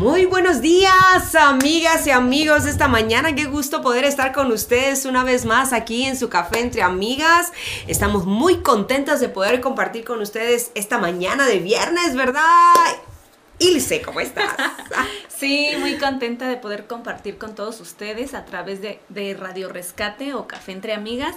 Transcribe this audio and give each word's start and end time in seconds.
Muy 0.00 0.24
buenos 0.24 0.62
días, 0.62 1.34
amigas 1.34 2.06
y 2.06 2.10
amigos 2.10 2.64
esta 2.64 2.88
mañana. 2.88 3.34
Qué 3.34 3.44
gusto 3.44 3.82
poder 3.82 4.04
estar 4.04 4.32
con 4.32 4.50
ustedes 4.50 5.04
una 5.04 5.24
vez 5.24 5.44
más 5.44 5.74
aquí 5.74 6.04
en 6.06 6.16
su 6.16 6.30
café 6.30 6.60
entre 6.60 6.80
amigas. 6.80 7.52
Estamos 7.86 8.24
muy 8.24 8.62
contentas 8.62 9.20
de 9.20 9.28
poder 9.28 9.60
compartir 9.60 10.06
con 10.06 10.22
ustedes 10.22 10.72
esta 10.74 10.96
mañana 10.96 11.46
de 11.46 11.58
viernes, 11.58 12.16
¿verdad? 12.16 12.72
Ilse, 13.58 14.00
¿cómo 14.00 14.20
estás? 14.20 14.54
sí, 15.28 15.72
muy 15.78 15.98
contenta 15.98 16.48
de 16.48 16.56
poder 16.56 16.86
compartir 16.86 17.36
con 17.36 17.54
todos 17.54 17.78
ustedes 17.82 18.32
a 18.32 18.46
través 18.46 18.80
de, 18.80 19.36
Radio 19.38 19.68
Rescate 19.68 20.32
o 20.32 20.48
Café 20.48 20.72
entre 20.72 20.94
Amigas. 20.94 21.36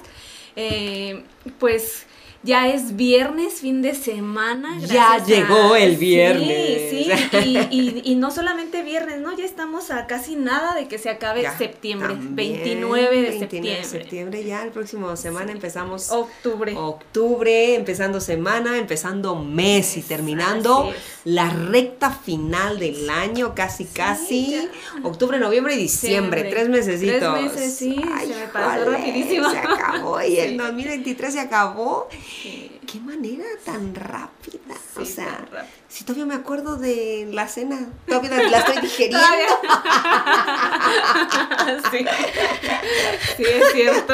Eh, 0.56 1.26
pues 1.60 2.06
ya 2.44 2.68
es 2.68 2.98
viernes, 2.98 3.62
fin 3.62 3.82
de 3.82 3.96
semana. 3.96 4.78
Ya 4.80 5.24
llegó 5.26 5.76
el 5.76 5.96
viernes. 5.96 6.90
Sí, 6.90 7.12
sí. 7.32 7.60
Y, 8.06 8.16
no 8.16 8.32
solamente 8.32 8.84
viernes, 8.84 9.20
¿no? 9.20 9.36
Ya 9.36 9.46
estamos 9.46 9.92
a 9.92 10.08
casi 10.08 10.36
nada 10.36 10.76
de 10.76 10.88
que 10.88 10.98
se 10.98 11.10
acabe 11.10 11.46
septiembre. 11.58 12.16
29 12.18 13.22
de 13.22 13.40
septiembre. 13.40 13.84
septiembre, 13.84 14.44
ya 14.44 14.64
el 14.64 14.72
próximo 14.72 15.16
semana 15.16 15.52
empezamos. 15.52 16.12
Octubre. 16.12 16.74
Octubre, 16.76 17.76
empezando 17.76 18.20
semana, 18.22 18.78
empezando 18.78 19.36
mes 19.36 19.98
y 19.98 20.02
terminando 20.02 20.94
la 21.26 21.50
recta 21.50 22.12
final 22.12 22.80
del 22.80 23.10
año, 23.10 23.56
casi, 23.56 23.86
casi. 23.86 24.70
Octubre, 25.04 25.40
noviembre 25.40 25.76
y 25.76 25.78
diciembre, 25.78 26.44
tres 26.44 26.70
mesecitos. 26.70 27.20
Tres 27.20 27.54
meses, 27.54 27.76
sí, 27.76 27.96
se 27.96 28.36
me 28.36 28.48
pasó 28.48 28.86
rapidísimo. 28.86 29.50
Se 29.50 29.58
acabó 29.58 30.22
y 30.22 30.38
el 30.38 30.58
2023 30.64 31.34
se 31.34 31.40
acabó. 31.40 32.08
Qué 32.42 33.00
manera 33.00 33.46
tan 33.64 33.96
rápida. 33.96 34.76
o 34.98 35.06
sea, 35.06 35.46
si 35.88 36.04
todavía 36.04 36.26
me 36.26 36.36
acuerdo 36.36 36.76
de 36.76 37.28
la 37.32 37.48
cena, 37.48 37.88
todavía 38.08 38.50
la 38.50 38.60
estoy 38.60 38.82
digeriendo. 38.82 39.18
sí. 41.92 42.06
sí, 43.38 43.44
es 43.44 43.72
cierto. 43.74 44.14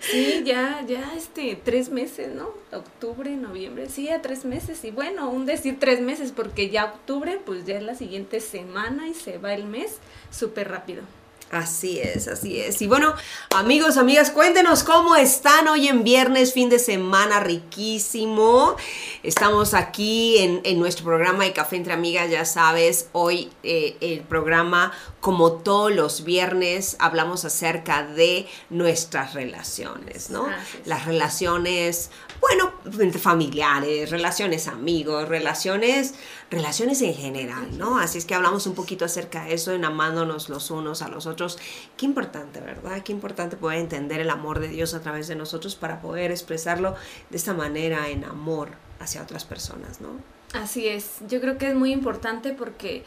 Sí, 0.00 0.42
ya, 0.44 0.84
ya, 0.86 1.12
este, 1.16 1.60
tres 1.62 1.90
meses, 1.90 2.34
¿no? 2.34 2.50
Octubre, 2.72 3.36
noviembre, 3.36 3.88
sí, 3.88 4.08
a 4.08 4.20
tres 4.20 4.44
meses. 4.44 4.84
Y 4.84 4.90
bueno, 4.90 5.30
un 5.30 5.46
decir 5.46 5.78
tres 5.78 6.00
meses, 6.00 6.32
porque 6.32 6.70
ya 6.70 6.86
octubre, 6.86 7.40
pues 7.44 7.66
ya 7.66 7.76
es 7.76 7.82
la 7.82 7.94
siguiente 7.94 8.40
semana 8.40 9.08
y 9.08 9.14
se 9.14 9.38
va 9.38 9.54
el 9.54 9.64
mes 9.64 9.98
súper 10.30 10.68
rápido. 10.68 11.02
Así 11.50 11.98
es, 11.98 12.28
así 12.28 12.60
es. 12.60 12.80
Y 12.80 12.86
bueno, 12.86 13.12
amigos, 13.56 13.96
amigas, 13.96 14.30
cuéntenos 14.30 14.84
cómo 14.84 15.16
están 15.16 15.66
hoy 15.66 15.88
en 15.88 16.04
viernes, 16.04 16.52
fin 16.52 16.68
de 16.68 16.78
semana 16.78 17.40
riquísimo. 17.40 18.76
Estamos 19.24 19.74
aquí 19.74 20.38
en, 20.38 20.78
nuestro 20.78 21.06
programa 21.06 21.42
de 21.42 21.52
Café 21.52 21.74
entre 21.74 21.92
Amigas, 21.92 22.30
ya 22.30 22.44
sabes, 22.44 23.08
hoy 23.10 23.50
eh, 23.64 23.96
el 24.00 24.20
programa, 24.20 24.92
como 25.20 25.52
todos 25.52 25.92
los 25.92 26.24
viernes, 26.24 26.96
hablamos 26.98 27.44
acerca 27.44 28.04
de 28.06 28.48
nuestras 28.70 29.34
relaciones, 29.34 30.30
¿no? 30.30 30.46
Las 30.86 31.04
relaciones 31.04 32.10
bueno, 32.40 32.72
familiares, 33.18 34.10
relaciones 34.10 34.66
amigos, 34.66 35.28
relaciones, 35.28 36.14
relaciones 36.50 37.02
en 37.02 37.14
general, 37.14 37.76
¿no? 37.76 37.98
Así 37.98 38.16
es 38.16 38.24
que 38.24 38.34
hablamos 38.34 38.66
un 38.66 38.74
poquito 38.74 39.04
acerca 39.04 39.44
de 39.44 39.54
eso, 39.54 39.72
en 39.72 39.84
amándonos 39.84 40.48
los 40.48 40.70
unos 40.70 41.02
a 41.02 41.08
los 41.08 41.26
otros. 41.26 41.58
Qué 41.98 42.06
importante, 42.06 42.60
¿verdad? 42.60 43.02
Qué 43.02 43.12
importante 43.12 43.56
poder 43.56 43.78
entender 43.78 44.20
el 44.20 44.30
amor 44.30 44.58
de 44.58 44.68
Dios 44.68 44.94
a 44.94 45.00
través 45.00 45.28
de 45.28 45.36
nosotros 45.36 45.76
para 45.76 46.00
poder 46.00 46.30
expresarlo 46.30 46.94
de 47.28 47.36
esta 47.36 47.52
manera 47.52 48.08
en 48.08 48.24
amor 48.24 48.70
hacia 49.00 49.22
otras 49.22 49.44
personas, 49.44 50.00
¿no? 50.00 50.08
Así 50.54 50.88
es, 50.88 51.18
yo 51.28 51.40
creo 51.40 51.58
que 51.58 51.68
es 51.68 51.74
muy 51.74 51.92
importante 51.92 52.52
porque 52.52 53.04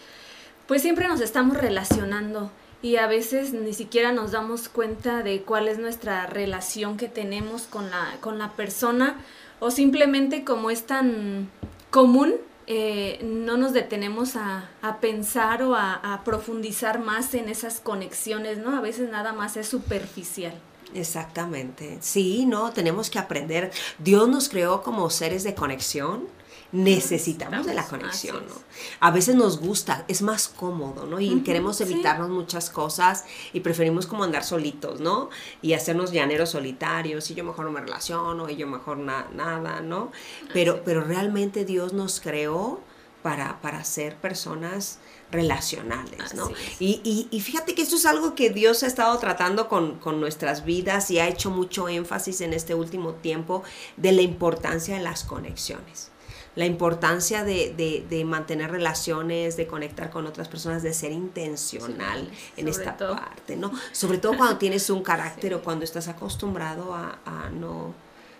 pues 0.68 0.82
siempre 0.82 1.08
nos 1.08 1.22
estamos 1.22 1.58
relacionando 1.58 2.52
y 2.82 2.98
a 2.98 3.08
veces 3.08 3.54
ni 3.54 3.74
siquiera 3.74 4.12
nos 4.12 4.32
damos 4.32 4.70
cuenta 4.70 5.24
de 5.24 5.42
cuál 5.42 5.68
es 5.68 5.80
nuestra 5.80 6.26
relación 6.28 6.98
que 6.98 7.08
tenemos 7.08 7.64
con 7.64 7.90
la, 7.90 8.18
con 8.20 8.38
la 8.38 8.52
persona 8.52 9.18
o 9.60 9.72
simplemente 9.72 10.44
como 10.44 10.70
es 10.70 10.86
tan 10.86 11.50
común, 11.90 12.34
eh, 12.68 13.20
no 13.24 13.56
nos 13.56 13.72
detenemos 13.72 14.36
a, 14.36 14.70
pensar 15.00 15.64
o 15.64 15.76
a, 15.76 15.94
a, 15.94 16.24
profundizar 16.26 17.00
más 17.00 17.34
en 17.34 17.48
esas 17.48 17.80
conexiones, 17.80 18.58
¿no? 18.58 18.76
A 18.76 18.82
veces 18.82 19.10
nada 19.10 19.32
más 19.32 19.56
es 19.56 19.68
superficial. 19.68 20.54
Exactamente. 20.94 21.98
Sí, 22.02 22.46
no, 22.46 22.72
tenemos 22.72 23.10
que 23.10 23.20
aprender. 23.20 23.72
Dios 24.00 24.28
nos 24.28 24.50
creó 24.50 24.84
como 24.84 25.10
seres 25.10 25.44
de 25.44 25.56
conexión 25.56 26.28
necesitamos 26.74 27.68
de 27.68 27.76
la 27.76 27.86
conexión, 27.86 28.44
¿no? 28.48 28.56
A 29.00 29.12
veces 29.12 29.36
nos 29.36 29.60
gusta, 29.60 30.06
es 30.08 30.24
más 30.24 30.48
cómodo, 30.48 31.06
¿no? 31.06 31.20
Y 31.20 31.42
queremos 31.42 31.80
evitarnos 31.80 32.30
muchas 32.30 32.72
cosas 32.72 33.26
y 33.54 33.60
preferimos 33.60 34.08
como 34.08 34.24
andar 34.24 34.44
solitos, 34.44 35.00
¿no? 35.00 35.30
Y 35.62 35.74
hacernos 35.74 36.12
llaneros 36.12 36.50
solitarios, 36.50 37.30
y 37.30 37.36
yo 37.36 37.44
mejor 37.44 37.66
no 37.66 37.72
me 37.72 37.80
relaciono, 37.80 38.50
y 38.50 38.56
yo 38.56 38.66
mejor 38.66 38.98
nada, 38.98 39.82
¿no? 39.82 40.12
Pero, 40.52 40.82
pero 40.84 41.04
realmente 41.04 41.64
Dios 41.64 41.94
nos 41.94 42.20
creó 42.20 42.82
para, 43.22 43.62
para 43.62 43.84
ser 43.84 44.16
personas 44.16 44.98
relacionales, 45.32 46.34
¿no? 46.34 46.50
Y, 46.80 47.28
y, 47.32 47.40
fíjate 47.40 47.76
que 47.76 47.84
esto 47.84 47.96
es 47.96 48.06
algo 48.08 48.34
que 48.34 48.50
Dios 48.50 48.82
ha 48.82 48.88
estado 48.88 49.18
tratando 49.20 49.70
con, 49.70 50.00
con, 50.00 50.20
nuestras 50.20 50.66
vidas 50.66 51.10
y 51.12 51.20
ha 51.20 51.28
hecho 51.28 51.50
mucho 51.52 51.88
énfasis 51.88 52.42
en 52.42 52.54
este 52.54 52.74
último 52.74 53.14
tiempo 53.14 53.64
de 53.96 54.12
la 54.12 54.22
importancia 54.22 54.96
de 54.98 55.04
las 55.04 55.24
conexiones 55.24 56.13
la 56.56 56.66
importancia 56.66 57.44
de, 57.44 58.24
mantener 58.26 58.72
relaciones, 58.72 59.58
de 59.58 59.68
conectar 59.68 60.10
con 60.10 60.28
otras 60.28 60.48
personas, 60.48 60.84
de 60.84 60.94
ser 60.94 61.12
intencional 61.12 62.30
en 62.58 62.68
esta 62.68 62.96
parte, 62.98 63.56
¿no? 63.56 63.72
Sobre 63.92 64.18
todo 64.18 64.38
cuando 64.38 64.58
tienes 64.58 64.90
un 64.90 65.04
carácter 65.14 65.54
o 65.56 65.62
cuando 65.62 65.84
estás 65.84 66.08
acostumbrado 66.08 66.94
a, 66.94 67.50
no 67.52 67.94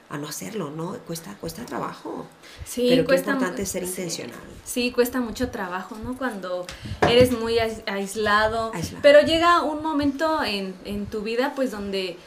a 0.10 0.18
no 0.20 0.28
hacerlo, 0.28 0.70
¿no? 0.70 0.94
Cuesta, 1.08 1.36
cuesta 1.42 1.66
trabajo. 1.66 2.28
Sí, 2.66 2.86
pero 2.90 3.04
cuesta 3.04 3.32
qué 3.32 3.32
importante 3.32 3.66
ser 3.66 3.84
intencional. 3.84 4.38
Sí, 4.64 4.92
cuesta 4.92 5.20
mucho 5.20 5.50
trabajo, 5.50 5.98
¿no? 6.04 6.16
Cuando 6.16 6.68
eres 7.02 7.32
muy 7.32 7.58
aislado, 7.58 8.72
Pero 9.02 9.22
llega 9.22 9.64
un 9.64 9.82
momento 9.82 10.44
en, 10.44 10.76
en 10.86 11.08
tu 11.08 11.22
vida, 11.22 11.54
pues, 11.56 11.72
donde 11.72 12.18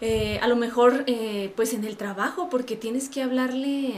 eh, 0.00 0.38
a 0.42 0.48
lo 0.48 0.56
mejor 0.56 1.04
eh, 1.06 1.52
pues 1.56 1.72
en 1.72 1.84
el 1.84 1.96
trabajo 1.96 2.48
porque 2.50 2.76
tienes 2.76 3.08
que 3.08 3.22
hablarle 3.22 3.94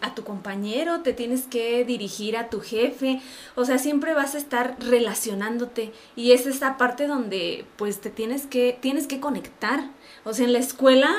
a, 0.00 0.14
tu 0.14 0.24
compañero, 0.24 1.00
te 1.00 1.12
tienes 1.12 1.46
que 1.46 1.84
dirigir 1.84 2.36
a 2.36 2.48
tu 2.48 2.60
jefe, 2.60 3.20
o 3.54 3.64
sea, 3.64 3.78
siempre 3.78 4.14
vas 4.14 4.34
a 4.34 4.38
estar 4.38 4.76
relacionándote 4.78 5.92
y 6.14 6.32
es 6.32 6.46
esa 6.46 6.78
parte 6.78 7.06
donde 7.06 7.64
pues 7.76 8.00
te 8.00 8.10
tienes 8.10 8.46
que, 8.46 8.78
tienes 8.80 9.06
que 9.06 9.20
conectar, 9.20 9.90
o 10.24 10.32
sea, 10.32 10.46
en 10.46 10.52
la 10.52 10.58
escuela 10.58 11.14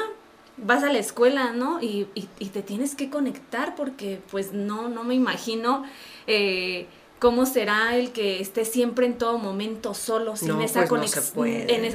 vas 0.57 0.83
a 0.83 0.91
la 0.91 0.97
escuela, 0.99 1.51
¿no? 1.53 1.81
Y, 1.81 2.07
y, 2.15 2.45
te 2.47 2.63
tienes 2.63 2.95
que 2.95 3.11
conectar 3.11 3.75
porque 3.75 4.19
pues 4.31 4.53
no, 4.53 4.89
no 4.89 5.03
me 5.03 5.13
imagino. 5.13 5.83
Eh, 6.25 6.87
¿Cómo 7.19 7.47
será 7.47 7.95
el 7.95 8.11
que 8.11 8.39
esté 8.39 8.63
siempre 8.63 9.07
en 9.07 9.17
todo 9.17 9.39
momento 9.39 9.93
solo, 9.95 10.35
sin, 10.35 10.61
esa, 10.61 10.85
pues 10.87 11.15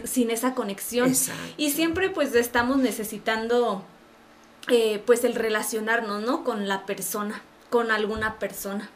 sin 0.05 0.31
esa 0.31 0.55
conexión? 0.55 1.15
Y 1.57 1.71
siempre 1.71 2.11
pues 2.11 2.35
estamos 2.35 2.79
necesitando 2.79 3.85
eh, 4.69 5.01
pues 5.07 5.23
el 5.25 5.35
relacionarnos, 5.35 6.23
¿no? 6.23 6.43
Con 6.43 6.67
la 6.67 6.87
persona. 6.87 7.43
con 7.71 7.91
alguna 7.91 8.39
persona. 8.39 8.91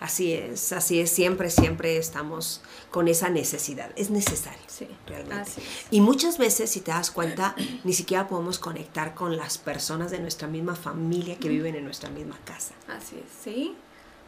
Así 0.00 0.32
es, 0.32 0.72
así 0.72 1.00
es, 1.00 1.10
siempre, 1.10 1.48
siempre 1.48 1.96
estamos 1.96 2.60
con 2.90 3.08
esa 3.08 3.30
necesidad, 3.30 3.90
es 3.96 4.10
necesario, 4.10 4.60
sí, 4.66 4.88
realmente. 5.06 5.50
Y 5.90 6.00
muchas 6.00 6.38
veces, 6.38 6.70
si 6.70 6.80
te 6.80 6.90
das 6.90 7.10
cuenta, 7.10 7.54
ni 7.84 7.92
siquiera 7.92 8.28
podemos 8.28 8.58
conectar 8.58 9.14
con 9.14 9.36
las 9.36 9.58
personas 9.58 10.10
de 10.10 10.18
nuestra 10.18 10.48
misma 10.48 10.74
familia 10.74 11.38
que 11.38 11.48
viven 11.48 11.74
en 11.74 11.84
nuestra 11.84 12.10
misma 12.10 12.38
casa. 12.44 12.74
Así 12.88 13.16
es, 13.16 13.32
sí, 13.42 13.76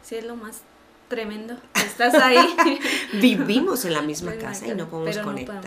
sí 0.01 0.15
es 0.15 0.25
lo 0.25 0.35
más 0.35 0.61
tremendo. 1.07 1.55
Estás 1.75 2.13
ahí. 2.15 2.37
Vivimos 3.13 3.85
en 3.85 3.93
la 3.93 4.01
misma 4.01 4.33
casa 4.33 4.67
y 4.67 4.75
no 4.75 4.89
podemos, 4.89 5.17
conectar, 5.19 5.61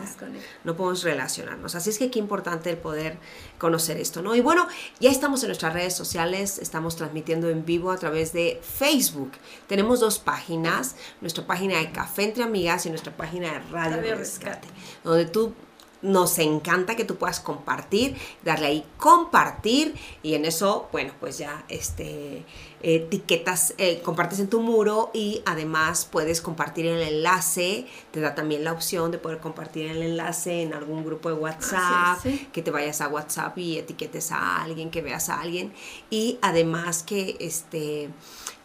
no 0.64 0.76
podemos 0.76 1.02
relacionarnos. 1.02 1.74
Así 1.74 1.90
es 1.90 1.98
que 1.98 2.10
qué 2.10 2.18
importante 2.18 2.70
el 2.70 2.76
poder 2.76 3.18
conocer 3.58 3.98
esto, 3.98 4.22
¿no? 4.22 4.34
Y 4.34 4.40
bueno, 4.40 4.66
ya 5.00 5.10
estamos 5.10 5.42
en 5.42 5.48
nuestras 5.48 5.72
redes 5.72 5.94
sociales, 5.94 6.58
estamos 6.58 6.96
transmitiendo 6.96 7.48
en 7.48 7.64
vivo 7.64 7.90
a 7.90 7.96
través 7.96 8.32
de 8.32 8.60
Facebook. 8.62 9.32
Tenemos 9.66 10.00
dos 10.00 10.18
páginas, 10.18 10.96
nuestra 11.20 11.46
página 11.46 11.78
de 11.78 11.92
Café 11.92 12.24
Entre 12.24 12.42
Amigas 12.42 12.86
y 12.86 12.90
nuestra 12.90 13.16
página 13.16 13.52
de 13.52 13.60
Radio, 13.70 14.16
Rescate, 14.16 14.68
donde 15.04 15.26
tú 15.26 15.54
nos 16.02 16.38
encanta 16.38 16.96
que 16.96 17.04
tú 17.04 17.16
puedas 17.16 17.40
compartir, 17.40 18.16
darle 18.44 18.66
ahí 18.66 18.84
compartir 18.98 19.94
y 20.22 20.34
en 20.34 20.44
eso, 20.44 20.88
bueno, 20.92 21.12
pues 21.20 21.38
ya 21.38 21.64
este 21.68 22.44
etiquetas, 22.80 23.74
eh, 23.78 24.00
compartes 24.04 24.38
en 24.38 24.48
tu 24.48 24.60
muro 24.60 25.10
y 25.12 25.42
además 25.46 26.08
puedes 26.10 26.40
compartir 26.40 26.86
el 26.86 27.02
enlace, 27.02 27.86
te 28.12 28.20
da 28.20 28.34
también 28.34 28.62
la 28.64 28.72
opción 28.72 29.10
de 29.10 29.18
poder 29.18 29.38
compartir 29.38 29.90
el 29.90 30.02
enlace 30.02 30.62
en 30.62 30.74
algún 30.74 31.04
grupo 31.04 31.28
de 31.28 31.34
WhatsApp, 31.34 32.24
que 32.52 32.62
te 32.62 32.70
vayas 32.70 33.00
a 33.00 33.08
WhatsApp 33.08 33.58
y 33.58 33.78
etiquetes 33.78 34.30
a 34.30 34.62
alguien, 34.62 34.90
que 34.90 35.02
veas 35.02 35.28
a 35.28 35.40
alguien. 35.40 35.72
Y 36.10 36.38
además 36.40 37.02
que 37.02 37.36
este 37.40 38.10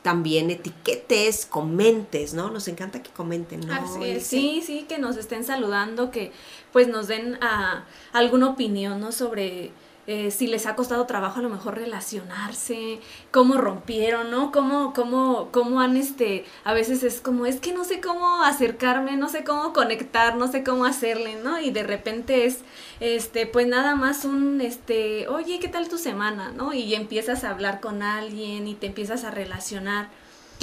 también 0.03 0.51
etiquetes, 0.51 1.45
comentes, 1.45 2.33
¿no? 2.33 2.51
Nos 2.51 2.67
encanta 2.67 3.01
que 3.01 3.09
comenten, 3.09 3.61
¿no? 3.61 3.73
sí, 4.19 4.61
sí, 4.61 4.85
que 4.87 4.99
nos 4.99 5.17
estén 5.17 5.45
saludando, 5.45 6.11
que 6.11 6.31
pues 6.71 6.89
nos 6.89 7.07
den 7.07 7.35
a, 7.35 7.39
ah, 7.41 7.85
alguna 8.11 8.49
opinión, 8.49 8.99
¿no? 8.99 9.11
Sobre 9.11 9.71
eh, 10.05 10.31
si 10.31 10.47
les 10.47 10.65
ha 10.65 10.75
costado 10.75 11.05
trabajo 11.05 11.39
a 11.39 11.43
lo 11.43 11.49
mejor 11.49 11.75
relacionarse, 11.75 12.99
cómo 13.31 13.55
rompieron, 13.55 14.31
¿no? 14.31 14.51
Cómo, 14.51 14.93
cómo, 14.93 15.49
cómo 15.51 15.79
han, 15.79 15.95
este, 15.95 16.45
a 16.63 16.73
veces 16.73 17.03
es 17.03 17.21
como, 17.21 17.45
es 17.45 17.59
que 17.59 17.73
no 17.73 17.83
sé 17.85 18.01
cómo 18.01 18.43
acercarme, 18.43 19.15
no 19.15 19.29
sé 19.29 19.43
cómo 19.43 19.71
conectar, 19.71 20.35
no 20.35 20.47
sé 20.49 20.63
cómo 20.63 20.85
hacerle, 20.85 21.35
¿no? 21.35 21.59
Y 21.59 21.71
de 21.71 21.83
repente 21.83 22.45
es, 22.45 22.59
este, 22.99 23.45
pues 23.47 23.67
nada 23.67 23.95
más 23.95 24.25
un, 24.25 24.59
este, 24.61 25.27
oye, 25.29 25.59
¿qué 25.59 25.69
tal 25.69 25.87
tu 25.87 25.97
semana, 25.97 26.51
¿no? 26.51 26.73
Y 26.73 26.95
empiezas 26.95 27.43
a 27.43 27.51
hablar 27.51 27.79
con 27.79 28.03
alguien 28.03 28.67
y 28.67 28.75
te 28.75 28.87
empiezas 28.87 29.23
a 29.23 29.31
relacionar 29.31 30.09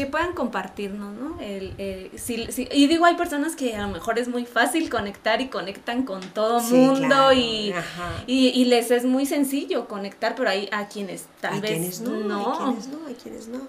que 0.00 0.06
puedan 0.06 0.32
compartirnos, 0.32 1.14
¿no? 1.14 1.38
El, 1.41 1.75
y 1.76 2.87
digo, 2.87 3.05
hay 3.05 3.17
personas 3.17 3.55
que 3.55 3.76
a 3.76 3.82
lo 3.82 3.88
mejor 3.88 4.19
es 4.19 4.29
muy 4.29 4.47
fácil 4.47 4.88
conectar 4.88 5.43
y 5.43 5.49
conectan 5.49 6.05
con 6.05 6.23
todo 6.31 6.61
mundo 6.61 7.35
y, 7.35 7.75
y, 8.26 8.64
les 8.64 8.91
es 8.91 9.05
muy 9.05 9.26
sencillo 9.26 9.88
conectar, 9.88 10.35
pero 10.35 10.49
hay 10.49 10.70
a 10.73 10.88
quienes 10.88 11.26
tal 11.43 11.61
vez 11.61 12.00
no, 12.00 12.12
no. 12.12 12.50
Hay 12.50 12.56
quienes 12.64 12.88
no, 12.88 13.06
hay 13.06 13.14
quienes 13.14 13.49
no. 13.49 13.61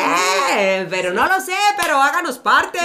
pero 0.90 1.11
no 1.12 1.26
lo 1.26 1.40
sé, 1.40 1.54
pero 1.80 1.96
háganos 2.00 2.38
parte. 2.38 2.78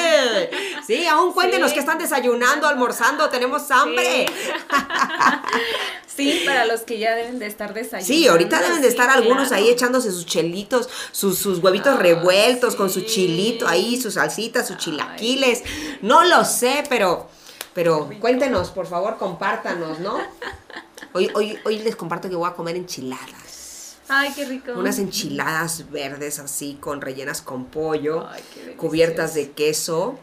Sí, 0.87 1.05
aún 1.05 1.33
cuéntenos 1.33 1.73
que 1.73 1.79
están 1.79 1.97
desayunando, 1.97 2.65
almorzando, 2.65 3.27
tenemos 3.29 3.69
hambre. 3.71 4.25
Sí. 6.07 6.41
para 6.45 6.65
los 6.65 6.81
que 6.81 6.97
ya 6.97 7.13
deben 7.13 7.37
de 7.37 7.45
estar 7.45 7.75
desayunando. 7.75 8.07
Sí, 8.07 8.27
ahorita 8.27 8.59
deben 8.59 8.81
de 8.81 8.87
estar 8.87 9.07
algunos 9.09 9.51
ahí 9.51 9.69
echándose 9.69 10.11
sus 10.11 10.25
chelitos, 10.25 10.89
sus, 11.11 11.37
sus 11.37 11.59
huevitos 11.59 11.99
revueltos 11.99 12.75
con 12.75 12.89
su 12.89 13.01
chilito 13.01 13.67
ahí, 13.67 14.01
sus 14.01 14.15
salsitas, 14.15 14.67
sus 14.67 14.77
chilaquiles. 14.77 15.63
No 16.01 16.23
lo 16.23 16.43
sé, 16.43 16.83
pero, 16.89 17.29
pero 17.75 18.09
cuéntenos, 18.19 18.71
por 18.71 18.87
favor, 18.87 19.17
compártanos, 19.17 19.99
¿no? 19.99 20.17
Hoy, 21.13 21.29
hoy, 21.35 21.59
hoy 21.65 21.79
les 21.79 21.95
comparto 21.95 22.29
que 22.29 22.35
voy 22.35 22.49
a 22.49 22.53
comer 22.53 22.75
enchiladas. 22.77 23.56
Ay, 24.09 24.31
qué 24.35 24.45
rico. 24.45 24.71
Unas 24.73 24.99
enchiladas 24.99 25.89
verdes 25.91 26.39
así, 26.39 26.77
con 26.79 27.01
rellenas 27.01 27.41
con 27.41 27.65
pollo, 27.65 28.27
cubiertas 28.77 29.33
de 29.33 29.51
queso. 29.51 30.19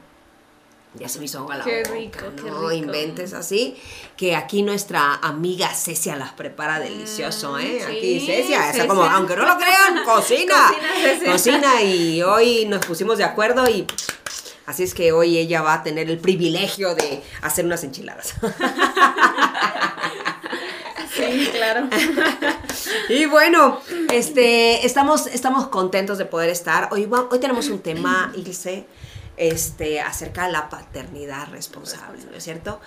Ya 0.95 1.09
se 1.09 1.19
me 1.19 1.25
hizo 1.25 1.41
agua 1.41 1.57
la 1.57 1.65
qué 1.65 1.83
rico, 1.83 2.21
no 2.45 2.71
inventes 2.71 3.33
así. 3.35 3.77
Que 4.17 4.37
aquí 4.37 4.63
nuestra 4.63 5.17
amiga 5.17 5.69
Cecia 5.75 6.15
las 6.15 6.33
prepara 6.33 6.79
delicioso, 6.79 7.59
¿eh? 7.59 7.81
Mm, 7.85 7.91
aquí 7.91 8.21
Cecia, 8.25 8.67
Cecia. 8.71 8.87
como, 8.87 9.03
aunque 9.03 9.35
no 9.35 9.45
lo 9.45 9.57
crean, 9.57 10.03
cocina. 10.05 10.55
cocina, 11.03 11.33
cocina 11.33 11.83
y 11.83 12.23
hoy 12.23 12.67
nos 12.67 12.87
pusimos 12.87 13.19
de 13.19 13.25
acuerdo 13.25 13.69
y 13.69 13.87
así 14.67 14.85
es 14.85 14.95
que 14.95 15.11
hoy 15.11 15.37
ella 15.37 15.63
va 15.63 15.75
a 15.75 15.83
tener 15.83 16.09
el 16.09 16.19
privilegio 16.19 16.95
de 16.95 17.23
hacer 17.43 17.65
unas 17.65 17.83
enchiladas. 17.85 18.35
Sí, 21.15 21.49
claro. 21.53 21.89
y 23.09 23.27
bueno, 23.27 23.81
este, 24.13 24.87
estamos, 24.87 25.27
estamos 25.27 25.69
contentos 25.69 26.19
de 26.19 26.25
poder 26.25 26.51
estar. 26.51 26.89
Hoy, 26.93 27.09
hoy 27.31 27.39
tenemos 27.39 27.69
un 27.69 27.81
tema, 27.81 28.33
Ilse, 28.35 28.87
este, 29.37 30.01
acerca 30.01 30.47
de 30.47 30.53
la 30.53 30.69
paternidad 30.69 31.49
responsable, 31.51 32.25
¿no 32.31 32.37
es 32.37 32.45
cierto? 32.45 32.81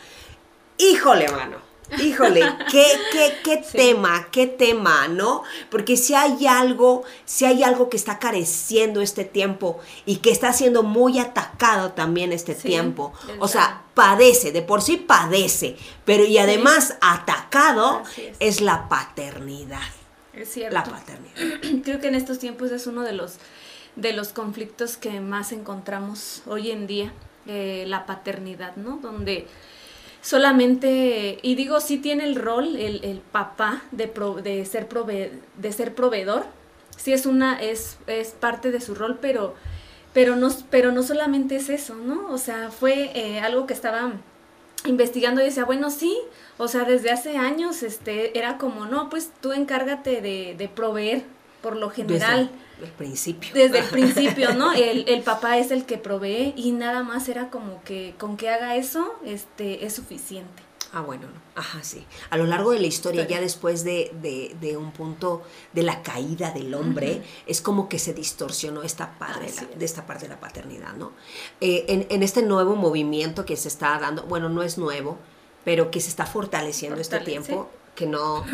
Híjole, 0.78 1.28
mano. 1.30 1.58
Híjole, 2.02 2.42
qué, 2.70 2.86
qué, 3.12 3.38
qué 3.44 3.58
tema, 3.72 4.28
qué 4.32 4.48
tema, 4.48 5.08
¿no? 5.08 5.44
Porque 5.70 5.96
si 5.98 6.14
hay 6.14 6.46
algo, 6.46 7.04
si 7.26 7.46
hay 7.46 7.64
algo 7.64 7.90
que 7.90 7.98
está 7.98 8.20
careciendo 8.20 9.02
este 9.02 9.24
tiempo 9.24 9.80
y 10.06 10.18
que 10.18 10.32
está 10.32 10.52
siendo 10.54 10.84
muy 10.84 11.20
atacado 11.20 11.94
también 11.94 12.34
este 12.34 12.56
tiempo. 12.56 13.14
O 13.40 13.48
sea, 13.48 13.84
padece, 13.94 14.52
de 14.52 14.62
por 14.62 14.82
sí 14.82 14.98
padece, 14.98 15.78
pero 16.06 16.26
y 16.26 16.38
además 16.38 16.98
atacado 17.02 18.04
es. 18.40 18.62
la 18.62 18.90
paternidad. 18.90 19.80
Es 20.34 20.50
cierto. 20.50 20.74
La 20.74 20.84
paternidad. 20.84 21.82
Creo 21.84 22.00
que 22.00 22.08
en 22.08 22.16
estos 22.16 22.40
tiempos 22.40 22.72
es 22.72 22.86
uno 22.86 23.02
de 23.02 23.14
los, 23.14 23.36
de 23.96 24.14
los 24.14 24.30
conflictos 24.30 24.98
que 24.98 25.20
más 25.22 25.52
encontramos 25.52 26.44
hoy 26.46 26.72
en 26.72 26.86
día, 26.86 27.14
eh, 27.48 27.86
la 27.88 28.06
paternidad, 28.06 28.76
¿no? 28.76 28.98
Donde 28.98 29.48
solamente, 30.22 31.40
y 31.42 31.56
digo, 31.56 31.80
sí 31.80 31.98
tiene 31.98 32.26
el 32.26 32.36
rol 32.36 32.76
el, 32.76 33.04
el 33.04 33.20
papá 33.20 33.84
de, 33.92 34.12
de, 34.44 34.66
ser 34.66 34.88
de 34.88 35.72
ser 35.72 35.96
proveedor, 35.96 36.46
sí 36.98 37.14
es 37.14 37.26
una, 37.26 37.62
es, 37.62 37.98
es 38.08 38.30
parte 38.30 38.72
de 38.72 38.82
su 38.82 38.96
rol, 38.96 39.18
pero, 39.22 39.56
pero, 40.14 40.36
no, 40.36 40.50
pero 40.70 40.92
no 40.92 41.04
solamente 41.04 41.56
es 41.56 41.70
eso, 41.70 41.96
¿no? 41.96 42.30
O 42.32 42.38
sea, 42.38 42.72
fue 42.72 43.12
eh, 43.14 43.40
algo 43.40 43.68
que 43.68 43.74
estaba 43.74 44.12
investigando 44.86 45.42
y 45.42 45.46
decía, 45.46 45.66
bueno, 45.66 45.90
sí, 45.90 46.18
o 46.58 46.68
sea, 46.68 46.84
desde 46.84 47.12
hace 47.12 47.38
años 47.38 47.84
este, 47.84 48.38
era 48.38 48.58
como, 48.58 48.86
no, 48.86 49.10
pues 49.10 49.32
tú 49.42 49.54
encárgate 49.54 50.22
de, 50.22 50.56
de 50.58 50.68
proveer 50.68 51.24
por 51.68 51.76
lo 51.76 51.90
general. 51.90 52.50
Desde 52.80 52.86
el 52.86 52.92
principio. 52.94 53.54
Desde 53.54 53.80
el 53.80 53.86
principio, 53.86 54.54
¿no? 54.54 54.72
El, 54.74 55.10
el, 55.10 55.22
papá 55.22 55.58
es 55.58 55.72
el 55.72 55.86
que 55.86 55.98
provee 55.98 56.54
y 56.56 56.72
nada 56.72 57.04
más 57.04 57.28
era 57.28 57.50
como 57.50 57.84
que 57.84 58.16
con 58.18 58.38
que 58.38 58.50
haga 58.50 58.78
eso 58.78 59.16
este, 59.26 59.86
es 59.86 59.94
suficiente. 59.94 60.64
Ah, 60.94 61.02
bueno, 61.02 61.28
ajá, 61.56 61.84
sí. 61.84 62.06
A 62.30 62.38
lo 62.38 62.46
largo 62.46 62.72
de 62.72 62.80
la 62.80 62.88
historia, 62.88 63.28
ya 63.28 63.42
después 63.42 63.84
de, 63.84 64.78
un 64.80 64.92
punto 64.92 65.44
de 65.74 65.84
la 65.84 66.02
caída 66.04 66.52
del 66.52 66.74
hombre, 66.74 67.22
es 67.46 67.60
como 67.60 67.90
que 67.90 68.00
se 68.00 68.14
distorsionó 68.14 68.84
esta 68.84 69.20
parte, 69.20 69.52
de 69.76 69.84
esta 69.84 70.06
parte 70.06 70.24
de 70.24 70.30
la 70.30 70.40
paternidad, 70.40 70.94
¿no? 70.94 71.12
Eh, 71.60 72.08
en, 72.10 72.24
este 72.24 72.44
nuevo 72.44 72.78
movimiento 72.78 73.44
que 73.44 73.58
se 73.58 73.68
está 73.68 74.00
dando, 74.00 74.24
bueno, 74.24 74.48
no 74.48 74.64
es 74.64 74.78
nuevo, 74.78 75.18
pero 75.66 75.92
que 75.92 76.00
se 76.00 76.08
está 76.08 76.26
fortaleciendo 76.26 77.02
este 77.02 77.20
tiempo, 77.20 77.70
que 77.98 78.06
no, 78.06 78.46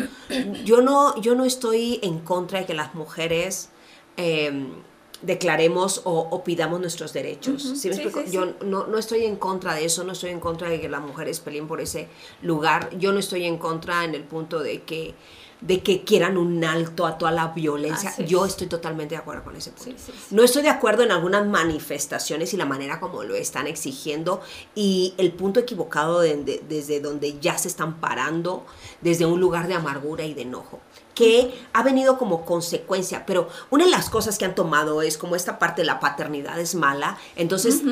yo 0.64 0.80
no, 0.80 1.20
yo 1.20 1.34
no 1.36 1.44
estoy 1.44 2.00
en 2.02 2.18
contra 2.18 2.60
de 2.60 2.66
que 2.66 2.74
las 2.74 2.94
mujeres... 2.94 3.70
Em, 4.16 4.82
declaremos 5.22 6.02
o, 6.04 6.44
pidamos 6.44 6.80
nuestros 6.80 7.12
derechos. 7.12 7.82
Yo 8.30 8.54
no, 8.62 8.98
estoy 8.98 9.24
en 9.24 9.36
contra 9.36 9.74
de 9.74 9.86
eso, 9.86 10.04
no 10.04 10.12
estoy 10.12 10.30
en 10.30 10.40
contra 10.40 10.68
de 10.68 10.80
que 10.80 10.88
las 10.88 11.00
mujeres 11.00 11.40
peleen 11.40 11.66
por 11.66 11.80
ese 11.80 12.08
lugar. 12.42 12.90
Yo 12.98 13.12
no 13.12 13.20
estoy 13.20 13.44
en 13.44 13.58
contra 13.58 14.04
en 14.04 14.14
el 14.14 14.24
punto 14.24 14.60
de 14.60 14.82
que 14.82 15.14
de 15.60 15.82
que 15.82 16.04
quieran 16.04 16.36
un 16.36 16.64
alto 16.64 17.06
a 17.06 17.16
toda 17.18 17.30
la 17.32 17.48
violencia. 17.48 18.14
Yo 18.26 18.44
estoy 18.44 18.66
totalmente 18.66 19.14
de 19.14 19.20
acuerdo 19.20 19.44
con 19.44 19.56
ese 19.56 19.70
punto. 19.70 19.94
no 20.30 20.42
estoy 20.42 20.62
de 20.62 20.68
acuerdo 20.68 21.02
en 21.02 21.12
algunas 21.12 21.46
manifestaciones 21.46 22.52
y 22.54 22.56
la 22.56 22.66
manera 22.66 23.00
como 23.00 23.22
lo 23.22 23.34
están 23.34 23.66
exigiendo 23.66 24.40
y 24.74 25.14
el 25.18 25.32
punto 25.32 25.60
equivocado 25.60 26.20
desde 26.20 27.00
donde 27.00 27.38
ya 27.40 27.56
se 27.58 27.68
están 27.68 28.00
parando, 28.00 28.66
desde 29.00 29.26
un 29.26 29.40
lugar 29.40 29.68
de 29.68 29.74
amargura 29.74 30.24
y 30.24 30.34
de 30.34 30.42
enojo 30.42 30.80
que 31.14 31.54
ha 31.72 31.82
venido 31.82 32.18
como 32.18 32.44
consecuencia, 32.44 33.24
pero 33.24 33.48
una 33.70 33.84
de 33.84 33.90
las 33.90 34.10
cosas 34.10 34.36
que 34.36 34.44
han 34.44 34.54
tomado 34.54 35.00
es 35.00 35.16
como 35.16 35.36
esta 35.36 35.58
parte 35.58 35.82
de 35.82 35.86
la 35.86 36.00
paternidad 36.00 36.58
es 36.58 36.74
mala, 36.74 37.16
entonces 37.36 37.82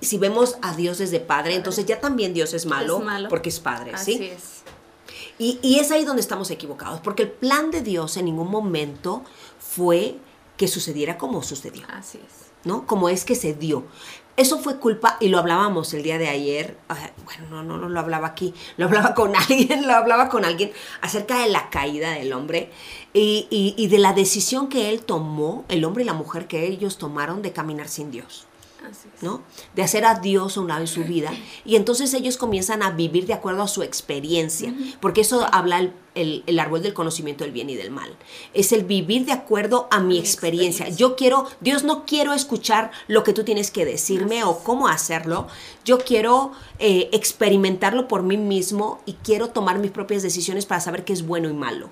si 0.00 0.18
vemos 0.18 0.56
a 0.62 0.74
Dios 0.74 0.98
desde 0.98 1.20
padre, 1.20 1.54
entonces 1.54 1.86
ya 1.86 2.00
también 2.00 2.34
Dios 2.34 2.52
es 2.54 2.66
malo, 2.66 3.02
porque 3.28 3.50
es 3.50 3.60
padre, 3.60 3.92
¿sí? 3.98 4.14
Así 4.14 4.24
es. 4.24 4.42
Y, 5.38 5.58
y 5.62 5.78
es 5.78 5.90
ahí 5.90 6.04
donde 6.04 6.22
estamos 6.22 6.50
equivocados, 6.50 7.00
porque 7.00 7.24
el 7.24 7.30
plan 7.30 7.70
de 7.70 7.82
Dios 7.82 8.16
en 8.16 8.26
ningún 8.26 8.50
momento 8.50 9.22
fue 9.58 10.16
que 10.56 10.68
sucediera 10.68 11.18
como 11.18 11.42
sucedió. 11.42 11.82
Así 11.88 12.18
es. 12.18 12.52
¿No? 12.64 12.86
Como 12.86 13.08
es 13.08 13.24
que 13.24 13.34
se 13.34 13.54
dio. 13.54 13.84
Eso 14.36 14.58
fue 14.58 14.78
culpa, 14.78 15.18
y 15.20 15.28
lo 15.28 15.38
hablábamos 15.38 15.92
el 15.92 16.02
día 16.02 16.16
de 16.16 16.28
ayer, 16.28 16.78
bueno, 17.26 17.48
no, 17.50 17.62
no, 17.62 17.76
no 17.76 17.88
lo 17.90 18.00
hablaba 18.00 18.28
aquí, 18.28 18.54
lo 18.78 18.86
hablaba 18.86 19.14
con 19.14 19.36
alguien, 19.50 19.86
lo 19.86 19.92
hablaba 19.92 20.30
con 20.30 20.46
alguien 20.46 20.72
acerca 21.02 21.40
de 21.40 21.50
la 21.50 21.68
caída 21.68 22.12
del 22.12 22.32
hombre 22.32 22.70
y, 23.12 23.46
y 23.50 23.86
de 23.88 23.98
la 23.98 24.14
decisión 24.14 24.68
que 24.68 24.88
él 24.88 25.02
tomó, 25.02 25.66
el 25.68 25.84
hombre 25.84 26.04
y 26.04 26.06
la 26.06 26.14
mujer 26.14 26.46
que 26.46 26.66
ellos 26.66 26.96
tomaron 26.96 27.42
de 27.42 27.52
caminar 27.52 27.88
sin 27.88 28.10
Dios. 28.10 28.46
¿No? 29.20 29.42
De 29.74 29.82
hacer 29.82 30.04
a 30.04 30.16
Dios 30.16 30.56
a 30.56 30.60
un 30.60 30.68
lado 30.68 30.80
en 30.80 30.86
su 30.86 31.04
vida. 31.04 31.32
Y 31.64 31.76
entonces 31.76 32.12
ellos 32.14 32.36
comienzan 32.36 32.82
a 32.82 32.90
vivir 32.90 33.26
de 33.26 33.34
acuerdo 33.34 33.62
a 33.62 33.68
su 33.68 33.82
experiencia, 33.82 34.74
porque 35.00 35.22
eso 35.22 35.46
habla 35.52 35.90
el, 36.14 36.58
árbol 36.58 36.82
del 36.82 36.94
conocimiento 36.94 37.44
del 37.44 37.52
bien 37.52 37.70
y 37.70 37.76
del 37.76 37.90
mal. 37.90 38.16
Es 38.54 38.72
el 38.72 38.84
vivir 38.84 39.24
de 39.24 39.32
acuerdo 39.32 39.88
a 39.90 40.00
mi 40.00 40.18
experiencia. 40.18 40.88
Yo 40.88 41.16
quiero, 41.16 41.46
Dios 41.60 41.84
no 41.84 42.04
quiero 42.04 42.32
escuchar 42.32 42.90
lo 43.08 43.22
que 43.22 43.32
tú 43.32 43.44
tienes 43.44 43.70
que 43.70 43.84
decirme 43.84 44.44
o 44.44 44.58
cómo 44.58 44.88
hacerlo. 44.88 45.48
Yo 45.84 45.98
quiero 45.98 46.52
eh, 46.78 47.08
experimentarlo 47.12 48.08
por 48.08 48.22
mí 48.22 48.36
mismo 48.36 49.00
y 49.06 49.14
quiero 49.14 49.48
tomar 49.48 49.78
mis 49.78 49.90
propias 49.90 50.22
decisiones 50.22 50.66
para 50.66 50.80
saber 50.80 51.04
qué 51.04 51.12
es 51.12 51.26
bueno 51.26 51.48
y 51.48 51.54
malo. 51.54 51.90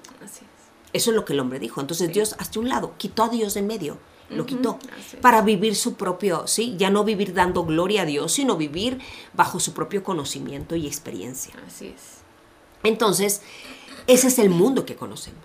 Eso 0.92 1.10
es 1.10 1.16
lo 1.16 1.24
que 1.24 1.34
el 1.34 1.40
hombre 1.40 1.60
dijo. 1.60 1.80
Entonces 1.80 2.12
Dios, 2.12 2.34
hasta 2.38 2.58
un 2.58 2.68
lado, 2.68 2.94
quitó 2.98 3.24
a 3.24 3.28
Dios 3.28 3.56
en 3.56 3.66
medio 3.66 3.98
lo 4.30 4.46
quitó 4.46 4.78
para 5.20 5.42
vivir 5.42 5.74
su 5.74 5.94
propio, 5.94 6.46
sí, 6.46 6.76
ya 6.78 6.90
no 6.90 7.04
vivir 7.04 7.34
dando 7.34 7.64
gloria 7.64 8.02
a 8.02 8.06
Dios, 8.06 8.32
sino 8.32 8.56
vivir 8.56 8.98
bajo 9.32 9.60
su 9.60 9.72
propio 9.72 10.02
conocimiento 10.02 10.76
y 10.76 10.86
experiencia. 10.86 11.54
Así 11.66 11.88
es. 11.88 12.20
Entonces, 12.82 13.42
ese 14.06 14.28
es 14.28 14.38
el 14.38 14.50
mundo 14.50 14.86
que 14.86 14.96
conocemos. 14.96 15.44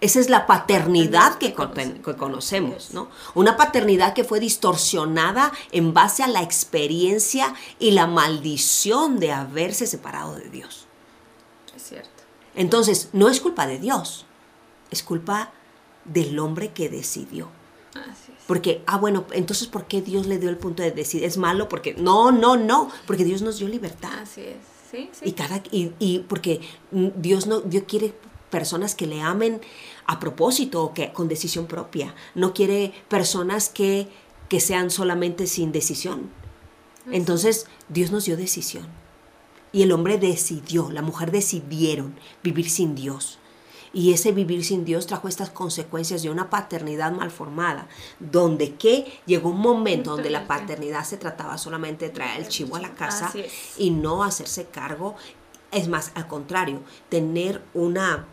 Esa 0.00 0.20
es 0.20 0.28
la 0.28 0.46
paternidad 0.46 1.38
que, 1.38 1.54
conocemos, 1.54 2.92
¿no? 2.92 3.08
Una 3.34 3.56
paternidad 3.56 4.12
que 4.12 4.24
fue 4.24 4.40
distorsionada 4.40 5.52
en 5.72 5.94
base 5.94 6.22
a 6.22 6.28
la 6.28 6.42
experiencia 6.42 7.54
y 7.78 7.92
la 7.92 8.06
maldición 8.06 9.18
de 9.18 9.32
haberse 9.32 9.86
separado 9.86 10.34
de 10.34 10.50
Dios. 10.50 10.86
Es 11.74 11.82
cierto. 11.82 12.10
Entonces, 12.54 13.08
no 13.14 13.30
es 13.30 13.40
culpa 13.40 13.66
de 13.66 13.78
Dios, 13.78 14.26
es 14.90 15.02
culpa 15.02 15.52
del 16.04 16.38
hombre 16.38 16.72
que 16.72 16.90
decidió. 16.90 17.48
Porque, 18.46 18.82
ah, 18.86 18.98
bueno, 18.98 19.26
entonces, 19.32 19.66
¿por 19.66 19.86
qué 19.86 20.02
Dios 20.02 20.26
le 20.26 20.38
dio 20.38 20.50
el 20.50 20.56
punto 20.56 20.82
de 20.82 20.92
decir 20.92 21.24
es 21.24 21.36
malo? 21.36 21.68
Porque, 21.68 21.94
no, 21.94 22.30
no, 22.30 22.56
no, 22.56 22.90
porque 23.06 23.24
Dios 23.24 23.42
nos 23.42 23.58
dio 23.58 23.68
libertad. 23.68 24.12
Así 24.22 24.42
es, 24.42 24.56
sí, 24.90 25.10
sí. 25.12 25.24
Y, 25.28 25.32
cada, 25.32 25.62
y, 25.72 25.92
y 25.98 26.20
porque 26.20 26.60
Dios, 26.92 27.46
no, 27.46 27.60
Dios 27.60 27.84
quiere 27.88 28.14
personas 28.50 28.94
que 28.94 29.06
le 29.06 29.20
amen 29.20 29.60
a 30.06 30.20
propósito, 30.20 30.92
que 30.94 31.12
con 31.12 31.28
decisión 31.28 31.66
propia. 31.66 32.14
No 32.34 32.54
quiere 32.54 32.92
personas 33.08 33.68
que, 33.68 34.08
que 34.48 34.60
sean 34.60 34.90
solamente 34.90 35.46
sin 35.46 35.72
decisión. 35.72 36.30
Entonces, 37.10 37.66
Dios 37.88 38.10
nos 38.10 38.24
dio 38.24 38.36
decisión. 38.36 38.86
Y 39.72 39.82
el 39.82 39.92
hombre 39.92 40.18
decidió, 40.18 40.90
la 40.90 41.02
mujer 41.02 41.30
decidieron 41.30 42.16
vivir 42.42 42.70
sin 42.70 42.94
Dios. 42.94 43.38
Y 43.96 44.12
ese 44.12 44.30
vivir 44.32 44.62
sin 44.62 44.84
Dios 44.84 45.06
trajo 45.06 45.26
estas 45.26 45.48
consecuencias 45.48 46.22
de 46.22 46.28
una 46.28 46.50
paternidad 46.50 47.12
malformada, 47.12 47.88
donde 48.20 48.74
que 48.74 49.20
llegó 49.24 49.48
un 49.48 49.60
momento 49.60 50.10
donde 50.10 50.28
la 50.28 50.46
paternidad 50.46 51.02
se 51.02 51.16
trataba 51.16 51.56
solamente 51.56 52.04
de 52.04 52.10
traer 52.10 52.42
el 52.42 52.48
chivo 52.48 52.76
a 52.76 52.80
la 52.80 52.94
casa 52.94 53.32
y 53.78 53.88
no 53.88 54.22
hacerse 54.22 54.66
cargo. 54.66 55.16
Es 55.72 55.88
más, 55.88 56.12
al 56.14 56.28
contrario, 56.28 56.82
tener 57.08 57.62
una 57.72 58.26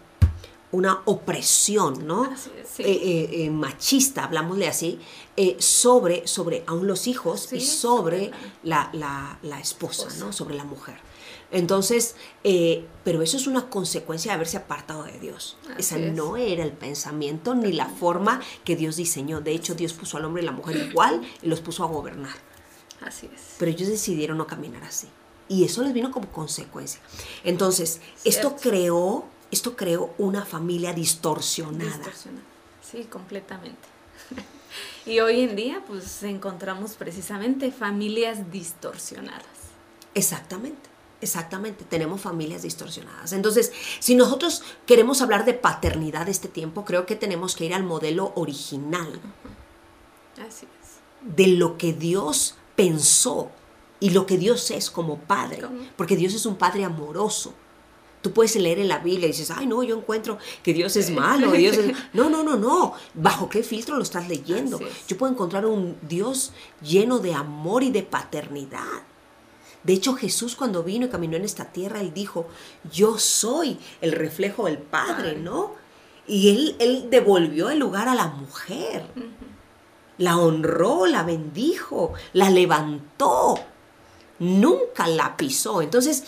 una 0.74 1.04
opresión, 1.06 2.06
¿no? 2.08 2.26
Eh, 2.26 2.34
eh, 2.80 3.30
eh, 3.32 3.50
machista, 3.52 4.24
hablámosle 4.24 4.68
así, 4.68 5.00
sobre, 5.60 6.28
sobre 6.28 6.64
aún 6.66 6.88
los 6.88 7.08
hijos 7.08 7.54
y 7.54 7.62
sobre 7.62 8.32
la, 8.64 8.90
la, 8.92 9.60
esposa, 9.60 10.08
¿no? 10.18 10.34
Sobre 10.34 10.56
la 10.56 10.64
mujer. 10.64 10.96
Entonces, 11.54 12.16
eh, 12.44 12.84
pero 13.04 13.22
eso 13.22 13.38
es 13.38 13.46
una 13.46 13.70
consecuencia 13.70 14.32
de 14.32 14.36
haberse 14.36 14.58
apartado 14.58 15.04
de 15.04 15.20
Dios. 15.20 15.56
Esa 15.78 16.00
no 16.00 16.36
era 16.36 16.64
el 16.64 16.72
pensamiento 16.72 17.54
ni 17.54 17.72
la 17.72 17.86
forma 17.86 18.42
que 18.66 18.76
Dios 18.76 18.96
diseñó. 18.96 19.40
De 19.40 19.52
hecho, 19.52 19.76
Dios 19.76 19.94
puso 19.94 20.18
al 20.18 20.26
hombre 20.26 20.42
y 20.42 20.46
la 20.48 20.52
mujer 20.52 20.76
igual 20.78 21.22
y 21.44 21.48
los 21.48 21.62
puso 21.62 21.84
a 21.84 21.88
gobernar. 21.88 22.34
Así 23.02 23.30
es. 23.34 23.56
Pero 23.60 23.70
ellos 23.70 23.88
decidieron 23.88 24.40
no 24.40 24.48
caminar 24.48 24.84
así. 24.84 25.08
Y 25.48 25.64
eso 25.64 25.84
les 25.84 25.94
vino 25.94 26.10
como 26.10 26.32
consecuencia. 26.32 27.02
Entonces, 27.44 28.02
esto 28.24 28.56
creó, 28.56 29.26
esto 29.52 29.76
creó 29.76 30.16
una 30.18 30.46
familia 30.46 30.92
distorsionada. 30.92 31.98
distorsionada. 31.98 32.46
Sí, 32.82 33.04
completamente. 33.04 33.88
y 35.06 35.20
hoy 35.20 35.42
en 35.42 35.56
día, 35.56 35.84
pues 35.86 36.24
encontramos 36.24 36.94
precisamente 36.94 37.72
familias 37.72 38.52
distorsionadas. 38.52 39.46
Exactamente. 40.16 40.93
Exactamente, 41.24 41.86
tenemos 41.86 42.20
familias 42.20 42.64
distorsionadas. 42.64 43.32
Entonces, 43.32 43.72
si 44.00 44.14
nosotros 44.14 44.62
queremos 44.86 45.22
hablar 45.22 45.46
de 45.46 45.54
paternidad 45.54 46.28
este 46.28 46.50
tiempo, 46.50 46.84
creo 46.84 47.06
que 47.06 47.16
tenemos 47.16 47.56
que 47.56 47.66
ir 47.66 47.74
al 47.74 47.84
modelo 47.84 48.34
original. 48.36 49.22
Así 50.46 50.66
es. 50.66 51.36
De 51.36 51.48
lo 51.48 51.78
que 51.78 51.94
Dios 51.94 52.56
pensó 52.76 53.52
y 54.02 54.10
lo 54.10 54.26
que 54.26 54.38
Dios 54.38 54.70
es 54.72 54.92
como 54.92 55.18
padre. 55.18 55.62
Porque 55.96 56.18
Dios 56.18 56.34
es 56.34 56.46
un 56.46 56.58
padre 56.58 56.84
amoroso. 56.84 57.54
Tú 58.22 58.34
puedes 58.34 58.54
leer 58.58 58.80
en 58.80 58.90
la 58.90 59.00
Biblia 59.00 59.28
y 59.28 59.32
dices, 59.32 59.50
ay, 59.50 59.66
no, 59.66 59.82
yo 59.82 59.98
encuentro 59.98 60.38
que 60.62 60.74
Dios 60.74 60.98
es 60.98 61.10
malo. 61.10 61.54
Dios 61.54 61.78
No, 62.14 62.30
no, 62.30 62.44
no, 62.44 62.58
no. 62.58 62.94
¿Bajo 63.14 63.48
qué 63.48 63.64
filtro 63.64 63.96
lo 63.96 64.04
estás 64.04 64.28
leyendo? 64.28 64.78
Yo 65.08 65.18
puedo 65.18 65.32
encontrar 65.32 65.66
un 65.66 65.98
Dios 66.02 66.52
lleno 66.82 67.20
de 67.20 67.34
amor 67.34 67.82
y 67.82 67.92
de 67.92 68.04
paternidad. 68.04 69.04
De 69.84 69.94
hecho, 69.94 70.14
Jesús 70.14 70.56
cuando 70.56 70.84
vino 70.84 71.06
y 71.06 71.10
caminó 71.10 71.36
en 71.36 71.44
esta 71.44 71.66
tierra, 71.66 72.00
él 72.00 72.14
dijo, 72.14 72.48
yo 72.92 73.18
soy 73.18 73.78
el 74.02 74.14
reflejo 74.14 74.66
del 74.66 74.78
Padre, 74.78 75.36
¿no? 75.36 75.72
Y 76.26 76.50
él, 76.50 76.76
él 76.80 77.10
devolvió 77.10 77.70
el 77.70 77.80
lugar 77.80 78.08
a 78.08 78.16
la 78.16 78.28
mujer. 78.28 79.06
La 80.18 80.38
honró, 80.38 81.06
la 81.06 81.24
bendijo, 81.24 82.14
la 82.32 82.50
levantó. 82.50 83.56
Nunca 84.40 85.08
la 85.08 85.36
pisó. 85.36 85.82
Entonces, 85.82 86.24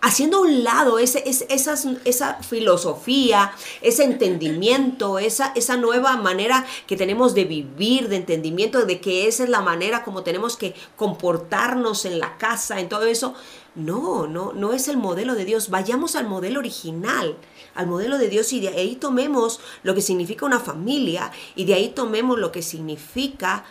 haciendo 0.00 0.38
a 0.38 0.40
un 0.42 0.64
lado 0.64 0.98
ese, 0.98 1.24
esa 1.26 2.34
filosofía, 2.42 3.52
ese 3.82 4.04
entendimiento, 4.04 5.18
esa, 5.18 5.52
esa 5.54 5.76
nueva 5.76 6.16
manera 6.16 6.66
que 6.86 6.96
tenemos 6.96 7.34
de 7.34 7.44
vivir, 7.44 8.08
de 8.08 8.16
entendimiento 8.16 8.86
de 8.86 9.00
que 9.00 9.26
esa 9.26 9.44
es 9.44 9.50
la 9.50 9.60
manera 9.60 10.04
como 10.04 10.22
tenemos 10.22 10.56
que 10.56 10.74
comportarnos 10.96 12.04
en 12.04 12.18
la 12.18 12.38
casa, 12.38 12.80
en 12.80 12.88
todo 12.88 13.06
eso. 13.06 13.34
No, 13.74 14.26
no, 14.26 14.52
no 14.52 14.72
es 14.72 14.88
el 14.88 14.96
modelo 14.96 15.34
de 15.34 15.44
Dios. 15.44 15.70
Vayamos 15.70 16.16
al 16.16 16.26
modelo 16.26 16.58
original, 16.58 17.36
al 17.74 17.86
modelo 17.86 18.18
de 18.18 18.28
Dios 18.28 18.52
y 18.52 18.60
de 18.60 18.68
ahí 18.68 18.96
tomemos 18.96 19.60
lo 19.82 19.94
que 19.94 20.02
significa 20.02 20.46
una 20.46 20.60
familia 20.60 21.30
y 21.54 21.64
de 21.64 21.74
ahí 21.74 21.88
tomemos 21.90 22.38
lo 22.38 22.50
que 22.50 22.62
significa 22.62 23.64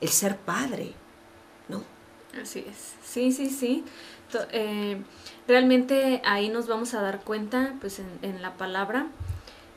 el 0.00 0.08
ser 0.08 0.36
padre, 0.36 0.92
¿no? 1.68 1.82
Así 2.40 2.64
es. 2.68 2.94
Sí, 3.02 3.32
sí, 3.32 3.48
sí. 3.48 3.84
Eh, 4.50 5.02
realmente 5.46 6.22
ahí 6.24 6.48
nos 6.48 6.66
vamos 6.66 6.94
a 6.94 7.02
dar 7.02 7.20
cuenta, 7.20 7.74
pues 7.80 8.00
en, 8.22 8.42
la 8.42 8.54
palabra, 8.54 9.08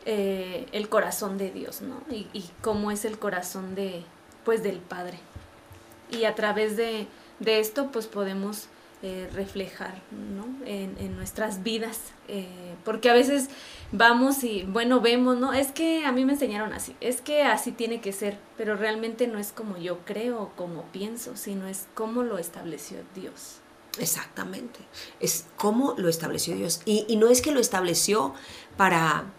eh, 0.06 0.66
el 0.72 0.90
corazón 0.90 1.38
de 1.38 1.52
Dios, 1.52 1.82
¿no? 1.82 2.02
Y, 2.10 2.28
y, 2.34 2.50
cómo 2.62 2.92
es 2.92 3.06
el 3.06 3.20
corazón 3.20 3.76
de, 3.76 4.04
pues, 4.46 4.64
del 4.64 4.78
Padre. 4.78 5.20
Y 6.12 6.24
a 6.26 6.36
través 6.36 6.78
de, 6.78 7.08
de 7.40 7.60
esto, 7.60 7.92
pues 7.92 8.08
podemos 8.08 8.70
eh, 9.04 9.30
reflejar 9.32 10.02
¿no? 10.10 10.48
en, 10.66 10.96
en, 11.00 11.16
nuestras 11.16 11.62
vidas. 11.62 12.14
Eh, 12.28 12.48
porque 12.84 13.12
a 13.12 13.14
veces 13.14 13.48
vamos 13.92 14.44
y, 14.44 14.64
bueno, 14.64 15.02
vemos, 15.02 15.38
¿no? 15.38 15.54
Es 15.54 15.72
que 15.72 16.04
a 16.04 16.12
mí 16.12 16.26
me 16.26 16.34
enseñaron 16.34 16.74
así, 16.74 16.96
es 17.00 17.22
que 17.22 17.44
así 17.44 17.72
tiene 17.72 18.02
que 18.02 18.12
ser, 18.12 18.40
pero 18.58 18.76
realmente 18.76 19.28
no 19.28 19.38
es 19.38 19.52
como 19.52 19.78
yo 19.78 20.00
creo 20.04 20.42
o 20.42 20.50
como 20.56 20.82
pienso, 20.86 21.38
sino 21.38 21.68
es 21.68 21.86
como 21.94 22.24
lo 22.24 22.40
estableció 22.40 22.98
Dios. 23.14 23.60
Exactamente, 24.00 24.80
es 25.20 25.46
como 25.56 25.96
lo 25.98 26.10
estableció 26.10 26.56
Dios. 26.56 26.82
Y, 26.86 27.06
y 27.08 27.18
no 27.18 27.30
es 27.30 27.42
que 27.42 27.52
lo 27.52 27.60
estableció 27.60 28.34
para 28.76 29.34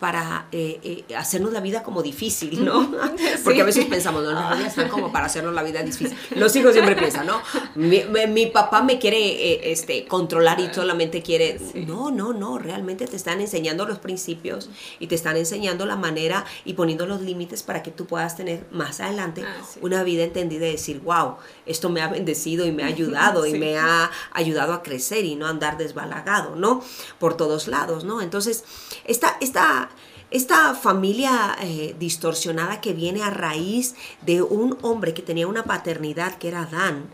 para 0.00 0.48
eh, 0.52 1.04
eh, 1.08 1.14
hacernos 1.16 1.52
la 1.52 1.60
vida 1.60 1.82
como 1.82 2.02
difícil, 2.02 2.64
¿no? 2.64 2.90
Porque 3.44 3.60
a 3.60 3.64
veces 3.64 3.84
pensamos, 3.86 4.24
no, 4.24 4.32
las 4.32 4.56
niñas 4.56 4.70
están 4.70 4.88
como 4.88 5.12
para 5.12 5.26
hacernos 5.26 5.54
la 5.54 5.62
vida 5.62 5.82
difícil. 5.82 6.16
Los 6.34 6.54
hijos 6.56 6.72
siempre 6.72 6.96
piensan, 6.96 7.26
¿no? 7.26 7.40
Mi, 7.76 8.46
papá 8.46 8.82
me 8.82 8.98
quiere 8.98 9.18
eh, 9.18 9.72
este, 9.72 10.06
controlar 10.06 10.60
y 10.60 10.72
solamente 10.72 11.22
quiere... 11.22 11.60
No, 11.86 12.10
no, 12.10 12.32
no, 12.32 12.58
realmente 12.58 13.06
te 13.06 13.16
están 13.16 13.40
enseñando 13.40 13.86
los 13.86 13.98
principios 13.98 14.70
y 14.98 15.06
te 15.06 15.14
están 15.14 15.36
enseñando 15.36 15.86
la 15.86 15.96
manera 15.96 16.44
y 16.64 16.74
poniendo 16.74 17.06
los 17.06 17.22
límites 17.22 17.62
para 17.62 17.82
que 17.82 17.90
tú 17.90 18.06
puedas 18.06 18.36
tener 18.36 18.66
más 18.72 19.00
adelante 19.00 19.44
ah, 19.46 19.64
una 19.82 20.02
vida 20.02 20.24
entendida 20.24 20.66
y 20.66 20.72
decir, 20.72 21.00
wow, 21.00 21.36
esto 21.64 21.90
me 21.90 22.02
ha 22.02 22.08
bendecido 22.08 22.66
y 22.66 22.72
me 22.72 22.82
ha 22.82 22.86
ayudado 22.86 23.46
y 23.46 23.58
me 23.58 23.78
ha 23.78 24.10
ayudado 24.32 24.72
a 24.72 24.82
crecer 24.82 25.24
y 25.24 25.36
no 25.36 25.46
andar 25.46 25.78
desbalagado, 25.78 26.56
¿no? 26.56 26.82
Por 27.18 27.36
todos 27.36 27.68
lados, 27.68 28.04
¿no? 28.04 28.20
Entonces, 28.20 28.64
esta... 29.04 29.36
esta 29.40 29.75
esta, 30.30 30.74
familia 30.74 31.56
eh, 31.60 31.94
distorsionada 31.98 32.80
que 32.80 32.92
viene 32.92 33.22
a 33.22 33.30
raíz 33.30 33.94
de 34.22 34.42
un 34.42 34.76
hombre 34.82 35.14
que 35.14 35.22
tenía 35.22 35.46
una 35.46 35.64
paternidad 35.64 36.36
que 36.38 36.48
era 36.48 36.62
Adán, 36.62 37.06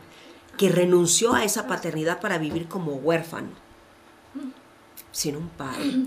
que 0.57 0.71
renunció 0.71 1.35
a 1.35 1.45
esa 1.45 1.67
paternidad 1.67 2.21
para 2.21 2.39
vivir 2.39 2.69
como 2.69 2.93
huérfano, 2.95 3.51
sin 5.11 5.37
un 5.37 5.49
padre. 5.51 6.07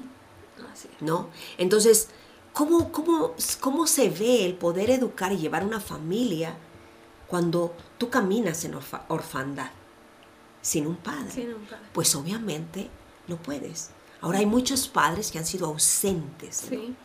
¿No? 0.99 1.29
Entonces, 1.57 2.09
¿cómo, 2.53 2.91
cómo, 2.91 3.35
cómo 3.59 3.87
se 3.87 4.09
ve 4.09 4.45
el 4.45 4.55
poder 4.55 4.89
educar 4.89 5.31
y 5.31 5.37
llevar 5.37 5.63
una 5.63 5.79
familia 5.79 6.57
cuando 7.27 7.75
tú 7.97 8.09
caminas 8.09 8.65
en 8.65 8.75
orfandad? 9.07 9.71
Sin 10.61 10.87
un 10.87 10.95
padre. 10.95 11.55
Pues 11.93 12.15
obviamente 12.15 12.89
no 13.27 13.37
puedes. 13.37 13.91
Ahora 14.21 14.39
hay 14.39 14.45
muchos 14.45 14.87
padres 14.87 15.31
que 15.31 15.37
han 15.37 15.45
sido 15.45 15.67
ausentes. 15.67 16.65
Sí. 16.69 16.95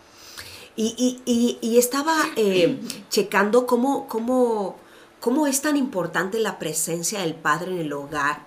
Y, 0.77 1.77
estaba 1.79 2.17
eh, 2.37 2.81
checando 3.11 3.67
cómo, 3.67 4.09
cómo, 4.09 4.77
cómo 5.21 5.47
es 5.47 5.61
tan 5.61 5.77
importante 5.77 6.39
la 6.39 6.59
presencia 6.59 7.21
del 7.21 7.35
padre 7.35 7.73
en 7.73 7.79
el 7.81 7.93
hogar. 7.93 8.47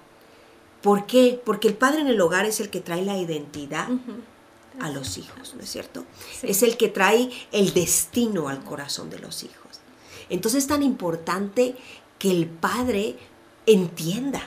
¿Por 0.82 1.06
qué? 1.06 1.40
Porque 1.44 1.68
el 1.68 1.76
padre 1.76 2.02
en 2.02 2.08
el 2.08 2.20
hogar 2.20 2.46
es 2.46 2.60
el 2.60 2.70
que 2.70 2.82
trae 2.82 3.04
la 3.04 3.18
identidad 3.18 3.88
a 4.80 4.90
los 4.90 5.18
hijos, 5.18 5.54
¿no 5.56 5.62
es 5.62 5.70
cierto? 5.70 6.06
Es 6.42 6.64
el 6.64 6.78
que 6.78 6.90
trae 6.90 7.30
el 7.52 7.74
destino 7.74 8.50
al 8.50 8.64
corazón 8.64 9.10
de 9.10 9.20
los 9.20 9.44
hijos. 9.44 9.80
Entonces 10.30 10.64
es 10.64 10.68
tan 10.68 10.84
importante 10.84 11.76
que 12.18 12.32
el 12.32 12.48
padre 12.48 13.18
entienda 13.66 14.42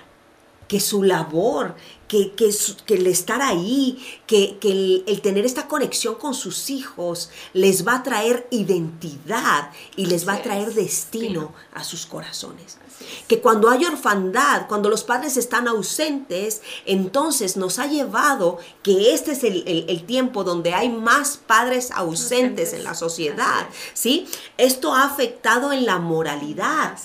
que 0.68 0.80
su 0.80 1.02
labor, 1.04 1.76
que, 2.08 2.32
que, 2.32 2.50
el 2.94 3.06
estar 3.06 3.42
ahí, 3.42 3.98
que, 4.26 4.58
el, 4.62 5.20
tener 5.20 5.44
esta 5.44 5.68
conexión 5.68 6.16
con 6.16 6.34
sus 6.34 6.70
hijos 6.70 7.30
les 7.52 7.86
va 7.86 7.96
a 7.96 8.02
traer 8.02 8.46
identidad 8.50 9.70
y 9.96 10.06
les 10.06 10.26
va 10.26 10.34
a 10.34 10.42
traer 10.42 10.72
destino 10.74 11.52
a 11.74 11.84
sus 11.84 12.06
corazones. 12.06 12.78
Que 13.28 13.40
cuando 13.40 13.68
hay 13.68 13.84
orfandad, 13.84 14.66
cuando 14.68 14.88
los 14.88 15.04
padres 15.04 15.36
están 15.36 15.68
ausentes, 15.68 16.62
entonces 16.86 17.56
nos 17.56 17.78
ha 17.78 17.86
llevado 17.86 18.58
que 18.82 19.12
este 19.12 19.32
es 19.32 19.44
el, 19.44 20.04
tiempo 20.06 20.44
donde 20.44 20.74
hay 20.74 20.88
más 20.88 21.36
padres 21.36 21.90
ausentes 21.90 22.72
en 22.72 22.84
la 22.84 22.94
sociedad. 22.94 23.68
¿sí? 23.94 24.28
Esto 24.56 24.94
ha 24.94 25.04
afectado 25.04 25.72
en 25.72 25.86
la 25.86 25.98
moralidad. 25.98 26.96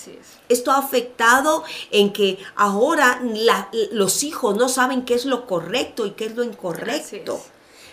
Esto 0.48 0.70
ha 0.70 0.78
afectado 0.78 1.64
en 1.90 2.12
que 2.12 2.38
ahora 2.56 3.22
los 3.92 4.22
hijos 4.22 4.54
no 4.56 4.68
saben 4.68 4.91
qué 5.00 5.14
es 5.14 5.24
lo 5.24 5.46
correcto 5.46 6.04
y 6.04 6.10
qué 6.10 6.26
es 6.26 6.36
lo 6.36 6.44
incorrecto. 6.44 7.40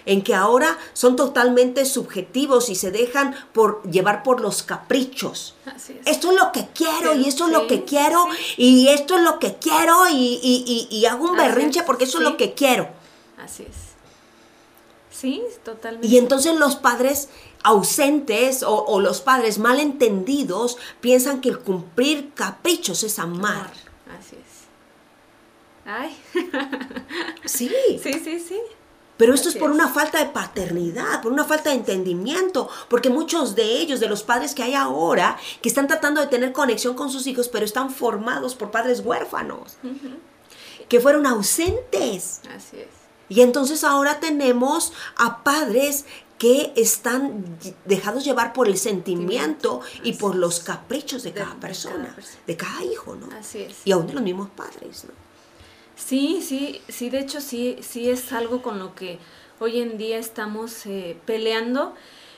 En 0.06 0.22
que 0.24 0.36
ahora 0.36 0.78
son 0.92 1.16
totalmente 1.16 1.86
subjetivos 1.86 2.70
y 2.70 2.76
se 2.76 2.92
dejan 2.92 3.36
por 3.54 3.82
llevar 3.90 4.24
por 4.24 4.42
los 4.42 4.64
caprichos. 4.64 5.56
Esto 6.06 6.32
es 6.32 6.38
lo 6.38 6.52
que 6.52 6.68
quiero 6.74 7.16
y 7.16 7.28
esto 7.30 7.48
es 7.48 7.54
lo 7.54 7.68
que 7.68 7.86
quiero 7.86 8.26
y 8.58 8.90
esto 8.90 9.16
es 9.16 9.24
lo 9.24 9.40
que 9.40 9.56
quiero 9.56 10.08
y, 10.12 11.06
hago 11.10 11.30
un 11.30 11.38
berrinche 11.38 11.84
porque 11.84 12.04
eso 12.04 12.18
es 12.18 12.26
lo 12.26 12.36
que 12.36 12.54
quiero. 12.54 12.90
Así 13.38 13.64
es. 13.64 13.90
Sí, 15.12 15.44
totalmente. 15.64 16.08
Y 16.08 16.18
entonces 16.18 16.56
los 16.56 16.76
padres 16.76 17.30
ausentes 17.64 18.64
o, 18.66 19.00
los 19.00 19.22
padres 19.22 19.58
malentendidos 19.58 20.78
piensan 21.02 21.42
que 21.42 21.50
el 21.50 21.60
cumplir 21.60 22.34
caprichos 22.34 23.04
es 23.04 23.20
amar. 23.20 23.72
Ay. 25.89 26.15
sí. 27.45 27.71
Sí, 28.02 28.13
sí, 28.23 28.39
sí. 28.39 28.60
Pero 29.17 29.34
esto 29.34 29.49
es 29.49 29.56
por 29.56 29.71
una 29.71 29.89
falta 29.89 30.19
de 30.19 30.28
paternidad, 30.28 31.21
por 31.21 31.34
una 31.34 31.43
falta 31.43 31.71
de 31.71 31.75
entendimiento, 31.75 32.69
porque 32.89 33.10
muchos 33.10 33.54
de 33.54 33.63
ellos, 33.63 33.99
de 33.99 34.08
los 34.08 34.23
padres 34.23 34.56
que 34.56 34.63
hay 34.63 34.75
ahora, 34.75 35.38
que 35.62 35.67
están 35.67 35.88
tratando 35.88 36.21
de 36.21 36.28
tener 36.28 36.54
conexión 36.54 36.95
con 36.95 37.10
sus 37.10 37.28
hijos, 37.28 37.49
pero 37.49 37.65
están 37.65 37.89
formados 37.91 38.56
por 38.56 38.71
padres 38.71 39.02
huérfanos, 39.02 39.75
que 40.88 41.02
fueron 41.02 41.25
ausentes. 41.25 42.39
Así 42.56 42.78
es. 42.78 42.88
Y 43.28 43.41
entonces 43.41 43.84
ahora 43.84 44.21
tenemos 44.21 44.93
a 45.17 45.43
padres 45.43 46.06
que 46.38 46.71
están 46.78 47.60
dejados 47.84 48.23
llevar 48.23 48.54
por 48.54 48.69
el 48.69 48.78
sentimiento 48.78 49.82
y 50.04 50.13
por 50.13 50.36
los 50.36 50.62
caprichos 50.62 51.23
de 51.23 51.34
cada 51.34 51.56
persona, 51.56 52.15
de 52.47 52.56
cada 52.56 52.86
hijo, 52.86 53.15
¿no? 53.15 53.28
Así 53.38 53.63
es. 53.63 53.75
Y 53.84 53.91
aún 53.91 54.08
de 54.08 54.13
los 54.13 54.23
mismos 54.23 54.49
padres, 54.56 55.04
¿no? 55.04 55.29
Sí, 56.00 56.42
sí, 56.42 56.82
sí, 56.88 57.10
de 57.10 57.20
hecho 57.20 57.42
sí, 57.42 57.78
sí 57.82 58.10
es 58.10 58.32
algo 58.32 58.62
con 58.62 58.80
lo 58.80 58.96
que 58.96 59.20
hoy 59.60 59.80
en 59.80 59.98
día 59.98 60.18
estamos 60.18 60.86
eh, 60.86 61.18
peleando 61.26 61.94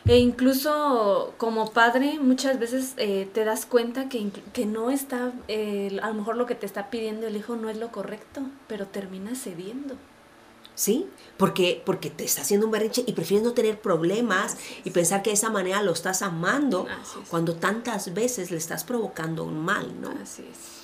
e 0.05 0.17
incluso 0.17 1.35
como 1.37 1.71
padre 1.71 2.17
muchas 2.19 2.59
veces 2.59 2.93
eh, 2.97 3.29
te 3.31 3.45
das 3.45 3.67
cuenta 3.67 4.09
que, 4.09 4.31
que 4.51 4.65
no 4.65 4.89
está, 4.89 5.31
eh, 5.47 5.99
a 6.01 6.07
lo 6.07 6.15
mejor 6.15 6.37
lo 6.37 6.47
que 6.47 6.55
te 6.55 6.65
está 6.65 6.89
pidiendo 6.89 7.27
el 7.27 7.37
hijo 7.37 7.55
no 7.55 7.69
es 7.69 7.77
lo 7.77 7.91
correcto, 7.91 8.41
pero 8.67 8.87
termina 8.87 9.35
cediendo. 9.35 9.95
¿sí? 10.73 11.07
Porque, 11.37 11.81
porque 11.85 12.09
te 12.09 12.23
está 12.23 12.41
haciendo 12.41 12.65
un 12.65 12.71
berrinche 12.71 13.03
y 13.05 13.13
prefieres 13.13 13.45
no 13.45 13.53
tener 13.53 13.79
problemas 13.79 14.57
y 14.83 14.89
pensar 14.89 15.21
que 15.21 15.29
de 15.29 15.35
esa 15.35 15.51
manera 15.51 15.83
lo 15.83 15.91
estás 15.91 16.23
amando 16.23 16.87
cuando 17.29 17.55
tantas 17.55 18.13
veces 18.15 18.49
le 18.49 18.57
estás 18.57 18.83
provocando 18.83 19.43
un 19.43 19.63
mal, 19.63 20.01
¿no? 20.01 20.09
Así 20.09 20.43
es. 20.51 20.80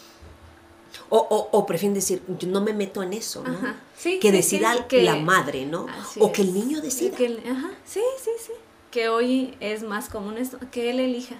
O, 1.09 1.17
o, 1.17 1.49
o, 1.57 1.65
prefieren 1.65 1.93
decir, 1.93 2.21
yo 2.37 2.49
no 2.49 2.59
me 2.59 2.73
meto 2.73 3.01
en 3.01 3.13
eso, 3.13 3.43
¿no? 3.43 3.57
que 4.19 4.31
decida 4.31 4.85
la 4.91 5.15
madre, 5.15 5.65
¿no? 5.65 5.87
o 6.19 6.31
que 6.31 6.41
el 6.41 6.53
niño 6.53 6.81
decida. 6.81 7.15
ajá. 7.49 7.71
Sí, 7.85 8.01
sí, 8.21 8.31
sí. 8.45 8.51
Que 8.91 9.09
hoy 9.09 9.55
es 9.59 9.83
más 9.83 10.09
común 10.09 10.37
esto, 10.37 10.59
que 10.71 10.89
él 10.89 10.99
elija. 10.99 11.35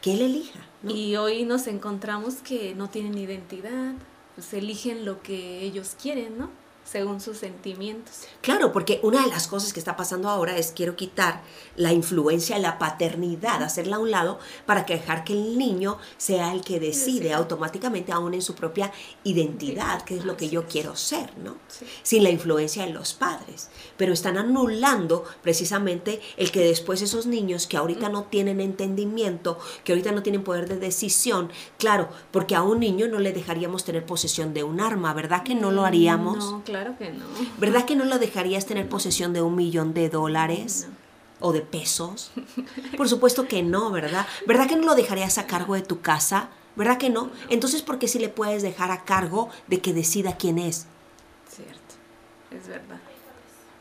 Que 0.00 0.14
él 0.14 0.22
elija. 0.22 0.60
Y 0.88 1.16
hoy 1.16 1.44
nos 1.44 1.66
encontramos 1.66 2.36
que 2.36 2.74
no 2.74 2.88
tienen 2.88 3.18
identidad, 3.18 3.94
pues 4.34 4.52
eligen 4.54 5.04
lo 5.04 5.22
que 5.22 5.62
ellos 5.62 5.96
quieren, 6.00 6.38
¿no? 6.38 6.50
Según 6.90 7.20
sus 7.20 7.36
sentimientos. 7.36 8.22
Claro, 8.40 8.72
porque 8.72 8.98
una 9.04 9.22
de 9.22 9.28
las 9.28 9.46
cosas 9.46 9.72
que 9.72 9.78
está 9.78 9.96
pasando 9.96 10.28
ahora 10.28 10.56
es 10.56 10.72
quiero 10.72 10.96
quitar 10.96 11.42
la 11.76 11.92
influencia 11.92 12.56
de 12.56 12.62
la 12.62 12.78
paternidad, 12.78 13.62
hacerla 13.62 13.96
a 13.96 13.98
un 14.00 14.10
lado 14.10 14.40
para 14.66 14.86
que 14.86 14.94
dejar 14.94 15.22
que 15.22 15.34
el 15.34 15.56
niño 15.56 15.98
sea 16.16 16.52
el 16.52 16.62
que 16.62 16.80
decide 16.80 17.32
automáticamente 17.32 18.10
aún 18.10 18.34
en 18.34 18.42
su 18.42 18.56
propia 18.56 18.90
identidad, 19.22 20.02
que 20.02 20.16
es 20.16 20.24
lo 20.24 20.36
que 20.36 20.48
yo 20.48 20.66
quiero 20.66 20.96
ser, 20.96 21.30
¿no? 21.38 21.58
Sin 22.02 22.24
la 22.24 22.30
influencia 22.30 22.84
de 22.84 22.92
los 22.92 23.14
padres. 23.14 23.70
Pero 23.96 24.12
están 24.12 24.36
anulando 24.36 25.24
precisamente 25.42 26.20
el 26.36 26.50
que 26.50 26.64
después 26.64 27.02
esos 27.02 27.26
niños 27.26 27.68
que 27.68 27.76
ahorita 27.76 28.08
no 28.08 28.24
tienen 28.24 28.60
entendimiento, 28.60 29.58
que 29.84 29.92
ahorita 29.92 30.10
no 30.10 30.24
tienen 30.24 30.42
poder 30.42 30.68
de 30.68 30.76
decisión, 30.76 31.52
claro, 31.78 32.08
porque 32.32 32.56
a 32.56 32.62
un 32.62 32.80
niño 32.80 33.06
no 33.06 33.20
le 33.20 33.32
dejaríamos 33.32 33.84
tener 33.84 34.04
posesión 34.04 34.54
de 34.54 34.64
un 34.64 34.80
arma, 34.80 35.14
¿verdad 35.14 35.44
que 35.44 35.54
no 35.54 35.70
lo 35.70 35.84
haríamos? 35.84 36.38
No, 36.38 36.64
claro 36.64 36.79
Claro 36.80 36.96
que 36.96 37.10
no. 37.10 37.26
¿Verdad 37.58 37.84
que 37.84 37.94
no 37.94 38.06
lo 38.06 38.18
dejarías 38.18 38.64
tener 38.64 38.88
posesión 38.88 39.34
de 39.34 39.42
un 39.42 39.54
millón 39.54 39.92
de 39.92 40.08
dólares? 40.08 40.88
¿O 41.38 41.52
de 41.52 41.60
pesos? 41.60 42.30
Por 42.96 43.06
supuesto 43.06 43.46
que 43.46 43.62
no, 43.62 43.90
¿verdad? 43.90 44.26
¿Verdad 44.46 44.66
que 44.66 44.76
no 44.76 44.86
lo 44.86 44.94
dejarías 44.94 45.36
a 45.36 45.46
cargo 45.46 45.74
de 45.74 45.82
tu 45.82 46.00
casa 46.00 46.48
¿Verdad 46.76 46.96
que 46.96 47.10
no? 47.10 47.30
Entonces, 47.50 47.82
¿por 47.82 47.98
qué 47.98 48.08
si 48.08 48.18
le 48.18 48.28
puedes 48.30 48.62
dejar 48.62 48.90
a 48.90 49.04
cargo 49.04 49.50
de 49.66 49.80
que 49.80 49.92
decida 49.92 50.36
quién 50.36 50.58
es? 50.58 50.86
Cierto, 51.46 51.94
es 52.50 52.68
verdad. 52.68 53.00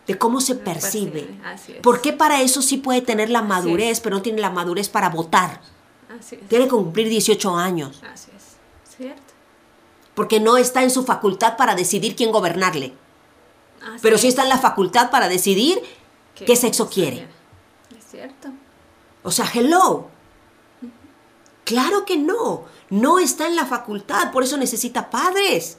De 0.08 0.18
cómo 0.18 0.42
se 0.42 0.56
percibe. 0.56 1.40
Así 1.46 1.74
es. 1.74 1.78
¿Por 1.80 2.02
qué 2.02 2.12
para 2.12 2.42
eso 2.42 2.62
sí 2.62 2.78
puede 2.78 3.02
tener 3.02 3.30
la 3.30 3.44
madurez, 3.44 4.02
pero 4.02 4.18
no 4.18 4.22
tiene 4.22 4.42
la 4.42 4.50
madurez 4.50 4.90
para 4.90 5.10
votar? 5.10 5.62
Así 6.10 6.36
es. 6.36 6.50
Tiene 6.50 6.66
que 6.66 6.72
cumplir 6.72 7.08
18 7.08 7.56
años. 7.56 8.02
Así 8.12 8.32
es. 8.36 8.39
Porque 10.20 10.42
no 10.42 10.58
está 10.58 10.84
en 10.84 10.92
su 10.92 11.06
facultad 11.06 11.56
para 11.56 11.76
decidir 11.76 12.14
quién 12.14 12.34
gobernarle. 12.34 12.92
pero 14.02 14.18
sí 14.18 14.28
está 14.28 14.44
en 14.44 14.50
la 14.50 14.58
facultad 14.58 15.12
para 15.12 15.30
decidir 15.30 15.82
qué, 16.36 16.58
sexo 16.58 16.90
quiere. 16.90 17.26
Es 17.98 18.12
cierto. 18.12 18.50
O 19.24 19.32
sea, 19.32 19.50
hello. 19.56 20.10
Claro 21.64 22.04
que 22.04 22.18
no 22.18 22.66
no 22.90 23.18
está 23.18 23.48
en 23.48 23.56
la 23.56 23.66
facultad, 23.66 24.34
por 24.34 24.44
eso 24.44 24.58
necesita 24.58 25.10
padres. 25.10 25.78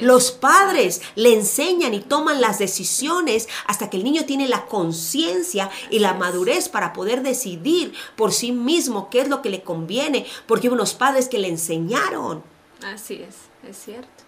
Los 0.00 0.30
padres 0.30 1.02
le 1.16 1.34
enseñan 1.34 1.92
y 1.92 2.00
toman 2.00 2.40
las 2.40 2.58
decisiones 2.58 3.46
hasta 3.66 3.90
que 3.90 3.98
el 3.98 4.04
niño 4.04 4.24
tiene 4.24 4.48
la 4.48 4.64
conciencia 4.64 5.70
y 5.90 5.98
la 5.98 6.14
madurez 6.14 6.70
para 6.70 6.94
poder 6.94 7.22
decidir 7.22 7.92
por 8.16 8.32
sí 8.32 8.52
mismo 8.52 9.10
qué 9.10 9.20
es 9.20 9.28
lo 9.28 9.42
que 9.42 9.50
le 9.50 9.62
conviene, 9.62 10.24
porque 10.46 10.68
hay 10.68 10.72
unos 10.72 10.94
padres 10.94 11.28
que 11.28 11.38
le 11.38 11.48
enseñaron. 11.48 12.42
Así 12.82 13.14
es, 13.14 13.51
es 13.68 13.76
cierto. 13.76 14.24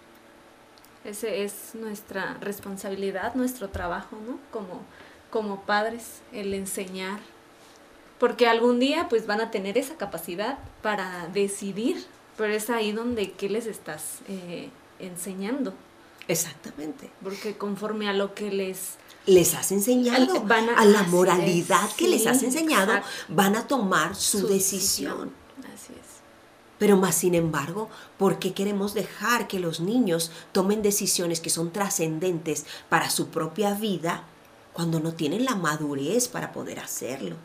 Ese 1.03 1.43
es 1.43 1.75
nuestra 1.75 2.37
responsabilidad, 2.41 3.35
nuestro 3.35 3.69
trabajo, 3.69 4.17
¿no? 4.25 4.39
Como, 4.51 4.81
como 5.29 5.61
padres, 5.61 6.21
el 6.33 6.53
enseñar. 6.53 7.19
Porque 8.19 8.47
algún 8.47 8.79
día 8.79 9.07
pues 9.09 9.27
van 9.27 9.41
a 9.41 9.51
tener 9.51 9.77
esa 9.77 9.95
capacidad 9.97 10.57
para 10.81 11.27
decidir 11.27 12.05
pero 12.37 12.53
es 12.53 12.69
ahí 12.69 12.91
donde, 12.91 13.31
¿qué 13.31 13.49
les 13.49 13.65
estás 13.65 14.19
eh, 14.27 14.69
enseñando? 14.99 15.73
Exactamente. 16.27 17.09
Porque 17.23 17.57
conforme 17.57 18.09
a 18.09 18.13
lo 18.13 18.33
que 18.33 18.51
les... 18.51 18.95
Les 19.25 19.53
has 19.55 19.71
enseñado, 19.71 20.45
a, 20.77 20.85
la 20.85 21.03
moralidad 21.03 21.89
que 21.97 22.07
les 22.07 22.27
has 22.27 22.43
enseñado, 22.43 22.93
van 23.27 23.55
a 23.55 23.67
tomar 23.67 24.15
su, 24.15 24.47
decisión. 24.47 25.31
Pero 26.77 26.97
más 26.97 27.15
sin 27.15 27.35
embargo, 27.35 27.89
¿por 28.17 28.39
qué 28.39 28.53
queremos 28.53 28.93
dejar 28.93 29.47
que 29.47 29.59
los 29.59 29.79
niños 29.79 30.31
tomen 30.51 30.81
decisiones 30.81 31.39
que 31.39 31.49
son 31.49 31.71
trascendentes 31.71 32.65
para 32.89 33.09
su 33.09 33.27
propia 33.27 33.73
vida 33.73 34.25
cuando 34.73 34.99
no 34.99 35.13
tienen 35.13 35.45
la 35.45 35.55
madurez 35.55 36.27
para 36.27 36.51
poder 36.51 36.79
hacerlo? 36.79 37.35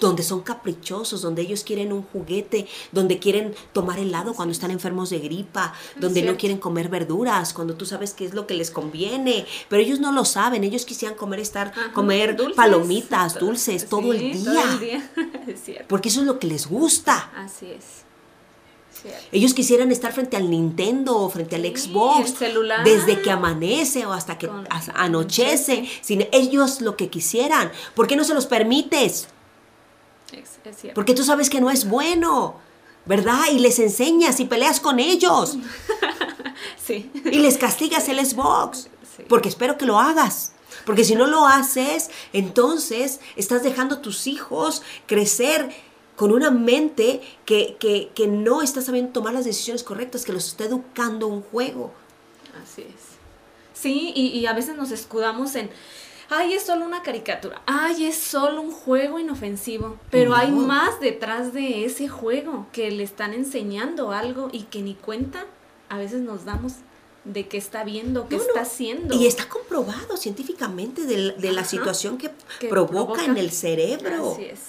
donde 0.00 0.22
son 0.22 0.42
caprichosos, 0.42 1.22
donde 1.22 1.42
ellos 1.42 1.64
quieren 1.64 1.92
un 1.92 2.02
juguete, 2.02 2.66
donde 2.92 3.18
quieren 3.18 3.54
tomar 3.72 3.98
helado 3.98 4.34
cuando 4.34 4.52
están 4.52 4.70
enfermos 4.70 5.10
de 5.10 5.18
gripa, 5.18 5.72
donde 5.96 6.22
no 6.22 6.36
quieren 6.36 6.58
comer 6.58 6.88
verduras, 6.88 7.54
cuando 7.54 7.74
tú 7.74 7.86
sabes 7.86 8.12
qué 8.12 8.24
es 8.24 8.34
lo 8.34 8.46
que 8.46 8.54
les 8.54 8.70
conviene, 8.70 9.46
pero 9.68 9.82
ellos 9.82 10.00
no 10.00 10.12
lo 10.12 10.24
saben, 10.24 10.64
ellos 10.64 10.84
quisieran 10.84 11.16
comer 11.16 11.40
estar 11.40 11.72
comer 11.92 12.36
palomitas, 12.54 13.38
dulces 13.38 13.88
todo 13.88 14.12
el 14.12 14.32
día. 14.32 15.10
Porque 15.88 16.08
eso 16.08 16.20
es 16.20 16.26
lo 16.26 16.38
que 16.38 16.46
les 16.46 16.66
gusta. 16.66 17.30
Así 17.36 17.66
es. 17.66 18.03
Ellos 19.32 19.54
quisieran 19.54 19.90
estar 19.92 20.12
frente 20.12 20.36
al 20.36 20.50
Nintendo 20.50 21.16
o 21.16 21.28
frente 21.28 21.56
al 21.56 21.64
Xbox 21.64 22.34
desde 22.84 23.20
que 23.20 23.30
amanece 23.30 24.06
o 24.06 24.12
hasta 24.12 24.38
que 24.38 24.48
anochece, 24.94 25.88
ellos 26.32 26.80
lo 26.80 26.96
que 26.96 27.08
quisieran. 27.08 27.70
¿Por 27.94 28.06
qué 28.06 28.16
no 28.16 28.24
se 28.24 28.34
los 28.34 28.46
permites? 28.46 29.28
Porque 30.94 31.14
tú 31.14 31.24
sabes 31.24 31.50
que 31.50 31.60
no 31.60 31.70
es 31.70 31.88
bueno, 31.88 32.56
¿verdad? 33.04 33.42
Y 33.52 33.58
les 33.58 33.78
enseñas 33.78 34.40
y 34.40 34.46
peleas 34.46 34.80
con 34.80 34.98
ellos. 34.98 35.56
sí. 36.84 37.10
Y 37.24 37.38
les 37.38 37.58
castigas 37.58 38.08
el 38.08 38.24
Xbox. 38.24 38.88
Porque 39.28 39.48
espero 39.48 39.78
que 39.78 39.86
lo 39.86 39.98
hagas. 39.98 40.52
Porque 40.84 41.04
si 41.04 41.14
no 41.14 41.26
lo 41.26 41.46
haces, 41.46 42.10
entonces 42.32 43.20
estás 43.36 43.62
dejando 43.62 43.96
a 43.96 44.02
tus 44.02 44.26
hijos 44.26 44.82
crecer 45.06 45.70
con 46.16 46.32
una 46.32 46.50
mente 46.50 47.20
que, 47.44 47.76
que, 47.78 48.26
no 48.26 48.62
está 48.62 48.80
sabiendo 48.80 49.12
tomar 49.12 49.34
las 49.34 49.44
decisiones 49.44 49.82
correctas, 49.82 50.24
que 50.24 50.32
los 50.32 50.46
está 50.46 50.64
educando 50.64 51.26
un 51.26 51.42
juego. 51.42 51.92
Así 52.62 52.82
es. 52.82 53.14
Sí, 53.72 54.12
y 54.14 54.46
a 54.46 54.52
veces 54.52 54.76
nos 54.76 54.90
escudamos 54.92 55.54
en, 55.56 55.70
ay, 56.30 56.54
es 56.54 56.64
solo 56.64 56.84
una 56.84 57.02
caricatura, 57.02 57.62
ay, 57.66 58.06
es 58.06 58.16
solo 58.16 58.60
un 58.60 58.70
juego 58.70 59.18
inofensivo, 59.18 59.98
pero 60.10 60.34
hay 60.34 60.50
más 60.50 61.00
detrás 61.00 61.52
de 61.52 61.84
ese 61.84 62.08
juego 62.08 62.66
que 62.72 62.90
le 62.90 63.02
están 63.02 63.34
enseñando 63.34 64.12
algo 64.12 64.48
y 64.52 64.62
que 64.62 64.82
ni 64.82 64.94
cuenta 64.94 65.46
a 65.88 65.98
veces 65.98 66.22
nos 66.22 66.44
damos 66.44 66.74
de 67.24 67.48
qué 67.48 67.56
está 67.56 67.84
viendo, 67.84 68.28
qué 68.28 68.36
está 68.36 68.62
haciendo. 68.62 69.14
Y 69.14 69.26
está 69.26 69.48
comprobado 69.48 70.16
científicamente 70.16 71.04
de, 71.06 71.52
la 71.52 71.64
situación 71.64 72.18
que, 72.18 72.30
provoca, 72.68 73.24
en 73.24 73.36
el 73.36 73.50
cerebro. 73.50 74.32
Así 74.32 74.44
es. 74.44 74.60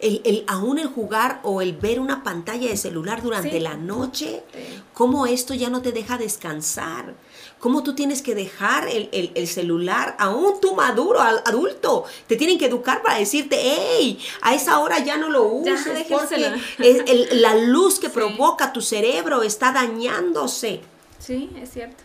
El, 0.00 0.22
el, 0.24 0.44
aún 0.46 0.78
el 0.78 0.86
jugar 0.86 1.40
o 1.42 1.60
el 1.60 1.74
ver 1.74 2.00
una 2.00 2.22
pantalla 2.22 2.68
de 2.68 2.76
celular 2.76 3.22
durante 3.22 3.60
la 3.60 3.76
noche, 3.76 4.42
cómo 4.94 5.26
esto 5.26 5.54
ya 5.54 5.68
no 5.68 5.82
te 5.82 5.92
deja 5.92 6.16
descansar 6.16 7.14
cómo 7.60 7.82
tú 7.82 7.94
tienes 7.94 8.22
que 8.22 8.34
dejar 8.34 8.88
el, 8.88 9.46
celular, 9.46 10.16
aún 10.18 10.60
tú 10.60 10.74
maduro, 10.74 11.20
adulto, 11.20 12.04
te 12.26 12.36
tienen 12.36 12.58
que 12.58 12.66
educar 12.66 13.02
para 13.02 13.18
decirte, 13.18 13.56
hey, 13.60 14.18
a 14.40 14.54
esa 14.54 14.78
hora 14.80 14.98
ya 14.98 15.16
no 15.18 15.28
lo 15.28 15.44
uses 15.44 16.06
porque 16.08 16.52
la 17.32 17.54
luz 17.54 18.00
que 18.00 18.08
provoca 18.08 18.72
tu 18.72 18.80
cerebro 18.80 19.42
está 19.42 19.72
dañándose. 19.72 20.80
Sí, 21.18 21.50
es 21.60 21.70
cierto. 21.70 22.02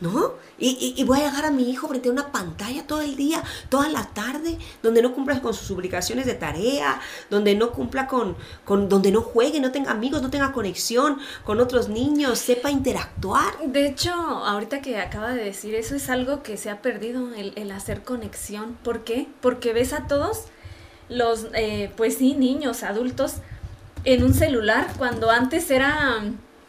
¿No? 0.00 0.34
Y, 0.58 1.02
voy 1.04 1.20
a 1.20 1.24
dejar 1.24 1.44
a 1.44 1.50
mi 1.50 1.70
hijo 1.70 1.88
frente 1.88 2.08
a 2.08 2.12
una 2.12 2.32
pantalla 2.32 2.86
todo 2.86 3.02
el 3.02 3.16
día, 3.16 3.42
toda 3.68 3.88
la 3.88 4.06
tarde, 4.06 4.58
donde 4.82 5.02
no 5.02 5.14
cumpla 5.14 5.40
con 5.42 5.54
sus 5.54 5.70
obligaciones 5.70 6.26
de 6.26 6.34
tarea, 6.34 7.00
donde 7.30 7.54
no 7.54 7.72
cumpla 7.72 8.06
con, 8.06 8.36
con, 8.64 8.88
donde 8.88 9.10
no 9.10 9.20
juegue, 9.20 9.60
no 9.60 9.72
tenga 9.72 9.90
amigos, 9.90 10.22
no 10.22 10.30
tenga 10.30 10.52
conexión 10.52 11.18
con 11.44 11.60
otros 11.60 11.88
niños, 11.88 12.38
sepa 12.38 12.70
interactuar. 12.70 13.58
De 13.66 13.86
hecho, 13.86 14.12
ahorita 14.12 14.80
que 14.80 14.98
acaba 14.98 15.30
de 15.30 15.44
decir 15.44 15.74
eso, 15.74 15.94
es 15.94 16.08
algo 16.08 16.42
que 16.42 16.56
se 16.56 16.70
ha 16.70 16.82
perdido, 16.82 17.34
el, 17.34 17.52
el 17.56 17.70
hacer 17.70 18.02
conexión. 18.02 18.76
¿Por 18.82 19.04
qué? 19.04 19.28
Porque 19.40 19.72
ves 19.72 19.92
a 19.92 20.06
todos 20.06 20.44
los, 21.08 21.48
eh, 21.54 21.92
pues 21.96 22.16
sí, 22.16 22.34
niños, 22.34 22.82
adultos, 22.82 23.34
en 24.04 24.22
un 24.22 24.34
celular, 24.34 24.88
cuando 24.98 25.30
antes 25.30 25.70
era 25.70 26.22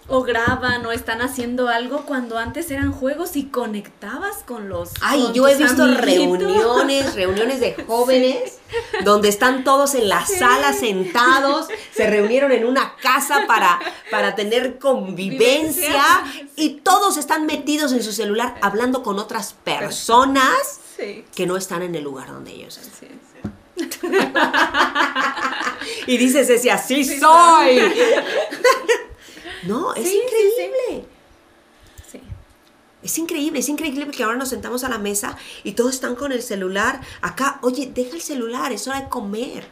o 0.09 0.23
graban 0.23 0.85
o 0.85 0.91
están 0.91 1.21
haciendo 1.21 1.67
algo 1.67 2.05
cuando 2.05 2.37
antes 2.37 2.71
eran 2.71 2.91
juegos 2.91 3.35
y 3.35 3.45
conectabas 3.45 4.37
con 4.45 4.69
los 4.69 4.91
Ay, 5.01 5.27
yo 5.33 5.47
he 5.47 5.55
visto 5.55 5.85
reuniones, 5.87 7.15
reuniones 7.15 7.59
de 7.59 7.73
jóvenes 7.87 8.59
donde 9.03 9.29
están 9.29 9.63
todos 9.63 9.95
en 9.95 10.07
la 10.07 10.25
sala 10.25 10.73
sentados, 10.73 11.67
se 11.93 12.09
reunieron 12.09 12.51
en 12.51 12.65
una 12.65 12.95
casa 13.01 13.45
para 13.47 13.79
para 14.09 14.35
tener 14.35 14.79
convivencia 14.79 16.23
y 16.55 16.81
todos 16.81 17.17
están 17.17 17.45
metidos 17.45 17.91
en 17.91 18.01
su 18.01 18.13
celular 18.13 18.55
hablando 18.61 19.03
con 19.03 19.19
otras 19.19 19.53
personas 19.53 20.79
que 21.35 21.45
no 21.45 21.57
están 21.57 21.83
en 21.83 21.95
el 21.95 22.03
lugar 22.03 22.29
donde 22.29 22.51
ellos 22.51 22.77
están. 22.77 23.27
y 26.07 26.17
dices 26.17 26.49
ese 26.49 26.71
así 26.71 27.03
soy. 27.03 27.79
No, 29.63 29.93
es 29.93 30.07
increíble. 30.07 31.05
Sí, 32.09 32.21
Es 33.03 33.17
increíble, 33.17 33.59
es 33.59 33.69
increíble 33.69 34.07
que 34.11 34.23
ahora 34.23 34.37
nos 34.37 34.49
sentamos 34.49 34.83
a 34.83 34.89
la 34.89 34.97
mesa 34.97 35.37
y 35.63 35.73
todos 35.73 35.93
están 35.93 36.15
con 36.15 36.31
el 36.31 36.41
celular. 36.41 37.01
Acá, 37.21 37.59
oye, 37.61 37.91
deja 37.93 38.15
el 38.15 38.21
celular, 38.21 38.71
es 38.71 38.87
hora 38.87 39.01
de 39.01 39.09
comer. 39.09 39.67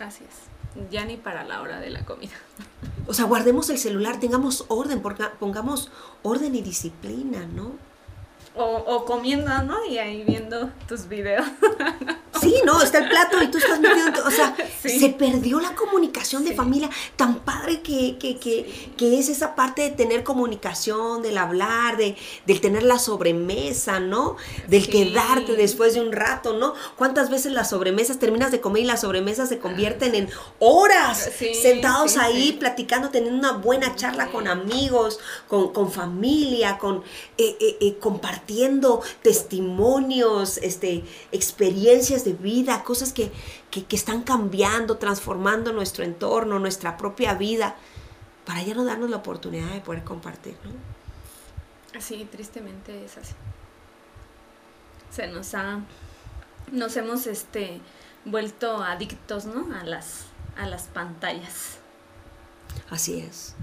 Así 0.00 0.24
es. 0.24 0.90
Ya 0.90 1.04
ni 1.04 1.16
para 1.16 1.44
la 1.44 1.60
hora 1.62 1.78
de 1.78 1.90
la 1.90 2.04
comida. 2.04 2.34
O 3.06 3.14
sea, 3.14 3.26
guardemos 3.26 3.70
el 3.70 3.78
celular, 3.78 4.18
tengamos 4.18 4.64
orden, 4.68 5.02
pongamos 5.38 5.90
orden 6.22 6.54
y 6.54 6.62
disciplina, 6.62 7.46
¿no? 7.46 7.72
O, 8.56 9.04
comiendo, 9.04 9.50
¿no? 9.64 9.84
Y 9.84 9.98
ahí 9.98 10.22
viendo 10.22 10.70
tus 10.86 11.08
videos. 11.08 11.46
Sí, 12.40 12.56
no, 12.66 12.82
está 12.82 12.98
el 12.98 13.08
plato 13.08 13.40
y 13.42 13.46
tú 13.46 13.56
estás 13.56 13.80
metiendo, 13.80 14.22
o 14.26 14.30
sea, 14.30 14.54
se 14.82 15.08
perdió 15.10 15.60
la 15.60 15.74
comunicación 15.74 16.44
de 16.44 16.52
familia, 16.52 16.90
tan 17.16 17.38
padre 17.38 17.80
que, 17.80 18.18
que, 18.18 18.38
que, 18.38 18.92
que, 18.98 19.18
es 19.18 19.30
esa 19.30 19.54
parte 19.54 19.82
de 19.82 19.90
tener 19.90 20.24
comunicación, 20.24 21.22
del 21.22 21.38
hablar, 21.38 21.96
de, 21.96 22.16
del 22.44 22.60
tener 22.60 22.82
la 22.82 22.98
sobremesa, 22.98 23.98
¿no? 23.98 24.36
Del 24.66 24.90
quedarte 24.90 25.54
después 25.54 25.94
de 25.94 26.02
un 26.02 26.12
rato, 26.12 26.52
¿no? 26.54 26.74
¿Cuántas 26.98 27.30
veces 27.30 27.52
las 27.52 27.70
sobremesas 27.70 28.18
terminas 28.18 28.50
de 28.50 28.60
comer 28.60 28.82
y 28.82 28.86
las 28.86 29.02
sobremesas 29.02 29.48
se 29.48 29.58
convierten 29.58 30.14
en 30.14 30.28
horas 30.58 31.30
sentados 31.62 32.18
ahí 32.18 32.56
platicando, 32.58 33.08
teniendo 33.08 33.38
una 33.38 33.52
buena 33.52 33.94
charla 33.94 34.30
con 34.30 34.48
amigos, 34.48 35.18
con, 35.48 35.72
con 35.72 35.90
familia, 35.90 36.76
con 36.76 37.04
eh, 37.38 37.56
eh, 37.60 37.78
eh, 37.80 37.96
compartiendo 37.98 38.43
testimonios, 39.22 40.58
este, 40.58 41.04
experiencias 41.32 42.24
de 42.24 42.32
vida, 42.32 42.84
cosas 42.84 43.12
que, 43.12 43.32
que, 43.70 43.84
están 43.96 44.22
cambiando 44.22 44.44
cambiando, 44.44 44.98
transformando 44.98 45.72
nuestro 45.72 46.04
entorno, 46.04 46.58
nuestra 46.58 46.96
propia 46.96 47.34
vida, 47.34 47.76
para 48.44 48.62
ya 48.62 48.74
no 48.74 48.84
darnos 48.84 49.08
la 49.08 49.16
oportunidad 49.16 49.72
de 49.72 49.80
poder 49.80 50.04
compartir, 50.04 50.54
¿no? 50.64 52.00
Sí, 52.00 52.28
tristemente 52.30 53.04
es 53.04 53.16
así. 53.16 53.32
Se 55.10 55.28
nos 55.28 55.54
ha, 55.54 55.80
nos 56.72 56.96
hemos 56.96 57.26
este, 57.26 57.80
vuelto 58.24 58.82
adictos, 58.82 59.46
¿no? 59.46 59.74
A 59.74 59.84
las, 59.84 60.26
a 60.56 60.66
las 60.66 60.84
pantallas. 60.84 61.78
Así 62.90 63.20
es. 63.20 63.54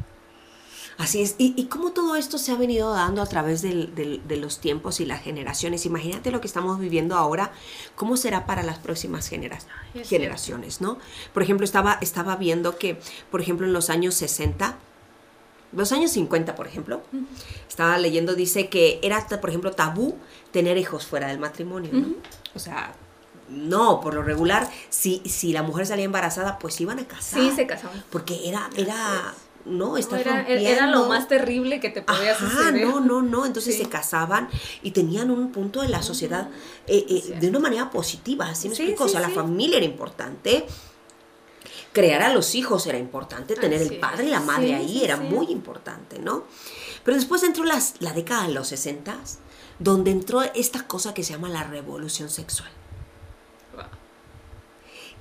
Así 1.01 1.23
es. 1.23 1.35
¿Y, 1.39 1.65
cómo 1.65 1.93
todo 1.93 2.15
esto 2.15 2.37
se 2.37 2.51
ha 2.51 2.55
venido 2.55 2.93
dando 2.93 3.23
a 3.23 3.25
través 3.25 3.63
de 3.63 4.37
los 4.37 4.59
tiempos 4.59 4.99
y 4.99 5.05
las 5.05 5.21
generaciones? 5.21 5.87
Imagínate 5.87 6.29
lo 6.29 6.41
que 6.41 6.47
estamos 6.47 6.79
viviendo 6.79 7.15
ahora, 7.15 7.51
¿cómo 7.95 8.17
será 8.17 8.45
para 8.45 8.61
las 8.61 8.77
próximas 8.77 9.27
generaciones, 9.27 10.79
no? 10.79 10.99
Por 11.33 11.41
ejemplo, 11.41 11.65
estaba, 11.65 11.97
estaba 12.01 12.35
viendo 12.35 12.77
que, 12.77 12.99
por 13.31 13.41
ejemplo, 13.41 13.65
en 13.65 13.73
los 13.73 13.89
años 13.89 14.13
60, 14.13 14.77
los 15.71 15.91
años 15.91 16.11
50, 16.11 16.55
por 16.55 16.67
ejemplo, 16.67 17.01
estaba 17.67 17.97
leyendo, 17.97 18.35
dice 18.35 18.69
que 18.69 18.99
era, 19.01 19.25
por 19.27 19.49
ejemplo, 19.49 19.71
tabú 19.71 20.17
tener 20.51 20.77
hijos 20.77 21.07
fuera 21.07 21.29
del 21.29 21.39
matrimonio, 21.39 21.89
¿no? 21.93 22.13
O 22.53 22.59
sea, 22.59 22.93
no, 23.49 24.01
por 24.01 24.13
lo 24.13 24.21
regular, 24.21 24.69
si, 24.89 25.23
si 25.25 25.51
la 25.51 25.63
mujer 25.63 25.87
salía 25.87 26.05
embarazada, 26.05 26.59
pues 26.59 26.79
iban 26.79 26.99
a 26.99 27.07
casar. 27.07 27.41
Sí, 27.41 27.51
se 27.55 27.65
casaban. 27.65 28.03
Porque 28.11 28.47
era, 28.47 28.69
era 28.77 29.33
no, 29.65 29.97
era, 29.97 30.47
era, 30.47 30.87
lo 30.87 31.07
más 31.07 31.27
terrible 31.27 31.79
que 31.79 31.89
te 31.89 32.01
podía 32.01 32.31
Ajá, 32.31 32.71
No, 32.71 32.99
no, 32.99 33.21
no. 33.21 33.45
Entonces 33.45 33.77
se 33.77 33.87
casaban 33.87 34.49
y 34.81 34.91
tenían 34.91 35.31
un 35.31 35.51
punto 35.51 35.81
de 35.81 35.89
la 35.89 36.01
sociedad 36.01 36.49
eh, 36.87 37.05
eh, 37.07 37.37
de 37.39 37.47
una 37.49 37.59
manera 37.59 37.89
positiva. 37.89 38.53
¿Sí 38.55 38.69
me 38.69 38.75
explico? 38.75 39.05
o 39.05 39.07
sea, 39.07 39.19
la 39.19 39.29
familia 39.29 39.77
era 39.77 39.85
importante. 39.85 40.65
Crear 41.93 42.21
a 42.21 42.33
los 42.33 42.55
hijos 42.55 42.87
era 42.87 42.97
importante, 42.97 43.55
tener 43.55 43.81
el 43.81 43.99
padre 43.99 44.27
y 44.27 44.29
la 44.29 44.39
madre 44.39 44.75
ahí 44.75 45.03
era 45.03 45.17
muy 45.17 45.47
importante, 45.47 46.19
¿no? 46.19 46.45
Pero 47.03 47.17
después 47.17 47.43
entró 47.43 47.65
las, 47.65 47.95
la 47.99 48.13
década 48.13 48.47
de 48.47 48.53
los 48.53 48.69
60, 48.69 49.17
donde 49.79 50.11
entró 50.11 50.41
esta 50.41 50.87
cosa 50.87 51.13
que 51.13 51.23
se 51.23 51.33
llama 51.33 51.49
la 51.49 51.63
revolución 51.63 52.29
sexual. 52.29 52.69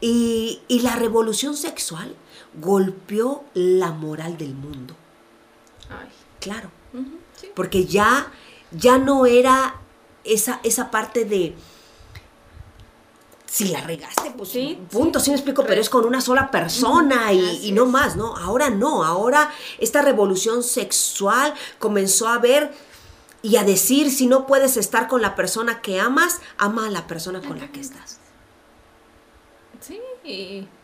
Y, 0.01 0.63
y 0.69 0.81
la 0.81 0.97
revolución 0.97 1.57
sexual 1.57 2.15
golpeó 2.55 3.45
la 3.55 3.93
moral 3.93 4.37
del 4.37 4.55
mundo. 4.55 4.95
Claro. 6.41 6.71
Porque 7.55 7.85
ya, 7.87 8.33
ya 8.71 8.99
no 8.99 9.27
era 9.27 9.77
esa, 10.25 10.61
esa 10.63 10.91
parte 10.91 11.25
de 11.25 11.55
si 13.47 13.69
la 13.69 13.81
regaste, 13.81 14.31
pues 14.37 14.51
sí, 14.51 14.79
punto, 14.93 15.19
sí, 15.19 15.31
me 15.31 15.37
explico, 15.37 15.65
pero 15.67 15.81
es 15.81 15.91
con 15.91 16.05
una 16.05 16.21
sola 16.21 16.53
persona 16.53 17.33
y, 17.33 17.67
y, 17.67 17.73
no 17.73 17.85
más, 17.87 18.15
¿no? 18.15 18.37
Ahora 18.37 18.71
no, 18.71 19.05
ahora 19.05 19.51
esta 19.79 20.03
revolución 20.03 20.63
sexual 20.63 21.53
comenzó 21.81 22.29
a 22.29 22.39
ver 22.39 22.73
y 23.43 23.57
a 23.57 23.65
decir, 23.65 24.13
si 24.13 24.27
no 24.27 24.47
puedes 24.47 24.77
estar 24.77 25.09
con 25.09 25.21
la 25.21 25.35
persona 25.35 25.83
que 25.83 25.99
amas, 25.99 26.41
ama 26.59 26.87
a 26.87 26.91
la 26.91 27.09
persona 27.09 27.41
con 27.41 27.59
la 27.59 27.73
que 27.73 27.81
estás. 27.81 28.19
Sí, 29.81 29.99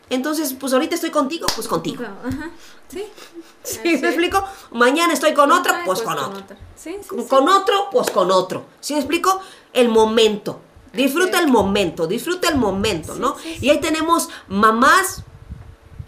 entonces, 0.08 0.54
pues 0.58 0.72
ahorita 0.72 0.94
estoy 0.94 1.10
contigo, 1.10 1.46
pues 1.54 1.66
contigo. 1.66 2.04
Ajá. 2.04 2.50
Sí. 2.88 3.04
¿Sí 3.62 3.80
me 3.82 4.08
explico? 4.08 4.44
Mañana 4.70 5.12
estoy 5.12 5.34
con 5.34 5.50
otra, 5.50 5.82
pues, 5.84 6.02
pues, 6.02 6.16
con, 6.16 6.34
otro. 6.34 6.56
Sí, 6.76 6.96
sí, 7.02 7.24
con 7.28 7.48
otro, 7.48 7.88
pues 7.90 8.10
con 8.10 8.30
otro. 8.30 8.64
¿Sí 8.80 8.94
me 8.94 9.00
explico? 9.00 9.40
El 9.72 9.88
momento. 9.88 10.60
Disfruta 10.92 11.40
el 11.40 11.48
momento, 11.48 12.06
disfruta 12.06 12.48
el 12.48 12.56
momento, 12.56 13.16
¿no? 13.16 13.36
Y 13.60 13.68
ahí 13.68 13.80
tenemos 13.80 14.30
mamás 14.48 15.24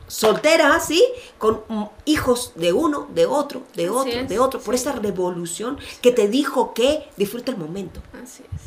solteras, 0.07 0.87
¿sí? 0.87 1.05
Con 1.37 1.63
hijos 2.07 2.53
de 2.55 2.73
uno, 2.73 3.07
de 3.15 3.27
otro, 3.27 3.63
de 3.75 3.91
otro, 3.91 4.25
de 4.25 4.39
otro, 4.39 4.61
por 4.61 4.75
esa 4.75 4.93
revolución 4.93 5.79
que 6.01 6.11
te 6.11 6.29
dijo 6.29 6.73
que 6.73 7.09
disfruta 7.17 7.51
el 7.51 7.59
momento. 7.59 8.01
Así 8.15 8.43
es. 8.43 8.63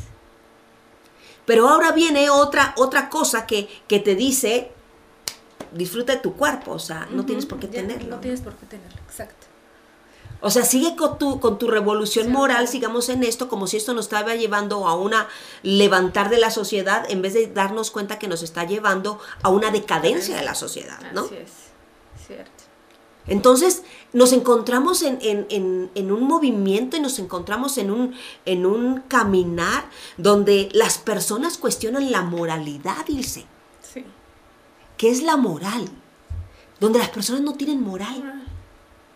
Pero 1.44 1.68
ahora 1.68 1.90
viene 1.90 2.30
otra, 2.30 2.72
otra 2.76 3.10
cosa 3.10 3.46
que, 3.46 3.68
que 3.88 3.98
te 3.98 4.14
dice, 4.14 4.70
disfruta 5.74 6.14
de 6.14 6.20
tu 6.20 6.34
cuerpo, 6.34 6.72
o 6.72 6.78
sea, 6.78 7.08
no 7.10 7.24
tienes 7.24 7.46
por 7.46 7.58
qué 7.58 7.68
tenerlo. 7.68 8.16
No 8.16 8.20
tienes 8.20 8.40
por 8.40 8.54
qué 8.54 8.66
tenerlo, 8.66 8.98
exacto. 9.06 9.46
O 10.44 10.50
sea, 10.50 10.64
sigue 10.64 10.96
con 10.96 11.18
tu, 11.18 11.38
con 11.38 11.56
tu 11.56 11.68
revolución 11.68 12.32
moral, 12.32 12.66
sigamos 12.66 13.08
en 13.08 13.22
esto, 13.22 13.48
como 13.48 13.68
si 13.68 13.76
esto 13.76 13.94
nos 13.94 14.06
estaba 14.06 14.34
llevando 14.34 14.88
a 14.88 14.96
una 14.96 15.28
levantar 15.62 16.30
de 16.30 16.38
la 16.38 16.50
sociedad, 16.50 17.08
en 17.08 17.22
vez 17.22 17.34
de 17.34 17.46
darnos 17.46 17.92
cuenta 17.92 18.18
que 18.18 18.26
nos 18.26 18.42
está 18.42 18.64
llevando 18.64 19.20
a 19.42 19.50
una 19.50 19.70
decadencia 19.70 20.36
de 20.36 20.42
la 20.42 20.56
sociedad, 20.56 20.98
¿no? 21.14 21.26
Así 21.26 21.36
es, 21.36 21.50
cierto. 22.26 22.50
Entonces, 23.28 23.84
nos 24.12 24.32
encontramos 24.32 25.02
en, 25.02 25.18
en, 25.22 25.90
en, 25.94 26.10
un 26.10 26.24
movimiento 26.24 26.96
y 26.96 27.00
nos 27.00 27.20
encontramos 27.20 27.78
en 27.78 27.92
un, 27.92 28.16
en 28.44 28.66
un 28.66 29.02
caminar 29.02 29.84
donde 30.16 30.70
las 30.72 30.98
personas 30.98 31.56
cuestionan 31.56 32.10
la 32.10 32.22
moralidad, 32.22 33.06
Ilse 33.06 33.46
que 35.02 35.10
es 35.10 35.20
la 35.20 35.36
moral, 35.36 35.88
donde 36.78 37.00
las 37.00 37.08
personas 37.08 37.42
no 37.42 37.54
tienen 37.54 37.82
moral. 37.82 38.22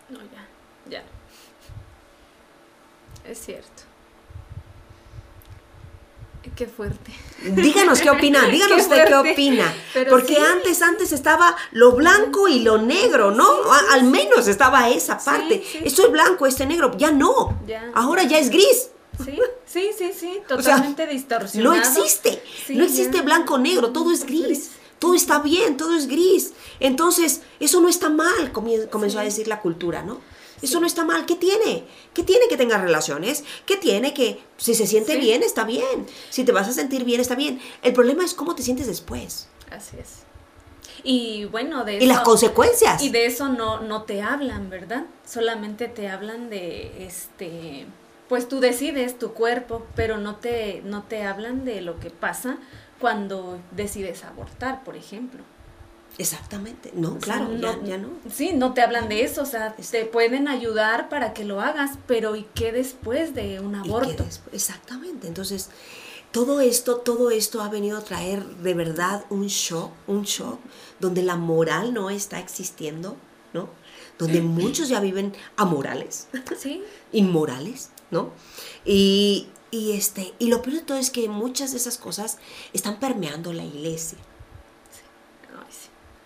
No, 0.09 0.19
ya, 0.19 0.49
ya. 0.91 1.05
Es 3.25 3.39
cierto. 3.39 3.85
Qué 6.57 6.67
fuerte. 6.67 7.13
Díganos 7.41 8.01
qué 8.01 8.11
opina, 8.11 8.47
díganos 8.51 8.83
usted 8.83 9.07
qué 9.07 9.15
opina. 9.15 9.73
Porque 10.11 10.37
antes, 10.39 10.83
antes 10.83 11.13
estaba 11.13 11.55
lo 11.71 11.93
blanco 11.93 12.49
y 12.49 12.63
lo 12.65 12.79
negro, 12.79 13.31
¿no? 13.31 13.47
Al 13.93 14.03
menos 14.03 14.49
estaba 14.49 14.89
esa 14.89 15.19
parte. 15.19 15.65
Esto 15.85 16.07
es 16.07 16.11
blanco, 16.11 16.49
este 16.49 16.67
negro. 16.67 16.97
Ya 16.97 17.13
no. 17.13 17.61
Ahora 17.95 18.25
ya 18.25 18.41
es 18.41 18.51
gris. 18.51 18.91
Sí, 19.25 19.39
sí, 19.67 19.91
sí, 19.97 20.11
sí, 20.13 20.41
totalmente 20.49 21.07
distorsionado. 21.07 21.77
No 21.77 21.81
existe, 21.81 22.43
no 22.71 22.83
existe 22.83 23.21
blanco 23.21 23.57
negro, 23.57 23.93
todo 23.93 24.11
es 24.11 24.27
gris 24.27 24.73
todo 24.99 25.15
está 25.15 25.41
bien, 25.41 25.77
todo 25.77 25.97
es 25.97 26.09
gris. 26.09 26.53
Entonces, 26.81 27.43
eso 27.61 27.81
no 27.81 27.89
está 27.89 28.09
mal, 28.09 28.53
comenzó 28.53 29.19
a 29.19 29.23
decir 29.23 29.49
la 29.49 29.61
cultura, 29.61 30.03
¿no? 30.03 30.21
Eso 30.63 30.81
no 30.81 30.87
está 30.87 31.05
mal. 31.05 31.27
¿Qué 31.27 31.35
tiene? 31.35 31.85
¿Qué 32.15 32.23
tiene 32.23 32.49
que 32.49 32.57
tenga 32.57 32.79
relaciones? 32.79 33.45
¿Qué 33.67 33.77
tiene 33.77 34.15
que, 34.15 34.41
si 34.57 34.75
se 34.75 34.87
siente 34.87 35.17
bien, 35.17 35.43
está 35.43 35.65
bien? 35.65 36.07
Si 36.31 36.45
te 36.45 36.53
vas 36.53 36.69
a 36.69 36.73
sentir 36.73 37.05
bien, 37.05 37.21
está 37.21 37.35
bien. 37.35 37.61
El 37.83 37.93
problema 37.93 38.25
es 38.25 38.33
cómo 38.33 38.55
te 38.55 38.63
sientes 38.63 38.87
después. 38.87 39.49
Así 39.71 39.97
es. 39.99 40.25
Y 41.03 41.45
bueno, 41.45 41.85
de 41.85 41.99
Y 42.03 42.07
las 42.07 42.21
consecuencias. 42.21 43.03
Y 43.03 43.11
de 43.11 43.27
eso 43.27 43.49
no, 43.49 43.81
no 43.81 44.05
te 44.05 44.23
hablan, 44.23 44.71
¿verdad? 44.71 45.05
Solamente 45.27 45.89
te 45.89 46.09
hablan 46.09 46.49
de, 46.49 47.07
este, 47.07 47.87
pues 48.29 48.49
tú 48.49 48.61
decides 48.61 49.19
tu 49.19 49.33
cuerpo, 49.33 49.87
pero 49.95 50.17
no 50.17 50.37
te, 50.37 50.81
no 50.85 51.03
te 51.03 51.23
hablan 51.23 51.65
de 51.65 51.83
lo 51.83 52.01
que 52.01 52.11
pasa 52.11 52.59
cuando 53.01 53.59
decides 53.73 54.25
abortar, 54.25 54.85
por 54.85 54.97
ejemplo. 54.97 55.43
Exactamente, 56.19 56.93
no, 56.95 57.19
claro, 57.19 57.55
ya, 57.57 57.99
no. 57.99 58.09
Sí, 58.33 58.53
no 58.55 58.73
te 58.73 58.81
hablan 58.81 59.09
de 59.09 59.23
eso, 59.23 59.43
o 59.43 59.47
sea, 59.47 59.77
te 59.77 60.07
pueden 60.07 60.49
ayudar 60.49 61.11
para 61.11 61.35
que 61.35 61.45
lo 61.45 61.61
hagas, 61.61 61.99
pero 62.07 62.37
¿y 62.37 62.47
qué 62.55 62.73
después 62.73 63.35
de 63.35 63.61
un 63.61 63.75
aborto? 63.75 64.25
Exactamente, 64.53 65.29
entonces 65.29 65.69
todo 66.33 66.61
esto, 66.61 66.97
todo 66.97 67.31
esto 67.31 67.63
ha 67.63 67.69
venido 67.69 67.99
a 67.99 68.01
traer 68.03 68.45
de 68.45 68.75
verdad 68.75 69.25
un 69.29 69.47
shock, 69.47 69.91
un 70.07 70.23
shock, 70.23 70.59
donde 71.01 71.23
la 71.23 71.37
moral 71.37 71.93
no 71.93 72.09
está 72.09 72.39
existiendo, 72.39 73.17
¿no? 73.53 73.69
Donde 74.19 74.41
muchos 74.41 74.89
ya 74.89 75.01
viven 75.01 75.35
amorales, 75.57 76.29
¿Sí? 76.59 76.83
inmorales, 77.13 77.91
¿no? 78.11 78.33
Y, 78.87 79.49
y, 79.77 79.93
este, 79.93 80.35
y 80.39 80.49
lo 80.49 80.63
peor 80.63 80.77
de 80.77 80.83
todo 80.83 80.99
es 80.99 81.11
que 81.11 81.29
muchas 81.29 81.73
de 81.73 81.77
esas 81.77 81.99
cosas 81.99 82.39
están 82.73 82.99
permeando 82.99 83.53
la 83.53 83.65
iglesia. 83.65 84.19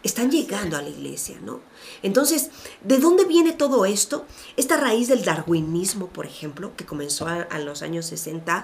Están 0.03 0.31
llegando 0.31 0.79
a 0.79 0.83
la 0.83 0.89
iglesia, 0.89 1.37
¿no? 1.43 1.61
Entonces, 2.03 2.49
¿de 2.83 2.97
dónde 2.97 3.27
viene 3.27 3.53
todo 3.53 3.85
esto? 3.85 4.25
Esta 4.57 4.79
raíz 4.79 5.09
del 5.09 5.27
darwinismo, 5.27 6.07
por 6.07 6.25
ejemplo, 6.25 6.73
que 6.75 6.87
comenzó 6.87 7.27
a, 7.27 7.59
los 7.59 7.83
años 7.83 8.07
60, 8.07 8.63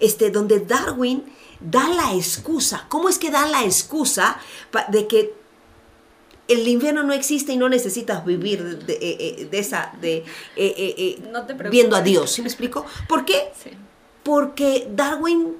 este, 0.00 0.30
donde 0.30 0.60
Darwin 0.60 1.24
da 1.60 1.86
la 1.90 2.14
excusa. 2.14 2.86
¿Cómo 2.88 3.10
es 3.10 3.18
que 3.18 3.30
da 3.30 3.46
la 3.46 3.64
excusa 3.64 4.40
de 4.88 5.06
que 5.06 5.34
el 6.48 6.66
infierno 6.66 7.02
no 7.02 7.12
existe 7.12 7.52
y 7.52 7.58
no 7.58 7.68
necesitas 7.68 8.24
vivir 8.24 8.78
de, 8.78 8.94
eh, 8.94 8.98
eh, 9.02 9.48
esa, 9.52 9.92
de 10.00 10.24
eh, 10.56 11.20
viendo 11.70 11.96
a 11.96 12.00
Dios? 12.00 12.30
¿Sí 12.30 12.40
me 12.40 12.48
explico? 12.48 12.86
¿Por 13.08 13.26
qué? 13.26 13.52
Sí 13.62 13.72
porque 14.26 14.88
Darwin 14.90 15.54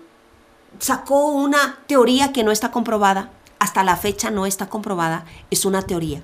sacó 0.81 1.27
una 1.27 1.79
teoría 1.87 2.33
que 2.33 2.43
no 2.43 2.51
está 2.51 2.73
comprobada, 2.73 3.31
hasta 3.61 3.85
la 3.85 3.97
fecha 3.97 4.33
no 4.33 4.45
está 4.45 4.69
comprobada, 4.69 5.25
es 5.53 5.65
una 5.65 5.83
teoría, 5.83 6.21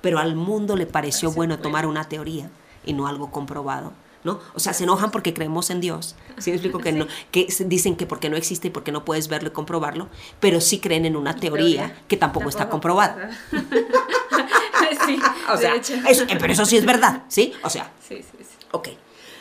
pero 0.00 0.18
al 0.18 0.34
mundo 0.34 0.74
le 0.74 0.86
pareció 0.86 1.30
bueno 1.30 1.60
tomar 1.60 1.86
una 1.86 2.08
teoría 2.08 2.50
y 2.84 2.92
no 2.92 3.06
algo 3.06 3.30
comprobado. 3.30 3.92
¿no? 4.24 4.40
O 4.54 4.58
sea, 4.58 4.72
se 4.72 4.82
enojan 4.82 5.12
porque 5.12 5.32
creemos 5.32 5.70
en 5.70 5.80
Dios. 5.80 6.16
¿Sí 6.38 6.50
me 6.50 6.56
explico? 6.56 6.80
Que, 6.80 6.90
no, 6.90 7.06
que 7.30 7.46
dicen 7.66 7.94
que 7.94 8.06
porque 8.06 8.28
no 8.28 8.36
existe 8.36 8.66
y 8.66 8.70
porque 8.72 8.90
no 8.90 9.04
puedes 9.04 9.28
verlo 9.28 9.50
y 9.50 9.52
comprobarlo, 9.52 10.08
pero 10.40 10.60
sí 10.60 10.80
creen 10.80 11.04
en 11.04 11.14
una 11.14 11.36
teoría, 11.36 11.96
que 12.08 12.16
tampoco, 12.16 12.48
está 12.48 12.68
comprobada. 12.68 13.30
sí, 15.06 15.20
o 15.52 15.56
sea, 15.56 15.76
eh, 15.76 16.36
pero 16.40 16.52
eso 16.52 16.66
sí 16.66 16.76
es 16.76 16.84
verdad, 16.84 17.22
¿sí? 17.28 17.52
O 17.62 17.70
sea, 17.70 17.92
sí, 18.00 18.16
sí, 18.16 18.38
sí. 18.40 18.66
Ok. 18.72 18.88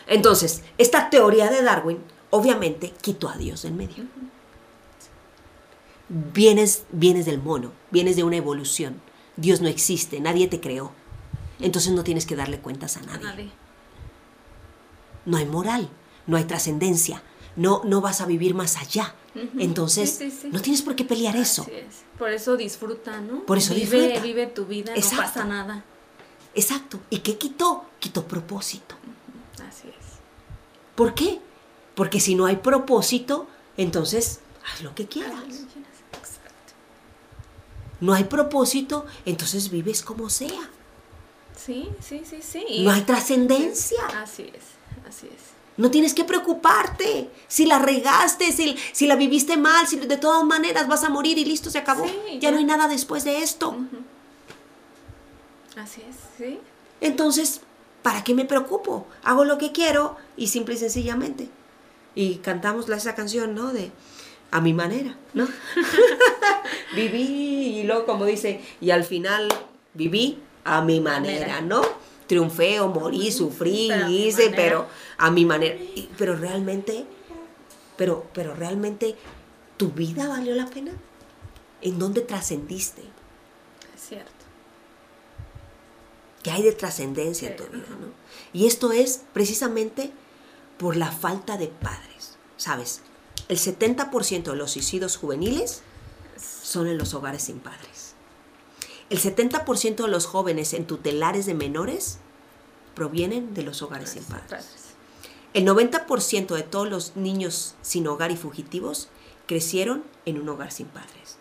Entonces, 0.05 0.61
esta 0.77 1.09
teoría 1.09 1.49
de 1.49 1.63
Darwin 1.63 1.97
obviamente 2.29 2.93
quitó 3.01 3.29
a 3.29 3.37
Dios 3.37 3.63
del 3.63 3.73
medio. 3.73 4.05
Vienes, 6.07 6.83
vienes 6.91 7.25
del 7.25 7.41
mono, 7.41 7.71
vienes 7.91 8.15
de 8.15 8.23
una 8.23 8.35
evolución. 8.35 9.01
Dios 9.37 9.61
no 9.61 9.67
existe, 9.67 10.19
nadie 10.19 10.47
te 10.47 10.59
creó. 10.59 10.91
Entonces 11.59 11.93
no 11.93 12.03
tienes 12.03 12.25
que 12.25 12.35
darle 12.35 12.59
cuentas 12.59 12.97
a 12.97 13.01
nadie. 13.01 13.51
No 15.25 15.37
hay 15.37 15.45
moral, 15.45 15.89
no 16.27 16.37
hay 16.37 16.43
trascendencia, 16.43 17.23
no, 17.55 17.81
no 17.83 18.01
vas 18.01 18.21
a 18.21 18.25
vivir 18.25 18.53
más 18.53 18.77
allá. 18.77 19.15
Entonces, 19.57 20.43
no 20.51 20.61
tienes 20.61 20.81
por 20.81 20.95
qué 20.95 21.03
pelear 21.03 21.35
eso. 21.35 21.65
Por 22.17 22.31
eso 22.31 22.55
disfruta, 22.55 23.19
¿no? 23.19 23.45
Por 23.45 23.57
eso 23.57 23.73
vive, 23.73 23.99
disfruta. 23.99 24.21
Vive 24.21 24.47
tu 24.47 24.65
vida, 24.65 24.93
no 24.95 25.17
pasa 25.17 25.43
nada. 25.43 25.83
Exacto. 26.53 26.99
¿Y 27.09 27.19
qué 27.19 27.37
quitó? 27.37 27.85
Quitó 27.99 28.25
propósito. 28.25 28.95
Así 29.55 29.89
es. 29.89 30.05
¿Por 30.95 31.13
qué? 31.13 31.41
Porque 31.95 32.19
si 32.19 32.35
no 32.35 32.45
hay 32.45 32.57
propósito, 32.57 33.47
entonces 33.77 34.39
haz 34.71 34.81
lo 34.81 34.93
que 34.93 35.07
quieras. 35.07 35.39
No 38.01 38.13
hay 38.13 38.25
propósito, 38.25 39.05
entonces 39.25 39.69
vives 39.69 40.03
como 40.03 40.29
sea. 40.29 40.69
Sí, 41.55 41.89
sí, 42.01 42.21
sí, 42.29 42.41
sí. 42.41 42.83
No 42.83 42.91
hay 42.91 43.01
trascendencia. 43.01 44.05
Así 44.21 44.43
es, 44.43 45.07
así 45.07 45.27
es. 45.27 45.55
No 45.77 45.91
tienes 45.91 46.13
que 46.13 46.23
preocuparte. 46.23 47.29
Si 47.47 47.65
la 47.65 47.79
regaste, 47.79 48.51
si, 48.51 48.77
si 48.91 49.07
la 49.07 49.15
viviste 49.15 49.57
mal, 49.57 49.87
si 49.87 49.97
de 49.97 50.17
todas 50.17 50.43
maneras 50.43 50.87
vas 50.87 51.03
a 51.03 51.09
morir 51.09 51.37
y 51.37 51.45
listo, 51.45 51.69
se 51.69 51.79
acabó. 51.79 52.05
ya, 52.39 52.51
no 52.51 52.57
hay 52.57 52.65
nada 52.65 52.87
después 52.87 53.23
de 53.23 53.39
esto. 53.39 53.75
Así 55.75 56.01
es, 56.01 56.15
sí. 56.37 56.59
Entonces, 57.01 57.61
¿para 58.03 58.23
qué 58.23 58.33
me 58.33 58.45
preocupo? 58.45 59.07
Hago 59.23 59.43
lo 59.43 59.57
que 59.57 59.71
quiero 59.71 60.15
y 60.37 60.47
simple 60.47 60.75
y 60.75 60.77
sencillamente. 60.77 61.49
Y 62.15 62.35
cantamos 62.37 62.89
esa 62.89 63.13
canción, 63.13 63.53
¿no? 63.53 63.73
De 63.73 63.91
a 64.51 64.61
mi 64.61 64.73
manera, 64.73 65.17
¿no? 65.33 65.47
viví 66.95 67.79
y 67.79 67.83
luego 67.83 68.05
como 68.05 68.25
dice, 68.25 68.61
y 68.79 68.91
al 68.91 69.03
final 69.03 69.49
viví 69.93 70.39
a 70.63 70.81
mi 70.81 71.01
manera, 71.01 71.61
¿no? 71.61 71.81
Triunfé 72.27 72.79
o 72.79 72.87
morí, 72.87 73.31
sufrí, 73.31 73.91
hice, 74.09 74.51
pero 74.55 74.87
a 75.17 75.29
mi 75.29 75.45
manera. 75.45 75.75
Pero 76.17 76.35
realmente, 76.35 77.05
pero, 77.97 78.27
pero 78.33 78.55
realmente, 78.55 79.15
¿tu 79.77 79.91
vida 79.91 80.27
valió 80.27 80.55
la 80.55 80.65
pena? 80.67 80.91
¿En 81.81 81.99
dónde 81.99 82.21
trascendiste? 82.21 83.03
Es 83.93 84.07
cierto. 84.07 84.31
¿Qué 86.41 86.51
hay 86.51 86.63
de 86.63 86.71
trascendencia 86.71 87.49
en 87.49 87.55
tu 87.57 87.63
vida, 87.65 87.89
no? 87.89 88.07
Y 88.53 88.65
esto 88.67 88.91
es 88.91 89.21
precisamente 89.33 90.11
por 90.77 90.97
la 90.97 91.11
falta 91.11 91.57
de 91.57 91.67
padres, 91.67 92.37
¿sabes? 92.57 93.01
El 93.47 93.57
70% 93.57 94.43
de 94.43 94.55
los 94.55 94.71
suicidios 94.71 95.17
juveniles 95.17 95.81
son 96.37 96.87
en 96.87 96.97
los 96.97 97.13
hogares 97.13 97.43
sin 97.43 97.59
padres. 97.59 98.15
El 99.09 99.19
70% 99.19 99.95
de 99.97 100.07
los 100.07 100.25
jóvenes 100.25 100.73
en 100.73 100.87
tutelares 100.87 101.45
de 101.45 101.53
menores 101.53 102.17
provienen 102.95 103.53
de 103.53 103.63
los 103.63 103.81
hogares 103.81 104.11
sin 104.11 104.23
padres. 104.23 104.65
El 105.53 105.65
90% 105.65 106.55
de 106.55 106.63
todos 106.63 106.89
los 106.89 107.15
niños 107.15 107.75
sin 107.81 108.07
hogar 108.07 108.31
y 108.31 108.37
fugitivos 108.37 109.09
crecieron 109.45 110.03
en 110.25 110.41
un 110.41 110.49
hogar 110.49 110.71
sin 110.71 110.87
padres, 110.87 111.37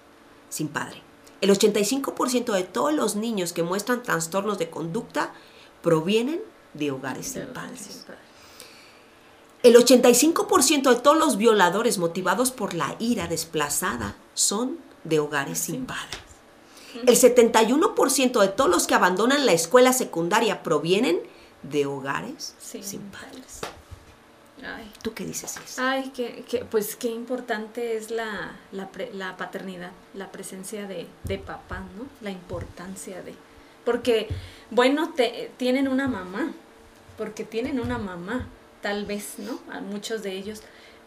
sin 0.50 0.68
padre. 0.68 1.02
El 1.40 1.50
85% 1.50 2.52
de 2.52 2.62
todos 2.64 2.92
los 2.92 3.16
niños 3.16 3.52
que 3.52 3.62
muestran 3.62 4.02
trastornos 4.02 4.58
de 4.58 4.70
conducta 4.70 5.32
provienen 5.82 6.40
de 6.74 6.90
hogares 6.90 7.28
sin 7.28 7.46
padres. 7.46 8.06
El 9.64 9.76
85% 9.76 10.94
de 10.94 11.00
todos 11.00 11.16
los 11.16 11.38
violadores 11.38 11.96
motivados 11.96 12.50
por 12.50 12.74
la 12.74 12.96
ira 12.98 13.28
desplazada 13.28 14.14
son 14.34 14.76
de 15.04 15.20
hogares 15.20 15.58
sin 15.58 15.86
padres. 15.86 16.20
El 17.06 17.16
71% 17.16 18.40
de 18.42 18.48
todos 18.48 18.70
los 18.70 18.86
que 18.86 18.94
abandonan 18.94 19.46
la 19.46 19.52
escuela 19.52 19.94
secundaria 19.94 20.62
provienen 20.62 21.18
de 21.62 21.86
hogares 21.86 22.54
sin 22.60 23.00
padres. 23.04 23.60
¿Tú 25.00 25.14
qué 25.14 25.24
dices 25.24 25.56
eso? 25.56 25.82
Ay, 25.82 26.10
que, 26.10 26.66
pues 26.70 26.94
qué 26.94 27.08
importante 27.08 27.96
es 27.96 28.10
la, 28.10 28.52
la, 28.70 29.36
paternidad, 29.38 29.92
la 30.12 30.30
presencia 30.30 30.86
de, 30.86 31.06
de, 31.22 31.38
papá, 31.38 31.80
¿no? 31.96 32.04
La 32.20 32.30
importancia 32.30 33.22
de... 33.22 33.34
Porque, 33.86 34.28
bueno, 34.70 35.14
te, 35.14 35.50
tienen 35.56 35.88
una 35.88 36.06
mamá, 36.06 36.52
porque 37.16 37.44
tienen 37.44 37.80
una 37.80 37.96
mamá, 37.96 38.46
tal 38.84 39.06
vez, 39.06 39.36
¿no? 39.38 39.58
A 39.72 39.80
muchos 39.80 40.22
de 40.22 40.32
ellos, 40.32 40.60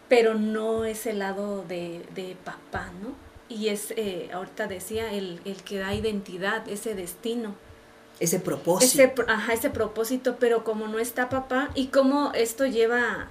pero 0.10 0.34
no 0.34 0.84
es 0.84 1.06
el 1.06 1.20
lado 1.20 1.63
de, 1.63 2.02
de 2.16 2.36
papá, 2.44 2.90
¿no? 3.04 3.13
Y 3.50 3.68
es, 3.68 3.92
eh, 3.92 4.32
ahorita 4.34 4.66
decía, 4.66 5.13
el, 5.13 5.40
el 5.46 5.62
que 5.62 5.78
da 5.78 5.94
identidad, 5.94 6.68
ese 6.68 6.96
destino 6.96 7.54
ese 8.20 8.40
propósito. 8.40 9.04
Ese, 9.04 9.13
ajá, 9.28 9.54
ese 9.54 9.70
propósito, 9.70 10.38
pero 10.40 10.63
como 10.63 10.88
no 10.88 10.98
está 10.98 11.30
papá 11.30 11.70
y 11.76 11.90
como 11.90 12.32
esto 12.34 12.66
lleva 12.66 13.28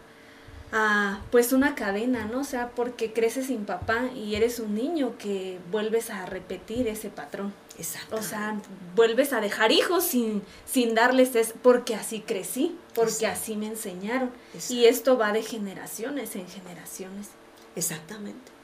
a 0.72 1.20
pues 1.30 1.52
una 1.52 1.74
cadena, 1.74 2.24
¿no? 2.26 2.40
O 2.40 2.44
sea, 2.44 2.70
porque 2.70 3.12
creces 3.12 3.46
sin 3.46 3.64
papá 3.64 4.10
y 4.14 4.34
eres 4.34 4.58
un 4.58 4.74
niño 4.74 5.16
que 5.18 5.58
vuelves 5.70 6.10
a 6.10 6.26
repetir 6.26 6.88
ese 6.88 7.08
patrón. 7.08 7.54
Exacto. 7.78 8.16
O 8.16 8.22
sea, 8.22 8.58
vuelves 8.94 9.32
a 9.32 9.40
dejar 9.40 9.70
hijos 9.70 10.04
sin, 10.04 10.42
sin 10.64 10.94
darles 10.94 11.34
es 11.36 11.54
porque 11.62 11.94
así 11.94 12.20
crecí, 12.20 12.76
porque 12.94 13.26
así 13.26 13.56
me 13.56 13.66
enseñaron. 13.66 14.30
Y 14.68 14.86
esto 14.86 15.18
va 15.18 15.32
de 15.32 15.42
generaciones 15.42 16.36
en 16.36 16.48
generaciones. 16.48 17.28
Exactamente. 17.74 18.56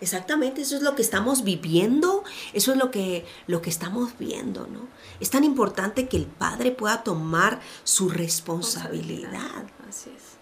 Exactamente, 0.00 0.62
eso 0.62 0.76
es 0.76 0.82
lo 0.82 0.94
que 0.94 1.02
estamos 1.02 1.44
viviendo, 1.44 2.24
eso 2.54 2.72
es 2.72 2.78
lo 2.78 2.90
que, 2.90 3.26
lo 3.46 3.60
que 3.60 3.68
estamos 3.68 4.16
viendo, 4.18 4.66
¿no? 4.66 4.88
Es 5.20 5.28
tan 5.28 5.44
importante 5.44 6.08
que 6.08 6.16
el 6.16 6.24
padre 6.24 6.70
pueda 6.70 7.02
tomar 7.02 7.60
su 7.84 8.08
responsabilidad. 8.08 9.66
Así 9.86 10.10
es. 10.16 10.39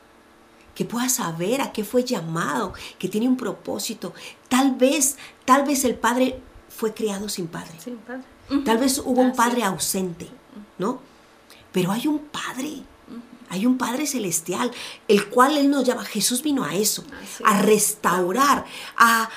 Que 0.78 0.84
pueda 0.84 1.08
saber 1.08 1.60
a 1.60 1.72
qué 1.72 1.82
fue 1.82 2.04
llamado, 2.04 2.72
que 3.00 3.08
tiene 3.08 3.26
un 3.26 3.36
propósito. 3.36 4.14
Tal 4.48 4.76
vez, 4.76 5.16
tal 5.44 5.64
vez 5.64 5.84
el 5.84 5.96
padre 5.96 6.40
fue 6.68 6.94
criado 6.94 7.28
sin 7.28 7.48
padre. 7.48 7.74
Sin 7.82 7.96
padre. 7.96 8.22
Tal 8.64 8.78
vez 8.78 8.98
hubo 9.04 9.20
un 9.20 9.34
padre 9.34 9.64
ausente, 9.64 10.28
¿no? 10.78 11.00
Pero 11.72 11.90
hay 11.90 12.06
un 12.06 12.20
padre. 12.20 12.84
Hay 13.50 13.64
un 13.64 13.78
Padre 13.78 14.06
Celestial, 14.06 14.70
el 15.08 15.30
cual 15.30 15.56
Él 15.56 15.70
nos 15.70 15.82
llama. 15.82 16.04
Jesús 16.04 16.42
vino 16.42 16.64
a 16.64 16.74
eso, 16.74 17.02
a 17.44 17.62
restaurar, 17.62 18.66
a, 18.96 19.30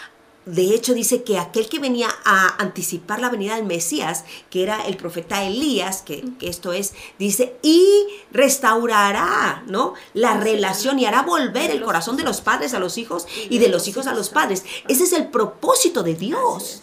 de 0.45 0.73
hecho, 0.73 0.95
dice 0.95 1.23
que 1.23 1.37
aquel 1.37 1.69
que 1.69 1.77
venía 1.77 2.09
a 2.25 2.55
anticipar 2.59 3.21
la 3.21 3.29
venida 3.29 3.55
del 3.55 3.65
Mesías, 3.65 4.25
que 4.49 4.63
era 4.63 4.87
el 4.87 4.97
profeta 4.97 5.43
Elías, 5.43 6.01
que, 6.01 6.23
esto 6.41 6.73
es, 6.73 6.93
dice, 7.19 7.59
y 7.61 8.07
restaurará, 8.31 9.63
¿no? 9.67 9.93
La 10.15 10.37
relación 10.37 10.97
y 10.97 11.05
hará 11.05 11.21
volver 11.21 11.69
el 11.69 11.83
corazón 11.83 12.17
de 12.17 12.23
los 12.23 12.41
padres 12.41 12.73
a 12.73 12.79
los 12.79 12.97
hijos 12.97 13.27
y 13.51 13.59
de 13.59 13.69
los 13.69 13.87
hijos 13.87 14.07
a 14.07 14.15
los 14.15 14.29
padres. 14.29 14.65
Ese 14.87 15.03
es 15.03 15.13
el 15.13 15.27
propósito 15.27 16.01
de 16.01 16.15
Dios. 16.15 16.81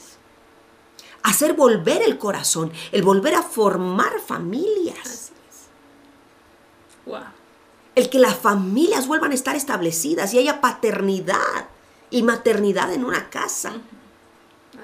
Hacer 1.24 1.54
volver 1.54 2.02
el 2.02 2.16
corazón, 2.16 2.72
el 2.92 3.02
volver 3.02 3.34
a 3.34 3.42
formar 3.42 4.20
familias. 4.24 5.32
El 7.96 8.08
que 8.08 8.20
las 8.20 8.36
familias 8.36 9.08
vuelvan 9.08 9.32
a 9.32 9.34
estar 9.34 9.56
establecidas 9.56 10.32
y 10.32 10.38
haya 10.38 10.60
paternidad 10.60 11.66
y 12.10 12.22
maternidad 12.22 12.92
en 12.92 13.04
una 13.04 13.30
casa. 13.30 13.74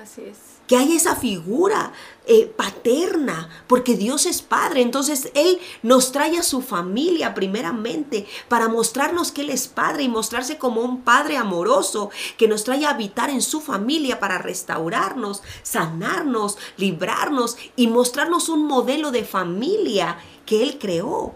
Así 0.01 0.23
es. 0.23 0.39
Que 0.67 0.77
haya 0.79 0.97
esa 0.97 1.15
figura 1.15 1.93
eh, 2.27 2.47
paterna, 2.47 3.51
porque 3.67 3.97
Dios 3.97 4.25
es 4.25 4.41
padre. 4.41 4.81
Entonces 4.81 5.31
Él 5.35 5.61
nos 5.83 6.11
trae 6.11 6.39
a 6.39 6.43
su 6.43 6.63
familia 6.63 7.35
primeramente 7.35 8.27
para 8.49 8.69
mostrarnos 8.69 9.31
que 9.31 9.43
Él 9.43 9.51
es 9.51 9.69
padre 9.69 10.05
y 10.05 10.09
mostrarse 10.09 10.57
como 10.57 10.81
un 10.81 11.03
padre 11.03 11.37
amoroso 11.37 12.11
que 12.39 12.49
nos 12.49 12.65
trae 12.65 12.87
a 12.87 12.91
habitar 12.91 13.29
en 13.29 13.43
su 13.43 13.61
familia 13.61 14.21
para 14.21 14.39
restaurarnos, 14.39 15.43
sanarnos, 15.63 16.57
librarnos 16.79 17.59
y 17.77 17.89
mostrarnos 17.89 18.49
un 18.49 18.65
modelo 18.67 19.11
de 19.11 19.25
familia 19.25 20.19
que 20.47 20.63
Él 20.63 20.79
creó. 20.79 21.35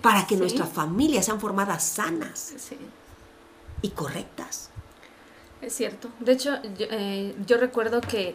para 0.00 0.26
que 0.26 0.36
nuestras 0.36 0.70
familias 0.70 1.26
sean 1.26 1.40
formadas 1.40 1.84
sanas 1.84 2.54
y 3.82 3.90
correctas. 3.90 4.70
Es 5.60 5.74
cierto. 5.74 6.08
De 6.20 6.32
hecho, 6.32 6.58
yo, 6.78 6.86
eh, 6.90 7.34
recuerdo 7.58 8.00
que, 8.00 8.34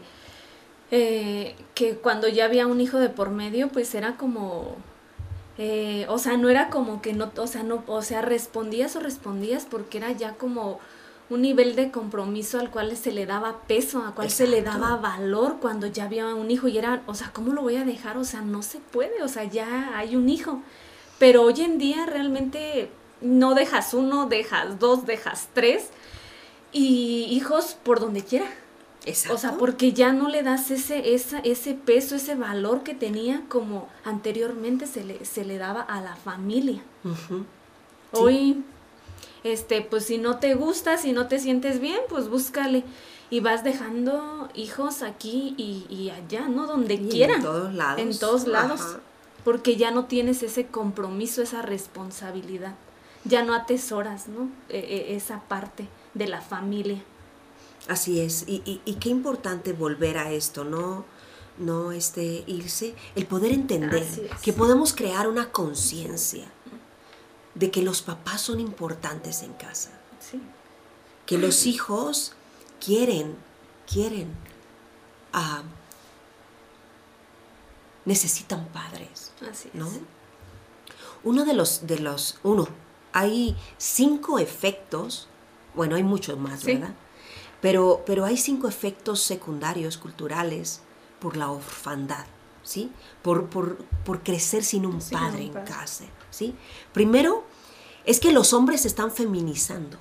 eh, 0.92 1.56
que 1.74 1.96
cuando 1.96 2.28
ya 2.28 2.46
había 2.46 2.68
un 2.68 2.82
hijo 2.82 3.00
de 3.00 3.10
por 3.10 3.30
medio, 3.30 3.70
pues 3.70 3.96
era 3.96 4.18
como 4.18 4.76
eh, 5.58 6.06
o 6.10 6.18
sea, 6.18 6.36
no 6.38 6.50
era 6.50 6.70
como 6.70 7.02
que 7.02 7.14
no, 7.14 7.32
o 7.38 7.48
sea, 7.48 7.64
no, 7.64 7.84
o 7.88 8.02
sea, 8.02 8.22
respondías 8.22 8.96
o 8.96 9.00
respondías 9.00 9.68
porque 9.70 10.00
era 10.00 10.12
ya 10.12 10.34
como 10.34 10.80
un 11.30 11.42
nivel 11.42 11.76
de 11.76 11.92
compromiso 11.92 12.60
al 12.60 12.72
cual 12.72 12.96
se 12.98 13.12
le 13.12 13.26
daba 13.26 13.62
peso, 13.68 14.04
al 14.04 14.14
cual 14.14 14.30
se 14.32 14.48
le 14.48 14.62
daba 14.62 14.96
valor 14.98 15.58
cuando 15.62 15.88
ya 15.88 16.06
había 16.06 16.34
un 16.34 16.50
hijo 16.52 16.68
y 16.68 16.78
era, 16.78 17.04
o 17.06 17.14
sea, 17.14 17.32
¿cómo 17.34 17.54
lo 17.54 17.62
voy 17.62 17.76
a 17.76 17.86
dejar? 17.86 18.18
O 18.18 18.24
sea, 18.24 18.42
no 18.42 18.62
se 18.64 18.80
puede, 18.80 19.22
o 19.22 19.28
sea, 19.28 19.44
ya 19.44 19.98
hay 19.98 20.16
un 20.16 20.28
hijo. 20.28 20.62
Pero 21.20 21.44
hoy 21.44 21.62
en 21.62 21.78
día 21.78 22.06
realmente 22.08 22.90
no 23.22 23.54
dejas 23.54 23.94
uno, 23.94 24.26
dejas 24.26 24.80
dos, 24.80 25.06
dejas 25.06 25.50
tres 25.54 25.90
y 26.74 27.28
hijos 27.30 27.78
por 27.84 28.00
donde 28.00 28.24
quiera. 28.24 28.48
Exacto. 29.06 29.36
O 29.36 29.38
sea, 29.38 29.58
porque 29.58 29.94
ya 29.94 30.12
no 30.14 30.30
le 30.30 30.44
das 30.44 30.72
ese, 30.72 31.14
ese 31.14 31.74
peso, 31.74 32.16
ese 32.16 32.36
valor 32.36 32.84
que 32.84 32.94
tenía 32.94 33.44
como 33.50 33.88
anteriormente 34.04 34.88
se 34.88 35.04
le, 35.04 35.24
se 35.26 35.46
le 35.46 35.58
daba 35.58 35.82
a 35.82 36.02
la 36.02 36.16
familia. 36.16 36.82
Hoy 38.12 38.64
este, 39.44 39.82
pues 39.82 40.06
si 40.06 40.18
no 40.18 40.38
te 40.38 40.56
gusta, 40.56 40.98
si 40.98 41.12
no 41.12 41.28
te 41.28 41.40
sientes 41.40 41.80
bien, 41.80 42.00
pues 42.10 42.30
búscale. 42.30 42.84
Y 43.30 43.40
vas 43.40 43.64
dejando 43.64 44.50
hijos 44.54 45.02
aquí 45.02 45.56
y, 45.58 46.12
allá, 46.12 46.48
¿no? 46.48 46.68
Donde 46.68 47.00
quiera. 47.08 47.36
En 47.36 47.42
todos 47.42 47.74
lados. 47.74 48.02
En 48.02 48.20
todos 48.20 48.48
lados. 48.48 48.98
Porque 49.44 49.76
ya 49.76 49.92
no 49.92 50.06
tienes 50.06 50.44
ese 50.44 50.68
compromiso, 50.68 51.42
esa 51.42 51.62
responsabilidad. 51.62 52.76
Ya 53.26 53.44
no 53.44 53.54
atesoras, 53.54 54.28
¿no? 54.28 54.50
E, 54.70 54.78
e, 54.78 55.16
esa 55.16 55.42
parte 55.42 55.88
de 56.14 56.28
la 56.28 56.42
familia. 56.42 57.04
Así 57.88 58.20
es. 58.20 58.46
Y, 58.48 58.62
y, 58.66 58.82
y, 58.86 58.96
qué 58.96 59.10
importante 59.10 59.74
volver 59.74 60.18
a 60.18 60.32
esto, 60.32 60.64
¿no? 60.64 61.06
No 61.58 61.92
este, 61.92 62.44
irse. 62.48 62.96
El 63.16 63.26
poder 63.26 63.52
entender 63.52 64.06
que 64.42 64.54
podemos 64.54 64.94
crear 64.94 65.28
una 65.28 65.52
conciencia 65.52 66.46
de 67.56 67.72
que 67.72 67.82
los 67.82 68.02
papás 68.02 68.42
son 68.42 68.60
importantes 68.60 69.44
en 69.44 69.54
casa. 69.54 69.92
Que 71.26 71.38
los 71.38 71.66
hijos 71.66 72.34
quieren, 72.84 73.36
quieren, 73.92 74.34
ah, 75.32 75.64
necesitan 78.06 78.68
padres. 78.68 79.32
¿no? 79.74 79.90
Uno 81.24 81.46
de 81.46 81.54
los, 81.54 81.88
de 81.88 82.00
los, 82.00 82.40
uno, 82.44 82.68
hay 83.14 83.56
cinco 83.78 84.40
efectos, 84.40 85.28
bueno, 85.76 85.96
hay 85.96 86.04
muchos 86.04 86.38
más, 86.38 86.64
¿verdad? 86.64 86.94
Pero, 87.62 88.04
pero 88.06 88.26
hay 88.26 88.38
cinco 88.38 88.68
efectos 88.68 89.22
secundarios 89.22 89.98
culturales 89.98 90.82
por 91.20 91.38
la 91.38 91.50
orfandad, 91.50 92.26
¿sí? 92.62 92.92
Por, 93.22 93.48
por, 93.48 93.78
crecer 94.24 94.64
sin 94.64 94.86
un 94.86 95.00
padre 95.00 95.44
en 95.44 95.54
casa. 95.54 96.04
¿sí? 96.30 96.54
Primero, 96.92 97.46
es 98.06 98.20
que 98.20 98.34
los 98.34 98.52
hombres 98.52 98.82
se 98.82 98.90
están 98.90 99.12
feminizando. 99.12 99.98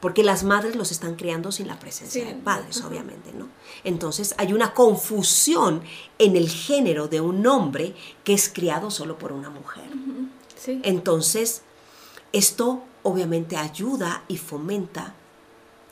Porque 0.00 0.22
las 0.22 0.44
madres 0.44 0.76
los 0.76 0.92
están 0.92 1.16
criando 1.16 1.50
sin 1.50 1.66
la 1.66 1.80
presencia 1.80 2.24
de 2.24 2.34
padres, 2.34 2.84
obviamente, 2.84 3.32
¿no? 3.32 3.48
Entonces 3.82 4.32
hay 4.38 4.52
una 4.52 4.72
confusión 4.72 5.82
en 6.20 6.36
el 6.36 6.48
género 6.48 7.08
de 7.08 7.20
un 7.20 7.44
hombre 7.48 7.96
que 8.22 8.32
es 8.32 8.48
criado 8.48 8.92
solo 8.92 9.18
por 9.18 9.32
una 9.32 9.50
mujer. 9.50 9.90
Entonces, 10.84 11.62
esto 12.32 12.84
obviamente 13.08 13.56
ayuda 13.56 14.22
y 14.28 14.36
fomenta 14.36 15.14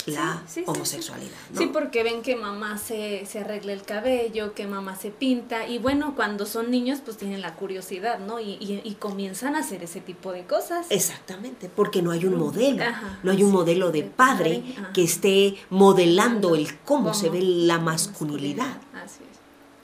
la 0.06 0.42
homosexualidad. 0.66 1.36
Sí, 1.56 1.68
porque 1.72 2.02
ven 2.02 2.22
que 2.22 2.36
mamá 2.36 2.78
se, 2.78 3.26
se 3.26 3.40
arregla 3.40 3.72
el 3.72 3.82
cabello, 3.82 4.54
que 4.54 4.66
mamá 4.66 4.96
se 4.96 5.10
pinta, 5.10 5.66
y 5.66 5.78
bueno, 5.78 6.14
cuando 6.14 6.46
son 6.46 6.70
niños 6.70 7.00
pues 7.04 7.16
tienen 7.16 7.42
la 7.42 7.54
curiosidad, 7.54 8.20
¿no? 8.20 8.38
Y, 8.38 8.56
y, 8.60 8.96
comienzan 8.98 9.56
a 9.56 9.60
hacer 9.60 9.82
ese 9.82 10.00
tipo 10.00 10.32
de 10.32 10.44
cosas. 10.44 10.86
Exactamente, 10.90 11.68
porque 11.74 12.02
no 12.02 12.12
hay 12.12 12.24
un 12.24 12.36
modelo, 12.36 12.84
no 13.22 13.32
hay 13.32 13.42
un 13.42 13.50
modelo 13.50 13.90
de 13.90 14.04
padre, 14.04 14.62
que 14.94 15.02
esté 15.02 15.56
modelando 15.70 16.54
el 16.54 16.78
cómo, 16.78 17.12
se 17.12 17.28
ve 17.28 17.42
la 17.42 17.78
masculinidad. 17.78 18.78
Así 18.94 19.22
es. 19.30 19.36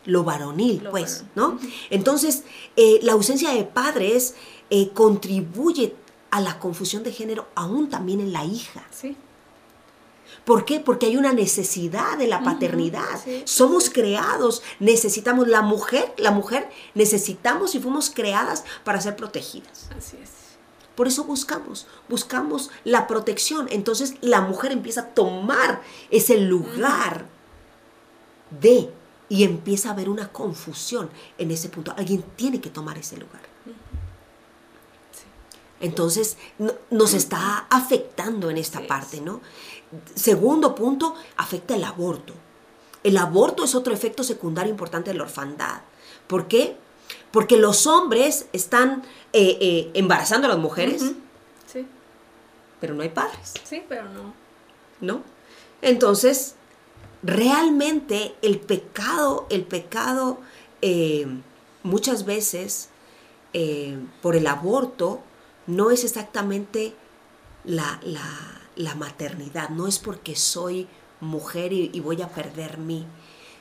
Lo 0.05 0.25
varonil, 0.25 0.83
pues, 0.91 1.25
¿no? 1.35 1.59
Entonces, 1.91 2.45
eh, 2.77 3.01
la 3.03 3.13
ausencia 3.13 3.53
de 3.53 3.65
padres 3.65 4.35
eh, 4.71 4.91
contribuye 4.95 5.95
a 6.33 6.41
la 6.41 6.59
confusión 6.59 7.05
de 7.05 7.13
género 7.13 7.47
aún 7.55 7.89
también 7.89 8.21
en 8.21 8.33
la 8.33 8.45
hija. 8.45 8.83
Sí. 8.91 9.17
¿Por 10.47 10.65
qué? 10.65 10.81
Porque 10.81 11.07
hay 11.07 11.17
una 11.17 11.33
necesidad 11.33 12.19
de 12.19 12.27
la 12.27 12.43
paternidad. 12.43 13.21
Somos 13.45 13.91
creados, 13.91 14.63
necesitamos 14.81 15.47
la 15.47 15.63
mujer, 15.63 16.13
la 16.17 16.33
mujer 16.33 16.69
necesitamos 16.95 17.75
y 17.75 17.81
fuimos 17.81 18.11
creadas 18.11 18.65
para 18.83 19.01
ser 19.01 19.15
protegidas. 19.15 19.89
Así 19.97 20.17
es. 20.21 20.31
Por 20.97 21.07
eso 21.07 21.25
buscamos, 21.25 21.87
buscamos 22.09 22.71
la 22.85 23.07
protección. 23.07 23.69
Entonces 23.71 24.15
la 24.23 24.41
mujer 24.41 24.73
empieza 24.73 25.03
a 25.03 25.09
tomar 25.09 25.83
ese 26.11 26.39
lugar 26.39 27.27
de 28.61 28.91
y 29.29 29.45
empieza 29.45 29.91
a 29.91 29.93
haber 29.93 30.09
una 30.09 30.33
confusión 30.33 31.11
en 31.37 31.51
ese 31.51 31.69
punto. 31.69 31.95
Alguien 31.97 32.25
tiene 32.37 32.61
que 32.61 32.71
tomar 32.71 32.99
ese 32.99 33.17
lugar. 33.19 33.52
Entonces 35.83 36.37
nos 36.91 37.13
está 37.13 37.67
afectando 37.69 38.51
en 38.51 38.57
esta 38.57 38.87
parte, 38.87 39.21
¿no? 39.21 39.41
Segundo 40.15 40.77
punto, 40.77 41.17
afecta 41.37 41.75
el 41.75 41.83
aborto. 41.83 42.33
El 43.03 43.17
aborto 43.17 43.65
es 43.65 43.75
otro 43.75 43.93
efecto 43.93 44.23
secundario 44.23 44.71
importante 44.71 45.11
de 45.11 45.19
la 45.19 45.25
orfandad. 45.25 45.81
¿Por 46.29 46.47
qué? 46.47 46.77
Porque 47.33 47.57
los 47.57 47.89
hombres 47.89 48.47
están 48.53 49.03
eh, 49.33 49.59
eh, 49.61 49.91
embarazando 49.95 50.47
a 50.47 50.51
las 50.51 50.59
mujeres. 50.61 51.03
Sí. 51.67 51.85
Pero 52.81 52.95
no 52.95 53.03
hay 53.03 53.09
padres. 53.09 53.55
Sí, 53.65 53.83
pero 53.89 54.05
no. 54.05 54.35
¿No? 55.01 55.23
Entonces, 55.83 56.55
realmente 57.25 58.37
el 58.41 58.61
pecado, 58.61 59.49
el 59.51 59.65
pecado 59.65 60.39
eh, 60.81 61.27
muchas 61.83 62.25
veces 62.25 62.89
por 64.23 64.35
el 64.35 64.47
aborto 64.47 65.21
no 65.67 65.91
es 65.91 66.05
exactamente 66.05 66.95
la, 67.65 68.01
la, 68.77 68.95
maternidad, 68.95 69.71
no 69.71 69.87
es 69.87 69.99
porque 69.99 70.37
soy 70.37 70.89
mujer 71.21 71.73
y, 71.73 72.01
voy 72.01 72.23
a 72.23 72.29
perder 72.29 72.79
mí, 72.79 73.07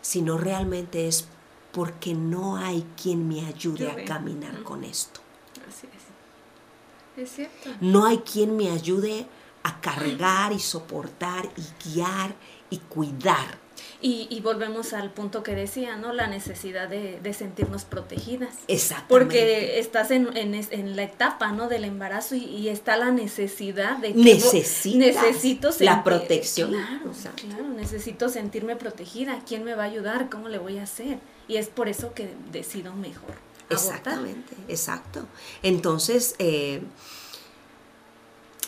sino 0.01 0.37
realmente 0.37 1.07
es 1.07 1.27
porque 1.71 2.13
no 2.13 2.57
hay 2.57 2.85
quien 3.01 3.27
me 3.27 3.45
ayude 3.45 3.89
a 3.89 4.05
caminar 4.05 4.63
con 4.63 4.83
esto. 4.83 5.21
Así 5.67 5.87
es. 5.87 7.23
Es 7.23 7.35
cierto. 7.35 7.69
No 7.79 8.05
hay 8.05 8.19
quien 8.19 8.57
me 8.57 8.71
ayude 8.71 9.27
a 9.63 9.79
cargar 9.79 10.51
y 10.53 10.59
soportar 10.59 11.49
y 11.55 11.89
guiar 11.89 12.35
y 12.69 12.77
cuidar 12.79 13.60
y, 14.03 14.39
volvemos 14.41 14.93
al 14.93 15.11
punto 15.11 15.43
que 15.43 15.53
decía, 15.53 15.95
¿no? 15.95 16.11
La 16.13 16.27
necesidad 16.27 16.89
de, 16.89 17.33
sentirnos 17.33 17.85
protegidas. 17.85 18.55
Exactamente. 18.67 19.07
Porque 19.09 19.79
estás 19.79 20.11
en, 20.11 20.35
en, 20.35 20.95
la 20.95 21.03
etapa, 21.03 21.51
¿no? 21.51 21.67
Del 21.67 21.85
embarazo 21.85 22.35
y, 22.35 22.69
está 22.69 22.97
la 22.97 23.11
necesidad 23.11 23.97
de... 23.97 24.13
necesito 24.13 25.69
la 25.79 26.03
protección. 26.03 26.71
Claro, 26.71 27.11
claro, 27.35 27.69
necesito 27.69 28.29
sentirme 28.29 28.75
protegida. 28.75 29.39
¿Quién 29.47 29.63
me 29.63 29.75
va 29.75 29.83
a 29.83 29.87
ayudar? 29.87 30.29
¿Cómo 30.29 30.49
le 30.49 30.57
voy 30.57 30.79
a 30.79 30.83
hacer? 30.83 31.19
Y 31.47 31.57
es 31.57 31.67
por 31.67 31.87
eso 31.87 32.13
que 32.13 32.33
decido 32.51 32.93
mejor. 32.93 33.35
Exactamente, 33.69 34.55
exacto. 34.67 35.25
Entonces, 35.63 36.35
eh, 36.39 36.81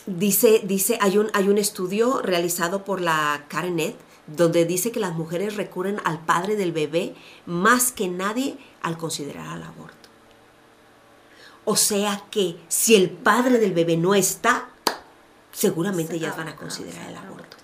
dice, 0.06 0.62
dice, 0.64 0.98
hay 1.00 1.18
un, 1.18 1.30
hay 1.34 1.48
un 1.48 1.58
estudio 1.58 2.22
realizado 2.22 2.84
por 2.84 3.00
la 3.00 3.44
Karenet 3.48 3.96
donde 4.26 4.64
dice 4.64 4.90
que 4.90 5.00
las 5.00 5.14
mujeres 5.14 5.56
recurren 5.56 6.00
al 6.04 6.18
padre 6.24 6.56
del 6.56 6.72
bebé 6.72 7.14
más 7.46 7.92
que 7.92 8.08
nadie 8.08 8.56
al 8.82 8.96
considerar 8.96 9.56
el 9.56 9.62
aborto. 9.62 10.08
O 11.64 11.76
sea 11.76 12.24
que 12.30 12.56
si 12.68 12.94
el 12.94 13.10
padre 13.10 13.58
del 13.58 13.72
bebé 13.72 13.96
no 13.96 14.14
está, 14.14 14.68
seguramente 15.52 16.16
ellas 16.16 16.36
van 16.36 16.48
a 16.48 16.56
considerar 16.56 17.08
el 17.08 17.16
aborto. 17.16 17.56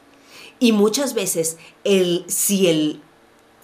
Y 0.59 0.73
muchas 0.73 1.15
veces, 1.15 1.59
el, 1.85 2.25
si 2.29 2.69
el, 2.69 3.03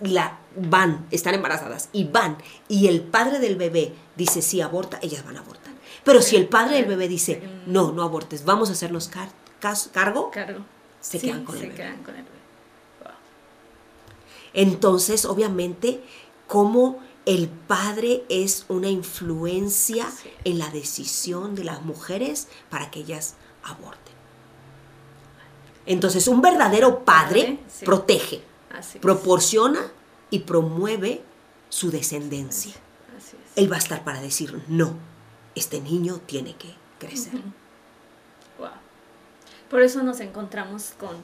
la, 0.00 0.38
van, 0.56 1.06
están 1.10 1.34
embarazadas 1.34 1.88
y 1.92 2.04
van, 2.04 2.38
y 2.68 2.88
el 2.88 3.02
padre 3.02 3.38
del 3.38 3.56
bebé 3.56 3.94
dice 4.16 4.42
sí 4.42 4.60
aborta, 4.60 4.98
ellas 5.02 5.24
van 5.24 5.36
a 5.36 5.40
abortar. 5.40 5.72
Pero 6.04 6.22
si 6.22 6.36
el 6.36 6.48
padre 6.48 6.76
del 6.76 6.86
bebé 6.86 7.08
dice 7.08 7.42
no, 7.66 7.92
no 7.92 8.02
abortes, 8.02 8.44
vamos 8.44 8.68
a 8.70 8.72
hacernos 8.72 9.08
cargo, 9.08 10.30
se, 11.00 11.18
quedan 11.18 11.44
con, 11.44 11.56
el 11.56 11.68
bebé. 11.68 12.35
Entonces, 14.56 15.26
obviamente, 15.26 16.02
como 16.48 16.98
el 17.26 17.48
padre 17.48 18.24
es 18.30 18.64
una 18.68 18.88
influencia 18.88 20.08
en 20.44 20.58
la 20.58 20.70
decisión 20.70 21.54
de 21.54 21.64
las 21.64 21.82
mujeres 21.82 22.48
para 22.70 22.90
que 22.90 23.00
ellas 23.00 23.34
aborten. 23.62 24.14
Entonces, 25.84 26.26
un 26.26 26.40
verdadero 26.40 27.04
padre 27.04 27.58
protege, 27.84 28.40
proporciona 29.00 29.92
y 30.30 30.40
promueve 30.40 31.22
su 31.68 31.90
descendencia. 31.90 32.74
Él 33.56 33.70
va 33.70 33.76
a 33.76 33.80
estar 33.80 34.04
para 34.04 34.20
decir, 34.20 34.62
no, 34.68 34.94
este 35.54 35.80
niño 35.80 36.20
tiene 36.26 36.56
que 36.56 36.74
crecer. 36.98 37.40
Por 39.68 39.82
eso 39.82 40.02
nos 40.02 40.20
encontramos 40.20 40.94
con 40.98 41.16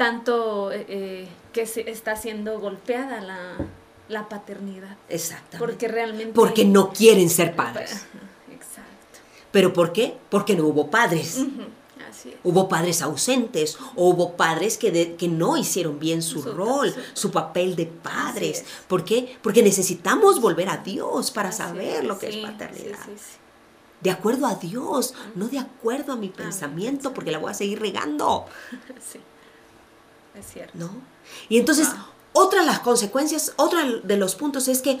tanto 0.00 0.72
eh, 0.72 0.86
eh, 0.88 1.28
que 1.52 1.66
se 1.66 1.90
está 1.90 2.16
siendo 2.16 2.58
golpeada 2.58 3.20
la, 4.08 4.28
paternidad. 4.30 4.96
Exacto. 5.10 5.58
Porque 5.58 5.88
realmente... 5.88 6.32
Porque 6.32 6.64
no 6.64 6.90
quieren 6.90 7.28
ser 7.28 7.54
padres. 7.54 8.06
Exacto. 8.50 9.18
¿Pero 9.52 9.74
por 9.74 9.92
qué? 9.92 10.16
Porque 10.30 10.56
no 10.56 10.64
hubo 10.64 10.90
padres. 10.90 11.44
Así 12.08 12.30
es. 12.30 12.36
Hubo 12.42 12.66
padres 12.66 13.02
ausentes 13.02 13.76
o 13.94 14.08
hubo 14.08 14.38
padres 14.38 14.78
que, 14.78 15.16
que 15.16 15.28
no 15.28 15.58
hicieron 15.58 15.98
bien 15.98 16.22
su, 16.22 16.40
rol, 16.40 16.94
su, 17.12 17.30
papel 17.30 17.76
de 17.76 17.84
padres. 17.84 18.64
¿Por 18.88 19.04
qué? 19.04 19.36
Porque 19.42 19.62
necesitamos 19.62 20.40
volver 20.40 20.70
a 20.70 20.78
Dios 20.78 21.30
para 21.30 21.52
saber 21.52 22.06
lo 22.06 22.18
que 22.18 22.30
es 22.30 22.36
paternidad. 22.36 23.00
de 24.00 24.10
acuerdo 24.10 24.46
a 24.46 24.54
Dios, 24.54 25.12
no 25.34 25.48
de 25.48 25.58
acuerdo 25.58 26.14
a 26.14 26.16
mi 26.16 26.30
pensamiento, 26.30 27.12
porque 27.12 27.30
la 27.30 27.36
voy 27.36 27.50
a 27.50 27.54
seguir 27.54 27.80
regando. 27.80 28.46
Sí. 28.98 29.20
Es 30.34 30.46
cierto. 30.52 30.78
¿No? 30.78 30.90
Y 31.48 31.58
entonces, 31.58 31.88
otra 32.32 32.60
de 32.60 32.66
las 32.66 32.80
consecuencias, 32.80 33.52
otro 33.56 34.00
de 34.00 34.16
los 34.16 34.34
puntos 34.34 34.68
es 34.68 34.82
que 34.82 35.00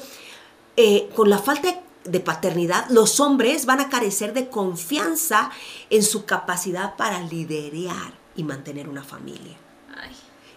eh, 0.76 1.10
con 1.14 1.30
la 1.30 1.38
falta 1.38 1.80
de 2.04 2.20
paternidad, 2.20 2.88
los 2.88 3.20
hombres 3.20 3.66
van 3.66 3.80
a 3.80 3.88
carecer 3.88 4.32
de 4.32 4.48
confianza 4.48 5.50
en 5.90 6.02
su 6.02 6.24
capacidad 6.24 6.96
para 6.96 7.20
liderar 7.22 8.14
y 8.34 8.44
mantener 8.44 8.88
una 8.88 9.04
familia. 9.04 9.56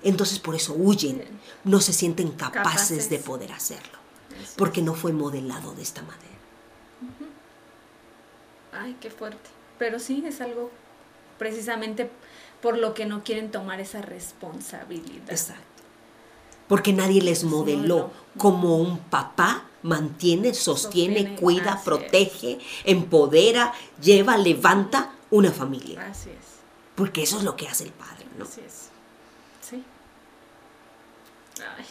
Entonces 0.04 0.40
por 0.40 0.54
eso 0.54 0.74
huyen, 0.74 1.24
no 1.64 1.80
se 1.80 1.94
sienten 1.94 2.32
capaces, 2.32 3.10
de 3.10 3.20
poder 3.20 3.54
hacerlo, 3.54 3.98
porque 4.58 4.82
no 4.82 4.94
fue 4.96 5.14
modelado 5.14 5.74
de 5.74 5.82
esta 5.82 6.02
manera. 6.02 6.24
Ay, 8.74 8.98
qué 9.00 9.10
fuerte. 9.10 9.50
Pero 9.78 10.00
sí, 10.00 10.24
es 10.28 10.42
algo 10.42 10.72
precisamente 11.38 12.10
por 12.64 12.78
lo 12.78 12.94
que 12.94 13.06
no 13.06 13.26
quieren 13.26 13.52
tomar 13.52 13.82
esa 13.82 14.02
responsabilidad. 14.02 15.30
Exacto. 15.30 15.84
Porque 16.70 16.94
nadie 16.94 17.22
les 17.22 17.44
modeló 17.44 18.10
como 18.38 18.78
un 18.78 19.00
papá 19.00 19.66
mantiene, 19.82 20.54
sostiene, 20.54 21.36
cuida, 21.36 21.82
protege, 21.84 22.60
empodera, 22.86 23.74
lleva, 24.02 24.38
levanta 24.38 25.12
una 25.30 25.52
familia. 25.52 26.08
Así 26.10 26.30
es. 26.30 26.62
Porque 26.96 27.24
eso 27.24 27.38
es 27.38 27.44
lo 27.44 27.58
que 27.58 27.68
hace 27.68 27.84
el 27.84 27.92
padre, 27.92 28.26
¿no? 28.38 28.46
Así 28.46 28.62
es. 28.66 28.90
Sí. 29.60 29.84
Ay. 31.78 31.86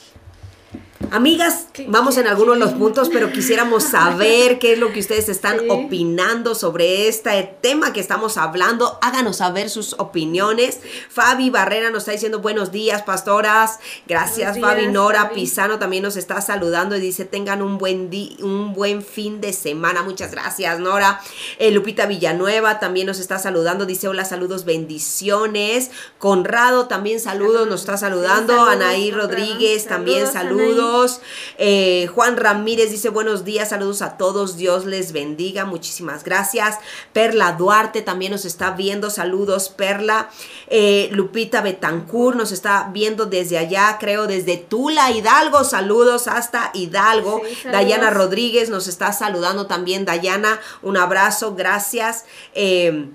Amigas, 1.13 1.67
vamos 1.89 2.17
en 2.17 2.27
algunos 2.27 2.55
de 2.55 2.61
los 2.61 2.73
puntos, 2.73 3.11
pero 3.11 3.31
quisiéramos 3.31 3.85
saber 3.85 4.59
qué 4.59 4.73
es 4.73 4.79
lo 4.79 4.95
que 4.95 5.01
ustedes 5.01 5.29
están 5.29 5.69
opinando 5.69 6.55
sobre 6.55 7.07
este 7.07 7.55
tema 7.61 7.93
que 7.93 8.01
estamos 8.01 8.39
hablando. 8.39 8.99
Háganos 9.03 9.37
saber 9.37 9.69
sus 9.69 9.93
opiniones. 9.99 10.81
Fabi 11.11 11.51
Barrera 11.51 11.91
nos 11.91 12.05
está 12.05 12.13
diciendo 12.13 12.39
buenos 12.39 12.73
días, 12.73 13.03
pastoras. 13.03 13.79
Gracias, 14.09 14.59
Fabi. 14.59 14.87
Nora 14.87 15.33
Pisano 15.35 15.79
también 15.79 16.03
nos 16.03 16.17
está 16.17 16.41
saludando 16.41 16.97
y 16.97 17.01
dice 17.01 17.27
tengan 17.27 17.61
un 17.61 17.77
buen, 17.77 18.09
un 18.41 18.73
buen 18.73 19.03
fin 19.03 19.43
de 19.43 19.53
semana. 19.53 20.03
Muchas 20.03 20.31
gracias, 20.31 20.81
Nora. 20.81 21.21
Eh, 21.59 21.73
Lupita 21.73 22.07
Villanueva 22.07 22.81
también 22.81 23.07
nos 23.07 23.19
está 23.19 23.39
saludando. 23.39 23.85
Dice 23.85 24.09
hola, 24.09 24.25
saludos, 24.25 24.65
bendiciones. 24.65 25.91
Conrado 26.17 26.87
también 26.87 27.21
saludos, 27.21 27.69
nos 27.69 27.81
está 27.81 27.99
saludando. 27.99 28.65
Anaí 28.65 29.11
Rodríguez 29.11 29.87
también 29.87 30.27
saludos. 30.27 31.02
Eh, 31.59 32.09
Juan 32.15 32.37
Ramírez 32.37 32.91
dice 32.91 33.09
buenos 33.09 33.45
días, 33.45 33.71
saludos 33.71 34.03
a 34.03 34.17
todos, 34.17 34.57
Dios 34.57 34.85
les 34.85 35.13
bendiga, 35.13 35.65
muchísimas 35.65 36.25
gracias. 36.25 36.79
Perla 37.13 37.53
Duarte 37.53 38.03
también 38.03 38.33
nos 38.33 38.45
está 38.45 38.71
viendo, 38.71 39.11
saludos 39.11 39.69
Perla. 39.69 40.31
Eh, 40.69 41.09
Lupita 41.13 41.61
Betancourt 41.61 42.37
nos 42.37 42.53
está 42.53 42.91
viendo 42.93 43.27
desde 43.27 43.59
allá, 43.59 43.97
creo 43.99 44.27
desde 44.27 44.57
Tula, 44.57 45.11
Hidalgo, 45.11 45.65
saludos 45.65 46.29
hasta 46.29 46.71
Hidalgo. 46.75 47.43
Dayana 47.65 48.11
Rodríguez 48.11 48.71
nos 48.71 48.89
está 48.89 49.13
saludando 49.13 49.67
también, 49.67 50.05
Dayana, 50.05 50.61
un 50.83 50.97
abrazo, 50.97 51.55
gracias. 51.55 52.25
Eh, 52.55 53.09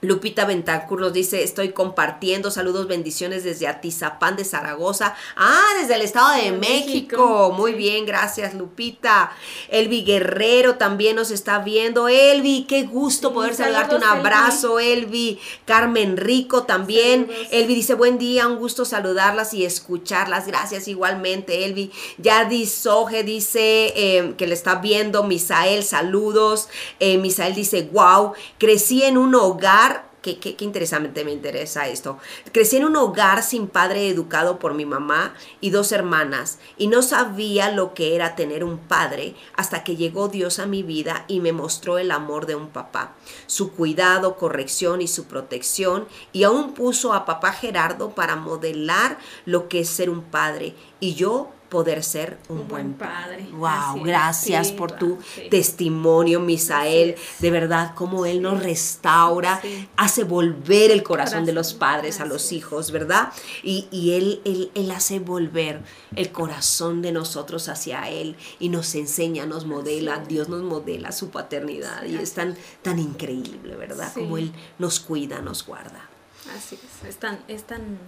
Lupita 0.00 0.44
Bentancur 0.44 1.00
nos 1.00 1.12
dice, 1.12 1.42
estoy 1.42 1.70
compartiendo, 1.70 2.52
saludos, 2.52 2.86
bendiciones 2.86 3.42
desde 3.42 3.66
Atizapán 3.66 4.36
de 4.36 4.44
Zaragoza. 4.44 5.16
Ah, 5.36 5.66
desde 5.80 5.96
el 5.96 6.02
Estado 6.02 6.40
de 6.40 6.52
México. 6.52 7.52
Muy 7.56 7.72
bien, 7.72 8.06
gracias 8.06 8.54
Lupita. 8.54 9.32
Elvi 9.68 10.04
Guerrero 10.04 10.76
también 10.76 11.16
nos 11.16 11.32
está 11.32 11.58
viendo. 11.58 12.06
Elvi, 12.06 12.64
qué 12.68 12.84
gusto 12.84 13.32
poder 13.32 13.56
saludarte. 13.56 13.96
Un 13.96 14.04
abrazo, 14.04 14.78
Elvi. 14.78 15.40
Carmen 15.64 16.16
Rico 16.16 16.62
también. 16.62 17.28
Elvi 17.50 17.74
dice, 17.74 17.94
buen 17.94 18.18
día, 18.18 18.46
un 18.46 18.58
gusto 18.58 18.84
saludarlas 18.84 19.52
y 19.52 19.64
escucharlas. 19.64 20.46
Gracias 20.46 20.86
igualmente, 20.86 21.64
Elvi. 21.64 21.90
Yadi 22.18 22.66
Soje 22.66 23.24
dice 23.24 23.92
eh, 23.96 24.34
que 24.38 24.46
le 24.46 24.54
está 24.54 24.76
viendo. 24.76 25.24
Misael, 25.24 25.82
saludos. 25.82 26.68
Eh, 27.00 27.18
Misael 27.18 27.56
dice, 27.56 27.88
wow, 27.92 28.34
crecí 28.58 29.02
en 29.02 29.18
un 29.18 29.34
hogar 29.34 29.87
Qué, 30.22 30.38
qué, 30.40 30.56
interesante 30.64 31.24
me 31.24 31.30
interesa 31.30 31.86
esto. 31.86 32.18
Crecí 32.52 32.76
en 32.76 32.84
un 32.84 32.96
hogar 32.96 33.44
sin 33.44 33.68
padre 33.68 34.08
educado 34.08 34.58
por 34.58 34.74
mi 34.74 34.84
mamá 34.84 35.34
y 35.60 35.70
dos 35.70 35.92
hermanas 35.92 36.58
y 36.76 36.88
no 36.88 37.02
sabía 37.02 37.70
lo 37.70 37.94
que 37.94 38.16
era 38.16 38.34
tener 38.34 38.64
un 38.64 38.78
padre 38.78 39.36
hasta 39.54 39.84
que 39.84 39.94
llegó 39.94 40.26
Dios 40.26 40.58
a 40.58 40.66
mi 40.66 40.82
vida 40.82 41.24
y 41.28 41.38
me 41.38 41.52
mostró 41.52 41.98
el 41.98 42.10
amor 42.10 42.46
de 42.46 42.56
un 42.56 42.68
papá, 42.68 43.14
su 43.46 43.72
cuidado, 43.72 44.36
corrección 44.36 45.02
y 45.02 45.06
su 45.06 45.26
protección 45.26 46.08
y 46.32 46.42
aún 46.42 46.74
puso 46.74 47.12
a 47.12 47.24
papá 47.24 47.52
Gerardo 47.52 48.10
para 48.10 48.34
modelar 48.34 49.18
lo 49.44 49.68
que 49.68 49.80
es 49.80 49.88
ser 49.88 50.10
un 50.10 50.22
padre 50.22 50.74
y 50.98 51.14
yo 51.14 51.50
poder 51.68 52.02
ser 52.02 52.38
un, 52.48 52.66
buen, 52.66 52.94
padre. 52.94 53.46
Wow, 53.52 54.02
gracias 54.02 54.72
por 54.72 54.92
tu 54.92 55.18
testimonio, 55.50 56.40
Misael. 56.40 57.16
De 57.40 57.50
verdad, 57.50 57.92
cómo 57.94 58.26
Él 58.26 58.40
nos 58.40 58.62
restaura, 58.62 59.60
hace 59.96 60.24
volver 60.24 60.90
el 60.90 61.02
corazón 61.02 61.44
de 61.44 61.52
los 61.52 61.74
padres 61.74 62.20
a 62.20 62.26
los 62.26 62.52
hijos, 62.52 62.90
¿verdad? 62.90 63.32
Y, 63.62 63.86
él, 64.12 64.40
él, 64.74 64.90
hace 64.90 65.18
volver 65.18 65.82
el 66.16 66.32
corazón 66.32 67.02
de 67.02 67.12
nosotros 67.12 67.68
hacia 67.68 68.08
Él 68.08 68.36
y 68.58 68.70
nos 68.70 68.94
enseña, 68.94 69.44
nos 69.44 69.66
modela, 69.66 70.18
Dios 70.26 70.48
nos 70.48 70.62
modela 70.62 71.12
su 71.12 71.30
paternidad 71.30 72.04
y 72.04 72.16
es 72.16 72.32
tan, 72.32 72.56
tan 72.82 72.98
increíble, 72.98 73.76
¿verdad? 73.76 74.12
Como 74.14 74.38
Él 74.38 74.52
nos 74.78 75.00
cuida, 75.00 75.40
nos 75.42 75.66
guarda. 75.66 76.08
Así 76.56 76.76
es, 76.76 77.08
es 77.08 77.16
tan, 77.16 77.40
es 77.48 77.64
tan 77.64 77.98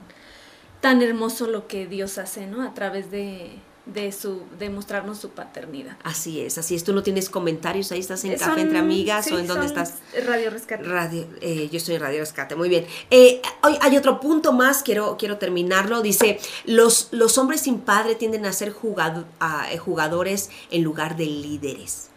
tan 0.81 1.03
hermoso 1.03 1.47
lo 1.47 1.67
que 1.67 1.87
Dios 1.87 2.19
hace, 2.19 2.47
¿no? 2.47 2.63
A 2.63 2.75
través 2.75 3.11
de, 3.11 3.51
de 3.87 4.13
su 4.13 4.43
de 4.59 4.71
mostrarnos 4.71 5.19
su 5.19 5.31
paternidad. 5.31 5.97
Así 6.03 6.41
es, 6.41 6.59
así 6.59 6.75
es. 6.75 6.85
Tú 6.85 6.93
no 6.93 7.03
tienes 7.03 7.29
comentarios, 7.29 7.93
ahí 7.93 8.01
estás 8.01 8.25
en 8.25 8.37
Café 8.37 8.61
Entre 8.63 8.79
Amigas 8.79 9.31
o 9.33 9.39
en 9.39 9.47
dónde 9.47 9.67
estás. 9.67 9.95
Radio 10.27 10.51
Rescate. 10.51 10.85
Radio, 10.85 11.27
eh, 11.41 11.69
yo 11.71 11.79
estoy 11.79 11.97
en 11.97 12.01
Radio 12.01 12.21
Rescate, 12.21 12.57
muy 12.57 12.69
bien. 12.69 12.87
Eh, 13.11 13.41
hoy 13.63 13.77
hay 13.81 13.97
otro 13.97 14.21
punto 14.21 14.53
más, 14.53 14.83
quiero, 14.83 15.17
quiero 15.19 15.39
terminarlo. 15.39 16.03
Dice, 16.03 16.39
los, 16.65 17.09
los 17.11 17.39
hombres 17.39 17.63
sin 17.63 17.81
padre 17.81 18.15
tienden 18.15 18.47
a 18.47 18.53
ser 18.53 18.75
a, 19.41 19.73
eh, 19.73 19.79
jugadores 19.79 20.51
en 20.71 20.83
lugar 20.83 21.17
de 21.17 21.27
líderes. 21.27 22.10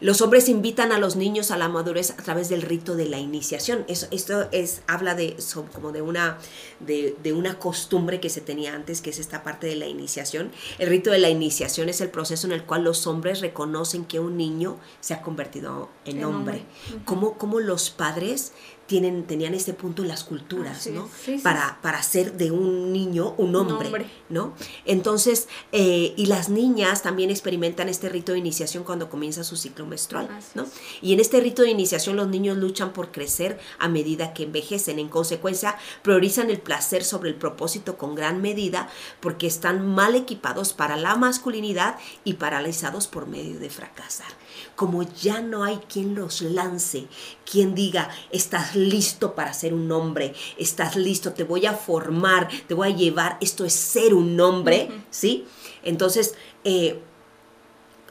Los 0.00 0.20
hombres 0.22 0.48
invitan 0.48 0.92
a 0.92 0.98
los 0.98 1.16
niños 1.16 1.50
a 1.50 1.56
la 1.56 1.68
madurez 1.68 2.12
a 2.12 2.16
través 2.16 2.48
del 2.48 2.62
rito 2.62 2.94
de 2.94 3.08
la 3.08 3.18
iniciación. 3.18 3.84
Eso, 3.88 4.06
esto 4.10 4.48
es, 4.52 4.82
habla 4.86 5.14
de, 5.14 5.36
como 5.72 5.92
de 5.92 6.02
una, 6.02 6.38
de, 6.80 7.16
de, 7.22 7.32
una 7.32 7.58
costumbre 7.58 8.20
que 8.20 8.30
se 8.30 8.40
tenía 8.40 8.74
antes, 8.74 9.00
que 9.00 9.10
es 9.10 9.18
esta 9.18 9.42
parte 9.42 9.66
de 9.66 9.76
la 9.76 9.86
iniciación. 9.86 10.52
El 10.78 10.88
rito 10.88 11.10
de 11.10 11.18
la 11.18 11.30
iniciación 11.30 11.88
es 11.88 12.00
el 12.00 12.10
proceso 12.10 12.46
en 12.46 12.52
el 12.52 12.64
cual 12.64 12.84
los 12.84 13.06
hombres 13.06 13.40
reconocen 13.40 14.04
que 14.04 14.20
un 14.20 14.36
niño 14.36 14.78
se 15.00 15.14
ha 15.14 15.22
convertido 15.22 15.88
en, 16.04 16.24
hombre. 16.24 16.62
como, 17.04 17.36
como 17.36 17.60
los 17.60 17.90
padres 17.90 18.52
tienen, 18.88 19.24
tenían 19.24 19.52
este 19.52 19.74
punto 19.74 20.00
en 20.02 20.08
las 20.08 20.24
culturas, 20.24 20.86
¿no? 20.88 21.08
para, 21.42 21.78
para 21.82 21.98
hacer 21.98 22.38
de 22.38 22.50
un 22.50 22.90
niño 22.90 23.34
un 23.36 23.54
hombre, 23.54 24.06
¿no? 24.30 24.54
Entonces, 24.86 25.46
eh, 25.72 26.14
y 26.16 26.24
las 26.24 26.48
niñas 26.48 27.02
también 27.02 27.30
experimentan 27.30 27.90
este 27.90 28.08
rito 28.08 28.32
de 28.32 28.38
iniciación 28.38 28.84
cuando 28.84 29.10
comienza 29.10 29.44
su 29.44 29.56
ciclo 29.56 29.84
menstrual, 29.84 30.28
¿no? 30.54 30.66
Y 31.02 31.12
en 31.12 31.20
este 31.20 31.38
rito 31.38 31.62
de 31.62 31.70
iniciación 31.70 32.16
los 32.16 32.28
niños 32.28 32.56
luchan 32.56 32.94
por 32.94 33.12
crecer 33.12 33.60
a 33.78 33.88
medida 33.88 34.32
que 34.32 34.44
envejecen. 34.44 34.98
En 34.98 35.08
consecuencia, 35.08 35.76
priorizan 36.02 36.48
el 36.48 36.58
placer 36.58 37.04
sobre 37.04 37.28
el 37.28 37.36
propósito 37.36 37.98
con 37.98 38.14
gran 38.14 38.40
medida 38.40 38.88
porque 39.20 39.46
están 39.46 39.86
mal 39.86 40.14
equipados 40.14 40.72
para 40.72 40.96
la 40.96 41.14
masculinidad 41.14 41.98
y 42.24 42.34
paralizados 42.34 43.06
por 43.06 43.26
medio 43.26 43.60
de 43.60 43.68
fracasar 43.68 44.32
como 44.78 45.02
ya 45.02 45.40
no 45.40 45.64
hay 45.64 45.78
quien 45.92 46.14
los 46.14 46.40
lance, 46.40 47.08
quien 47.44 47.74
diga, 47.74 48.10
estás 48.30 48.76
listo 48.76 49.34
para 49.34 49.52
ser 49.52 49.74
un 49.74 49.90
hombre, 49.90 50.36
estás 50.56 50.94
listo, 50.94 51.32
te 51.32 51.42
voy 51.42 51.66
a 51.66 51.72
formar, 51.72 52.48
te 52.68 52.74
voy 52.74 52.92
a 52.92 52.94
llevar, 52.94 53.38
esto 53.40 53.64
es 53.64 53.72
ser 53.72 54.14
un 54.14 54.38
hombre, 54.40 54.88
¿sí? 55.10 55.48
Entonces, 55.82 56.36
eh, 56.62 57.02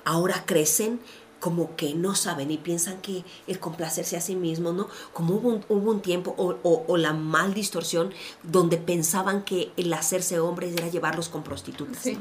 ahora 0.04 0.44
crecen 0.46 1.00
como 1.40 1.78
que 1.78 1.94
no 1.94 2.16
saben 2.16 2.52
y 2.52 2.58
piensan 2.58 3.00
que 3.00 3.24
el 3.48 3.60
complacerse 3.62 4.18
a 4.18 4.22
sí 4.22 4.36
mismo, 4.36 4.74
¿no? 4.74 4.90
Como 5.14 5.36
hubo 5.36 5.48
un, 5.48 5.66
hubo 5.70 5.90
un 5.90 6.02
tiempo 6.02 6.36
o, 6.38 6.98
la 6.98 7.14
mal 7.14 7.54
distorsión 7.54 8.14
donde 8.44 8.76
pensaban 8.76 9.46
que 9.46 9.72
el 9.78 9.94
hacerse 9.94 10.42
hombres 10.42 10.74
era 10.74 10.90
llevarlos 10.90 11.30
con 11.30 11.44
prostitutas. 11.44 12.04
Sí, 12.04 12.18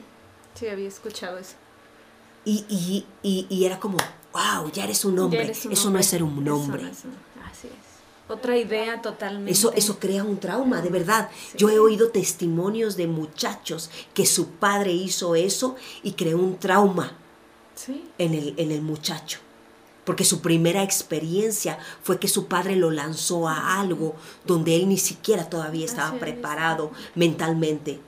sí, 0.54 0.68
había 0.68 0.86
escuchado 0.86 1.36
eso. 1.36 1.56
Y, 2.48 3.04
era 3.50 3.80
como, 3.80 3.98
wow, 4.32 4.70
ya 4.72 4.84
eres 4.84 5.04
un 5.04 5.18
hombre. 5.18 5.50
eso 5.50 5.90
no 5.90 5.98
es 5.98 6.06
ser 6.06 6.22
un 6.22 6.48
hombre. 6.48 6.86
así 6.86 7.66
es. 7.66 7.86
Otra 8.28 8.56
idea 8.56 9.02
totalmente. 9.02 9.52
Eso, 9.52 9.72
eso 9.74 9.98
crea 9.98 10.24
un 10.24 10.38
trauma, 10.38 10.80
de 10.80 10.90
verdad. 10.90 11.28
Yo 11.56 11.70
he 11.70 11.78
oído 11.78 12.10
testimonios 12.10 12.96
de 12.96 13.06
muchachos 13.06 13.90
que 14.14 14.26
su 14.26 14.50
padre 14.50 14.92
hizo 14.92 15.34
eso 15.36 15.76
y 16.02 16.12
creó 16.12 16.38
un 16.38 16.58
trauma 16.58 17.16
en, 18.18 18.34
el, 18.34 18.54
en 18.56 18.70
el 18.72 18.82
muchacho. 18.82 19.38
Porque 20.04 20.24
su 20.24 20.40
primera 20.40 20.82
experiencia 20.82 21.78
fue 22.02 22.18
que 22.18 22.28
su 22.28 22.46
padre 22.46 22.76
lo 22.76 22.90
lanzó 22.90 23.48
a 23.48 23.80
algo 23.80 24.14
donde 24.44 24.76
él 24.76 24.88
ni 24.88 24.98
siquiera 24.98 25.48
todavía 25.48 25.84
estaba 25.84 26.18
preparado 26.18 26.92
mentalmente. 27.14 28.00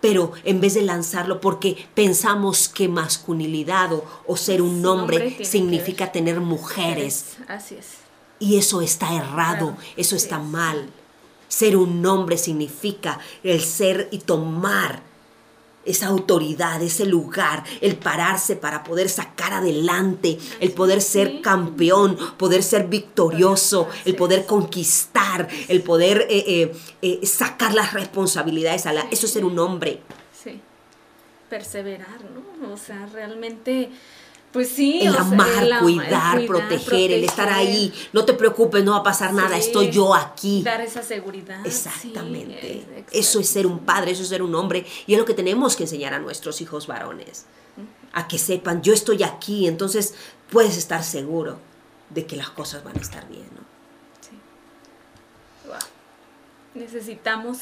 Pero 0.00 0.32
en 0.44 0.60
vez 0.60 0.74
de 0.74 0.82
lanzarlo 0.82 1.40
porque 1.40 1.88
pensamos 1.94 2.68
que 2.68 2.88
masculinidad 2.88 3.90
o, 4.26 4.36
ser 4.36 4.62
un 4.62 4.84
hombre, 4.86 5.44
significa 5.44 6.12
tener 6.12 6.40
mujeres. 6.40 7.36
Así 7.48 7.74
es. 7.74 7.86
Y 8.38 8.56
eso 8.56 8.80
está 8.80 9.14
errado, 9.14 9.76
eso 9.96 10.14
está 10.14 10.38
mal. 10.38 10.88
Ser 11.48 11.76
un 11.76 12.04
hombre 12.06 12.38
significa 12.38 13.18
el 13.42 13.60
ser 13.60 14.08
y 14.12 14.18
tomar 14.18 15.07
esa 15.88 16.06
autoridad, 16.06 16.82
ese 16.82 17.06
lugar, 17.06 17.64
el 17.80 17.96
pararse 17.96 18.56
para 18.56 18.84
poder 18.84 19.08
sacar 19.08 19.52
adelante, 19.52 20.38
el 20.60 20.72
poder 20.72 21.00
ser 21.00 21.40
campeón, 21.40 22.16
poder 22.36 22.62
ser 22.62 22.86
victorioso, 22.86 23.88
el 24.04 24.14
poder 24.14 24.46
conquistar, 24.46 25.48
el 25.68 25.82
poder 25.82 26.26
eh, 26.30 26.44
eh, 26.46 26.72
eh, 27.02 27.26
sacar 27.26 27.74
las 27.74 27.92
responsabilidades 27.92 28.86
a 28.86 28.92
la... 28.92 29.02
Eso 29.10 29.26
es 29.26 29.32
ser 29.32 29.44
un 29.44 29.58
hombre. 29.58 30.00
Sí, 30.32 30.60
perseverar, 31.48 32.20
¿no? 32.32 32.72
O 32.72 32.76
sea, 32.76 33.06
realmente 33.12 33.90
pues 34.52 34.70
sí. 34.70 35.00
El 35.02 35.16
amar, 35.16 35.80
cuidar, 35.80 36.46
proteger, 36.46 37.12
el 37.12 37.24
estar 37.24 37.48
ahí. 37.48 37.92
No 38.12 38.24
te 38.24 38.32
preocupes, 38.32 38.82
no 38.82 38.92
va 38.92 38.98
a 38.98 39.02
pasar 39.02 39.34
nada, 39.34 39.56
estoy 39.58 39.90
yo 39.90 40.14
aquí. 40.14 40.62
Dar 40.62 40.80
esa 40.80 41.02
seguridad. 41.02 41.64
Exactamente. 41.66 43.06
eso 43.12 43.40
es 43.40 43.48
ser 43.48 43.66
un 43.66 43.80
padre, 43.80 44.12
eso 44.12 44.22
es 44.22 44.28
ser 44.28 44.42
un 44.42 44.54
hombre. 44.54 44.86
Y 45.06 45.12
es 45.12 45.18
lo 45.18 45.24
que 45.24 45.34
tenemos 45.34 45.76
que 45.76 45.84
enseñar 45.84 46.14
a 46.14 46.18
nuestros 46.18 46.60
hijos 46.60 46.86
varones. 46.86 47.44
A 48.12 48.26
que 48.26 48.38
sepan, 48.38 48.82
yo 48.82 48.94
estoy 48.94 49.22
aquí, 49.22 49.68
entonces 49.68 50.14
puedes 50.50 50.76
estar 50.78 51.04
seguro 51.04 51.58
de 52.08 52.26
que 52.26 52.36
las 52.36 52.48
cosas 52.48 52.82
van 52.82 52.96
a 52.96 53.00
estar 53.00 53.28
bien. 53.28 53.46
¿no? 53.54 53.60
Sí. 54.20 54.38
Wow. 55.66 56.82
Necesitamos 56.82 57.58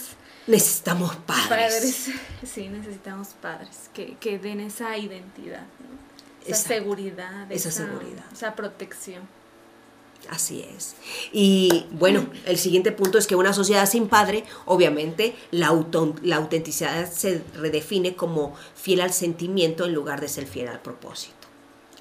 necesitamos 0.46 1.16
padres. 1.16 1.48
padres. 1.48 2.10
Sí, 2.44 2.68
necesitamos 2.68 3.28
padres 3.42 3.90
que, 3.92 4.16
que 4.18 4.38
den 4.38 4.60
esa 4.60 4.96
identidad. 4.96 5.66
¿no? 5.80 6.05
Esa, 6.48 6.68
seguridad, 6.68 7.50
esa, 7.50 7.70
seguridad, 7.70 8.24
esa 8.32 8.54
protección. 8.54 9.28
Así 10.30 10.66
es. 10.76 10.96
Y 11.32 11.86
bueno, 11.92 12.28
el 12.46 12.58
siguiente 12.58 12.90
punto 12.90 13.18
es 13.18 13.26
que 13.26 13.36
una 13.36 13.52
sociedad 13.52 13.86
sin 13.88 14.08
padre, 14.08 14.44
obviamente, 14.64 15.36
la, 15.50 15.72
la 16.22 16.36
autenticidad 16.36 17.10
se 17.10 17.42
redefine 17.54 18.16
como 18.16 18.54
fiel 18.74 19.02
al 19.02 19.12
sentimiento 19.12 19.84
en 19.84 19.94
lugar 19.94 20.20
de 20.20 20.28
ser 20.28 20.46
fiel 20.46 20.68
al 20.68 20.80
propósito. 20.80 21.34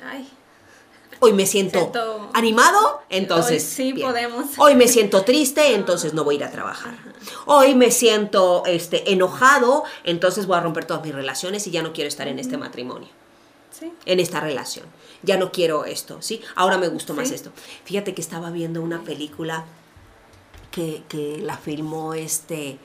Ay. 0.04 0.28
Hoy 1.20 1.34
me 1.34 1.46
siento, 1.46 1.92
animado, 2.34 3.02
entonces. 3.10 3.64
Hoy 3.64 3.94
sí 3.94 3.94
podemos. 3.94 4.46
Hoy 4.58 4.76
me 4.76 4.88
siento 4.88 5.24
triste, 5.24 5.74
entonces 5.76 6.14
no 6.14 6.24
voy 6.24 6.36
a 6.36 6.38
ir 6.40 6.44
a 6.44 6.52
trabajar. 6.52 6.98
Hoy 7.46 7.76
me 7.76 7.92
siento 7.92 8.64
este, 8.66 9.12
enojado, 9.12 9.84
entonces 10.04 10.46
voy 10.46 10.58
a 10.58 10.62
romper 10.62 10.86
todas 10.86 11.04
mis 11.04 11.16
relaciones 11.16 11.66
y 11.68 11.72
ya 11.72 11.84
no 11.84 11.94
quiero 11.94 12.08
estar 12.08 12.28
en 12.28 12.40
este 12.40 12.58
matrimonio 12.58 13.10
en 14.06 14.20
esta 14.20 14.40
relación. 14.40 14.86
Ya 15.24 15.38
no 15.38 15.52
quiero 15.52 15.86
esto, 15.86 16.22
¿sí? 16.22 16.42
Ahora 16.56 16.78
me 16.78 16.88
gustó 16.88 17.14
más 17.14 17.32
esto. 17.32 17.52
Fíjate 17.84 18.14
que 18.14 18.22
estaba 18.22 18.52
viendo 18.52 18.82
una 18.82 19.04
película 19.04 19.66
que, 20.72 21.40
la 21.42 21.58
filmó 21.58 22.14
este, 22.14 22.78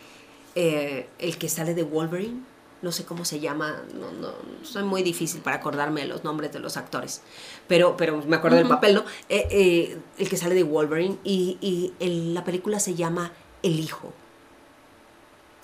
eh, 0.55 1.09
el 1.18 1.38
que 1.38 1.49
sale 1.49 1.74
de 1.74 1.82
Wolverine. 1.82 2.43
No 2.82 2.93
sé 2.93 3.05
cómo 3.05 3.26
se 3.26 3.41
llama, 3.41 3.82
no, 3.95 4.11
no, 4.12 4.32
soy 4.62 4.84
muy 4.84 5.03
difícil 5.03 5.43
para 5.43 5.57
acordarme 5.57 6.01
de 6.01 6.07
los 6.07 6.24
nombres 6.24 6.51
de 6.51 6.61
los 6.61 6.78
actores, 6.78 7.20
pero, 7.68 7.95
pero 7.95 8.22
me 8.26 8.36
acuerdo 8.36 8.57
del 8.57 8.68
papel, 8.68 8.95
¿no? 8.95 9.05
Eh, 9.28 9.47
eh, 9.51 9.99
el 10.16 10.30
que 10.30 10.38
sale 10.38 10.55
de 10.55 10.62
Wolverine 10.62 11.18
y, 11.22 11.59
y 11.61 11.93
la 12.32 12.43
película 12.43 12.80
se 12.80 12.95
llama 12.95 13.32
El 13.62 13.78
Hijo. 13.78 14.14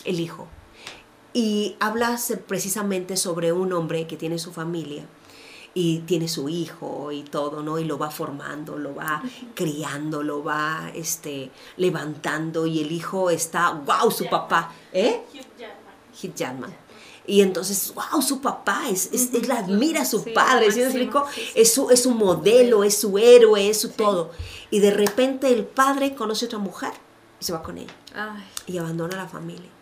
El 0.05 0.21
Hijo 0.21 0.47
y 1.37 1.77
habla 1.81 2.19
precisamente 2.47 3.19
sobre 3.19 3.53
un 3.53 3.75
hombre 3.75 4.07
que 4.07 4.17
tiene 4.17 4.39
su 4.39 4.55
familia 4.55 5.05
y 5.79 5.99
tiene 5.99 6.27
su 6.27 6.49
hijo 6.49 7.13
y 7.13 7.23
todo, 7.23 7.63
¿no? 7.63 7.79
Y 7.79 7.85
lo 7.85 7.99
va 7.99 8.11
formando, 8.11 8.79
lo 8.79 8.95
va 8.95 9.23
criando, 9.55 10.23
lo 10.23 10.43
va 10.43 10.91
este, 10.95 11.51
levantando 11.77 12.67
y 12.67 12.81
el 12.81 12.91
hijo 12.91 13.29
está, 13.29 13.73
wow, 13.73 14.11
su 14.11 14.27
papá, 14.27 14.73
¿eh? 14.91 15.21
Hugh 16.15 16.35
Jackman. 16.35 16.75
Y 17.27 17.43
entonces, 17.43 17.93
wow, 17.95 18.23
su 18.23 18.41
papá, 18.41 18.85
es, 18.89 19.11
es, 19.13 19.35
él 19.35 19.51
admira 19.51 20.01
a 20.01 20.05
su 20.07 20.25
padre, 20.33 20.73
¿sí 20.73 20.79
me 20.79 20.87
explico? 20.87 21.27
Es 21.55 21.75
su, 21.75 21.91
es 21.91 22.05
su 22.05 22.13
modelo, 22.13 22.83
es 22.83 22.97
su 22.97 23.19
héroe, 23.19 23.69
es 23.69 23.79
su 23.79 23.91
todo. 23.91 24.31
Y 24.71 24.79
de 24.79 24.93
repente 24.93 25.53
el 25.53 25.67
padre 25.67 26.15
conoce 26.15 26.47
a 26.47 26.49
otra 26.49 26.59
mujer 26.59 26.93
y 27.39 27.45
se 27.45 27.53
va 27.53 27.63
con 27.63 27.77
ella. 27.77 27.93
Y 28.67 28.79
abandona 28.79 29.21
a 29.21 29.25
la 29.25 29.29
familia. 29.29 29.76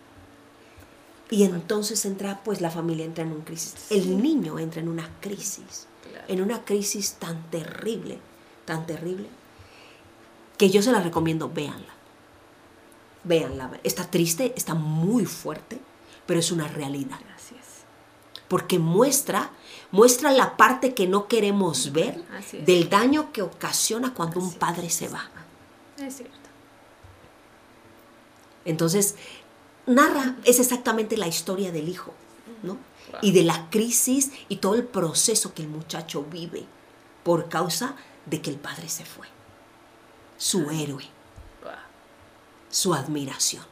Y 1.30 1.44
entonces 1.44 2.04
entra, 2.04 2.42
pues 2.44 2.60
la 2.60 2.70
familia 2.70 3.04
entra 3.04 3.24
en 3.24 3.32
una 3.32 3.44
crisis. 3.44 3.86
El 3.90 4.22
niño 4.22 4.58
entra 4.58 4.80
en 4.80 4.88
una 4.88 5.08
crisis, 5.20 5.86
en 6.28 6.42
una 6.42 6.64
crisis 6.64 7.14
tan 7.14 7.50
terrible, 7.50 8.18
tan 8.64 8.86
terrible, 8.86 9.28
que 10.58 10.70
yo 10.70 10.82
se 10.82 10.92
la 10.92 11.00
recomiendo, 11.00 11.48
véanla. 11.48 11.94
Véanla. 13.24 13.80
Está 13.82 14.08
triste, 14.10 14.52
está 14.56 14.74
muy 14.74 15.24
fuerte, 15.24 15.80
pero 16.26 16.40
es 16.40 16.52
una 16.52 16.68
realidad. 16.68 17.18
Gracias. 17.26 17.84
Porque 18.48 18.78
muestra, 18.78 19.50
muestra 19.90 20.30
la 20.30 20.56
parte 20.56 20.94
que 20.94 21.06
no 21.06 21.26
queremos 21.26 21.92
ver 21.92 22.22
del 22.66 22.90
daño 22.90 23.32
que 23.32 23.42
ocasiona 23.42 24.12
cuando 24.12 24.40
un 24.40 24.52
padre 24.52 24.90
se 24.90 25.08
va. 25.08 25.30
Es 25.98 26.16
cierto. 26.16 26.44
Entonces, 28.66 29.16
narra, 29.86 30.36
es 30.44 30.60
exactamente 30.60 31.16
la 31.16 31.26
historia 31.26 31.72
del 31.72 31.88
hijo, 31.88 32.12
¿no? 32.62 32.78
Y 33.22 33.32
de 33.32 33.42
la 33.42 33.70
crisis 33.70 34.32
y 34.48 34.56
todo 34.56 34.74
el 34.74 34.84
proceso 34.84 35.54
que 35.54 35.62
el 35.62 35.68
muchacho 35.68 36.24
vive 36.24 36.64
por 37.22 37.48
causa 37.48 37.96
de 38.26 38.40
que 38.40 38.50
el 38.50 38.56
padre 38.56 38.88
se 38.88 39.04
fue. 39.04 39.26
Su 40.36 40.70
héroe. 40.70 41.04
Su 42.70 42.92
admiración. 42.94 43.64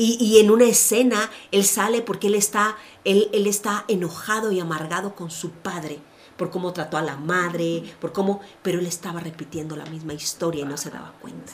Y, 0.00 0.38
en 0.38 0.52
una 0.52 0.64
escena 0.64 1.28
él 1.50 1.64
sale 1.64 2.02
porque 2.02 2.28
él 2.28 2.36
está, 2.36 2.76
él, 3.04 3.28
él 3.32 3.48
está 3.48 3.84
enojado 3.88 4.52
y 4.52 4.60
amargado 4.60 5.16
con 5.16 5.28
su 5.28 5.50
padre 5.50 5.98
por 6.36 6.50
cómo 6.50 6.72
trató 6.72 6.96
a 6.96 7.02
la 7.02 7.16
madre, 7.16 7.82
por 8.00 8.12
cómo, 8.12 8.40
pero 8.62 8.78
él 8.78 8.86
estaba 8.86 9.18
repitiendo 9.18 9.74
la 9.74 9.84
misma 9.86 10.14
historia 10.14 10.62
y 10.62 10.68
no 10.68 10.76
se 10.76 10.90
daba 10.90 11.12
cuenta. 11.20 11.52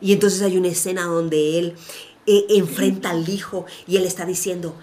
Y 0.00 0.12
entonces 0.12 0.42
hay 0.42 0.56
una 0.56 0.68
escena 0.68 1.04
donde 1.04 1.58
él 1.58 1.74
eh, 2.26 2.46
enfrenta 2.50 3.10
al 3.10 3.28
hijo 3.28 3.66
y 3.86 3.96
él 3.96 4.04
está 4.04 4.24
diciendo, 4.24 4.74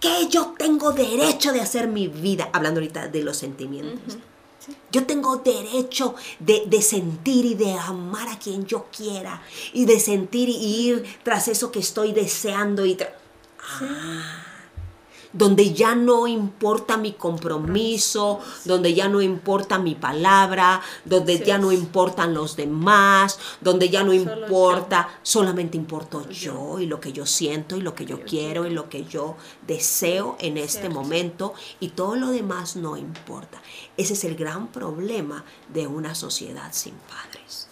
que 0.00 0.28
yo 0.28 0.54
tengo 0.58 0.92
derecho 0.92 1.52
de 1.52 1.60
hacer 1.60 1.88
mi 1.88 2.08
vida, 2.08 2.50
hablando 2.52 2.80
ahorita 2.80 3.08
de 3.08 3.22
los 3.22 3.36
sentimientos. 3.36 4.18
Yo 4.90 5.06
tengo 5.06 5.36
derecho 5.36 6.14
de, 6.40 6.82
sentir 6.82 7.44
y 7.44 7.54
de 7.54 7.72
amar 7.72 8.28
a 8.28 8.38
quien 8.38 8.66
yo 8.66 8.86
quiera 8.94 9.42
y 9.72 9.84
de 9.84 10.00
sentir 10.00 10.48
y 10.48 10.88
ir 10.88 11.04
tras 11.22 11.48
eso 11.48 11.70
que 11.70 11.78
estoy 11.78 12.12
deseando 12.12 12.84
y 12.84 12.96
ah 13.80 14.45
donde 15.36 15.74
ya 15.74 15.94
no 15.94 16.26
importa 16.26 16.96
mi 16.96 17.12
compromiso, 17.12 18.40
donde 18.64 18.94
ya 18.94 19.08
no 19.08 19.20
importa 19.20 19.78
mi 19.78 19.94
palabra, 19.94 20.80
donde 21.04 21.38
ya 21.38 21.58
no 21.58 21.72
importan 21.72 22.32
los 22.32 22.56
demás, 22.56 23.38
donde 23.60 23.90
ya 23.90 24.02
no 24.02 24.14
importa, 24.14 25.08
solamente 25.22 25.76
importo 25.76 26.28
yo 26.30 26.78
y 26.78 26.86
lo 26.86 27.00
que 27.00 27.12
yo 27.12 27.26
siento 27.26 27.76
y 27.76 27.82
lo 27.82 27.94
que 27.94 28.06
yo 28.06 28.22
quiero 28.22 28.66
y 28.66 28.70
lo 28.70 28.88
que 28.88 29.04
yo 29.04 29.36
deseo 29.66 30.36
en 30.40 30.56
este 30.56 30.88
momento 30.88 31.52
y 31.80 31.90
todo 31.90 32.16
lo 32.16 32.30
demás 32.30 32.76
no 32.76 32.96
importa. 32.96 33.60
Ese 33.96 34.14
es 34.14 34.24
el 34.24 34.36
gran 34.36 34.68
problema 34.68 35.44
de 35.68 35.86
una 35.86 36.14
sociedad 36.14 36.72
sin 36.72 36.94
padres. 36.94 37.68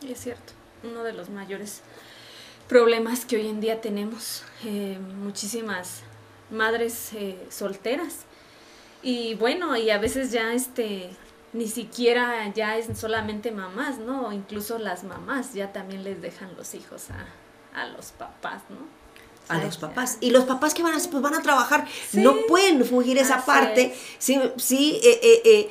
Sí. 0.00 0.08
Es 0.08 0.20
cierto, 0.20 0.54
uno 0.82 1.02
de 1.02 1.12
los 1.12 1.28
mayores 1.28 1.82
problemas 2.68 3.24
que 3.24 3.36
hoy 3.36 3.48
en 3.48 3.60
día 3.60 3.80
tenemos. 3.80 4.44
Eh, 4.64 4.98
muchísimas 5.18 6.02
madres 6.50 7.12
eh, 7.14 7.38
solteras. 7.50 8.20
Y 9.02 9.34
bueno, 9.34 9.76
y 9.76 9.90
a 9.90 9.98
veces 9.98 10.30
ya 10.30 10.52
este 10.52 11.10
ni 11.52 11.68
siquiera 11.68 12.50
ya 12.54 12.78
es 12.78 12.98
solamente 12.98 13.50
mamás, 13.50 13.98
¿no? 13.98 14.32
Incluso 14.32 14.78
las 14.78 15.04
mamás 15.04 15.52
ya 15.52 15.72
también 15.72 16.02
les 16.02 16.22
dejan 16.22 16.56
los 16.56 16.74
hijos 16.74 17.08
a, 17.10 17.80
a 17.80 17.86
los 17.88 18.12
papás, 18.12 18.62
¿no? 18.70 19.02
a 19.48 19.58
los 19.58 19.76
papás. 19.76 20.18
Y 20.20 20.30
los 20.30 20.44
papás 20.44 20.74
que 20.74 20.82
van 20.82 20.94
a, 20.94 20.98
pues 20.98 21.22
van 21.22 21.34
a 21.34 21.42
trabajar 21.42 21.86
no 22.12 22.36
pueden 22.48 22.84
fugir 22.84 23.18
esa 23.18 23.44
parte. 23.44 23.94
Sí, 24.18 24.40
sí 24.56 25.00
eh, 25.02 25.20
eh, 25.22 25.42
eh, 25.44 25.70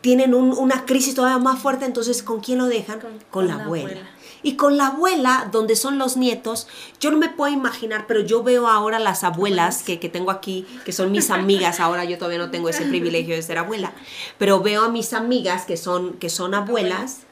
tienen 0.00 0.34
una 0.34 0.84
crisis 0.84 1.14
todavía 1.14 1.38
más 1.38 1.60
fuerte, 1.60 1.84
entonces 1.84 2.22
¿con 2.22 2.40
quién 2.40 2.58
lo 2.58 2.66
dejan? 2.66 3.00
Con, 3.30 3.48
la, 3.48 3.54
abuela. 3.54 4.10
Y 4.44 4.54
con 4.54 4.76
la 4.76 4.88
abuela, 4.88 5.48
donde 5.50 5.74
son 5.74 5.98
los 5.98 6.16
nietos, 6.16 6.68
yo 7.00 7.10
no 7.10 7.18
me 7.18 7.28
puedo 7.28 7.52
imaginar, 7.52 8.06
pero 8.06 8.20
yo 8.20 8.44
veo 8.44 8.68
ahora 8.68 9.00
las 9.00 9.24
abuelas 9.24 9.82
que, 9.82 9.98
que 9.98 10.08
tengo 10.08 10.30
aquí, 10.30 10.64
que 10.84 10.92
son 10.92 11.10
mis 11.10 11.30
amigas, 11.30 11.80
ahora 11.80 12.04
yo 12.04 12.16
todavía 12.18 12.38
no 12.38 12.50
tengo 12.50 12.68
ese 12.68 12.84
privilegio 12.84 13.34
de 13.34 13.42
ser 13.42 13.58
abuela, 13.58 13.92
pero 14.38 14.60
veo 14.60 14.84
a 14.84 14.88
mis 14.88 15.12
amigas 15.12 15.64
que 15.64 15.76
son, 15.76 16.12
que 16.14 16.28
son 16.28 16.54
abuelas 16.54 17.22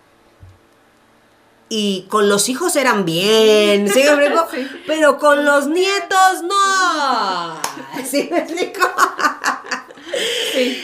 y 1.74 2.02
con 2.10 2.28
los 2.28 2.50
hijos 2.50 2.76
eran 2.76 3.06
bien, 3.06 3.88
¿sí 3.88 4.00
me 4.00 4.26
explico? 4.26 4.46
Pero 4.86 5.16
con 5.16 5.42
los 5.42 5.68
nietos 5.68 6.42
no. 6.42 7.58
¿Sí 8.04 8.28
me 8.30 8.40
explico? 8.40 8.86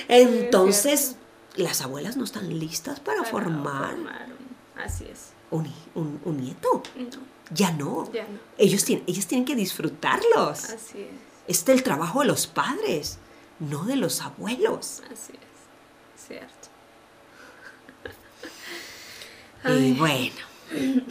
Entonces, 0.09 1.17
las 1.57 1.83
abuelas 1.83 2.17
no 2.17 2.25
están 2.25 2.59
listas 2.59 3.01
para, 3.01 3.23
formar. 3.25 3.97
Así 4.83 5.05
es. 5.13 5.38
Un, 5.51 5.73
un, 5.95 6.41
nieto. 6.41 6.83
Ya 7.51 7.73
no. 7.73 8.11
Ya 8.13 8.25
no. 8.25 8.39
Ellos 8.59 8.85
tienen, 8.85 9.05
ellas 9.07 9.27
tienen 9.27 9.45
que 9.45 9.55
disfrutarlos. 9.55 10.65
Así 10.65 11.01
es. 11.01 11.09
Este 11.47 11.73
es 11.73 11.79
el 11.79 11.83
trabajo 11.83 12.21
de 12.21 12.27
los 12.27 12.47
padres, 12.47 13.19
no 13.59 13.85
de 13.85 13.97
los 13.97 14.21
abuelos. 14.21 15.03
Así 15.11 15.33
es. 15.33 16.27
Cierto. 16.27 16.69
Y 19.65 19.93
bueno. 19.95 20.48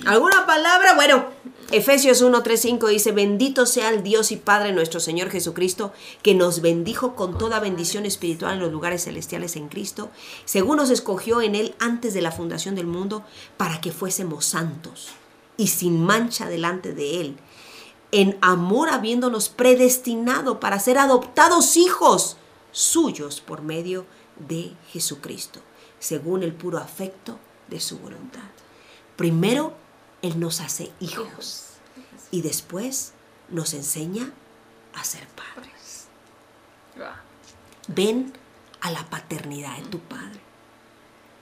¿Alguna 0.06 0.46
palabra? 0.46 0.94
Bueno, 0.94 1.26
Efesios 1.72 2.22
1, 2.22 2.44
3, 2.44 2.62
5 2.62 2.88
dice, 2.88 3.12
bendito 3.12 3.66
sea 3.66 3.90
el 3.90 4.04
Dios 4.04 4.32
y 4.32 4.38
Padre 4.38 4.72
nuestro 4.72 5.00
Señor 5.00 5.30
Jesucristo, 5.30 5.92
que 6.22 6.34
nos 6.34 6.62
bendijo 6.62 7.16
con 7.16 7.38
toda 7.38 7.60
bendición 7.60 8.06
espiritual 8.06 8.54
en 8.54 8.60
los 8.60 8.72
lugares 8.72 9.04
celestiales 9.04 9.56
en 9.56 9.68
Cristo, 9.68 10.10
según 10.46 10.78
nos 10.78 10.90
escogió 10.90 11.42
en 11.42 11.56
Él 11.56 11.76
antes 11.80 12.14
de 12.14 12.22
la 12.22 12.32
fundación 12.32 12.76
del 12.76 12.88
mundo, 12.88 13.26
para 13.58 13.82
que 13.82 13.92
fuésemos 13.92 14.46
santos 14.46 15.10
y 15.58 15.68
sin 15.68 16.02
mancha 16.04 16.48
delante 16.48 16.94
de 16.94 17.20
Él, 17.20 17.38
en 18.12 18.38
amor 18.42 18.90
habiéndonos 18.90 19.50
predestinado 19.50 20.60
para 20.60 20.80
ser 20.80 20.98
adoptados 20.98 21.76
hijos 21.76 22.38
suyos 22.72 23.42
por 23.42 23.62
medio 23.62 24.06
de 24.48 24.72
Jesucristo, 24.92 25.60
según 26.00 26.44
el 26.44 26.54
puro 26.54 26.78
afecto 26.78 27.40
de 27.68 27.82
su 27.82 27.98
voluntad. 27.98 28.57
Primero, 29.18 29.76
Él 30.22 30.40
nos 30.40 30.62
hace 30.62 30.92
hijos. 31.02 31.66
Y 32.32 32.42
después 32.42 33.14
nos 33.50 33.74
enseña 33.74 34.32
a 34.94 35.04
ser 35.04 35.28
padres. 35.28 36.08
Ven 37.88 38.34
a 38.82 38.92
la 38.92 39.04
paternidad 39.10 39.78
de 39.78 39.84
tu 39.86 40.00
Padre. 40.00 40.40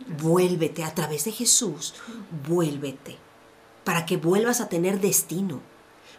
Vuélvete 0.08 0.84
a 0.84 0.94
través 0.94 1.26
de 1.26 1.32
Jesús, 1.32 1.96
vuélvete. 2.48 3.18
Para 3.84 4.06
que 4.06 4.18
vuelvas 4.18 4.62
a 4.62 4.70
tener 4.70 5.00
destino, 5.00 5.62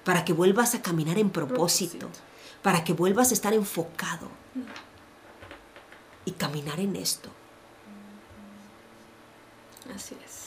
para 0.05 0.25
que 0.25 0.33
vuelvas 0.33 0.75
a 0.75 0.83
caminar 0.83 1.19
en 1.19 1.31
propósito, 1.31 2.09
para 2.63 2.85
que 2.85 2.93
vuelvas 2.93 3.31
a 3.31 3.35
estar 3.35 3.55
enfocado. 3.55 4.29
Y 6.25 6.33
caminar 6.33 6.81
en 6.81 6.97
esto. 6.97 7.31
Así 9.95 10.17
es. 10.25 10.46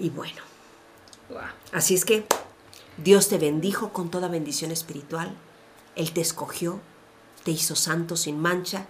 Y 0.00 0.08
bueno, 0.08 0.40
así 1.72 1.94
es 1.94 2.06
que 2.06 2.24
Dios 2.96 3.28
te 3.28 3.36
bendijo 3.36 3.92
con 3.92 4.10
toda 4.10 4.28
bendición 4.28 4.70
espiritual. 4.70 5.36
Él 5.94 6.12
te 6.12 6.22
escogió, 6.22 6.80
te 7.44 7.50
hizo 7.50 7.76
santo 7.76 8.16
sin 8.16 8.40
mancha 8.40 8.86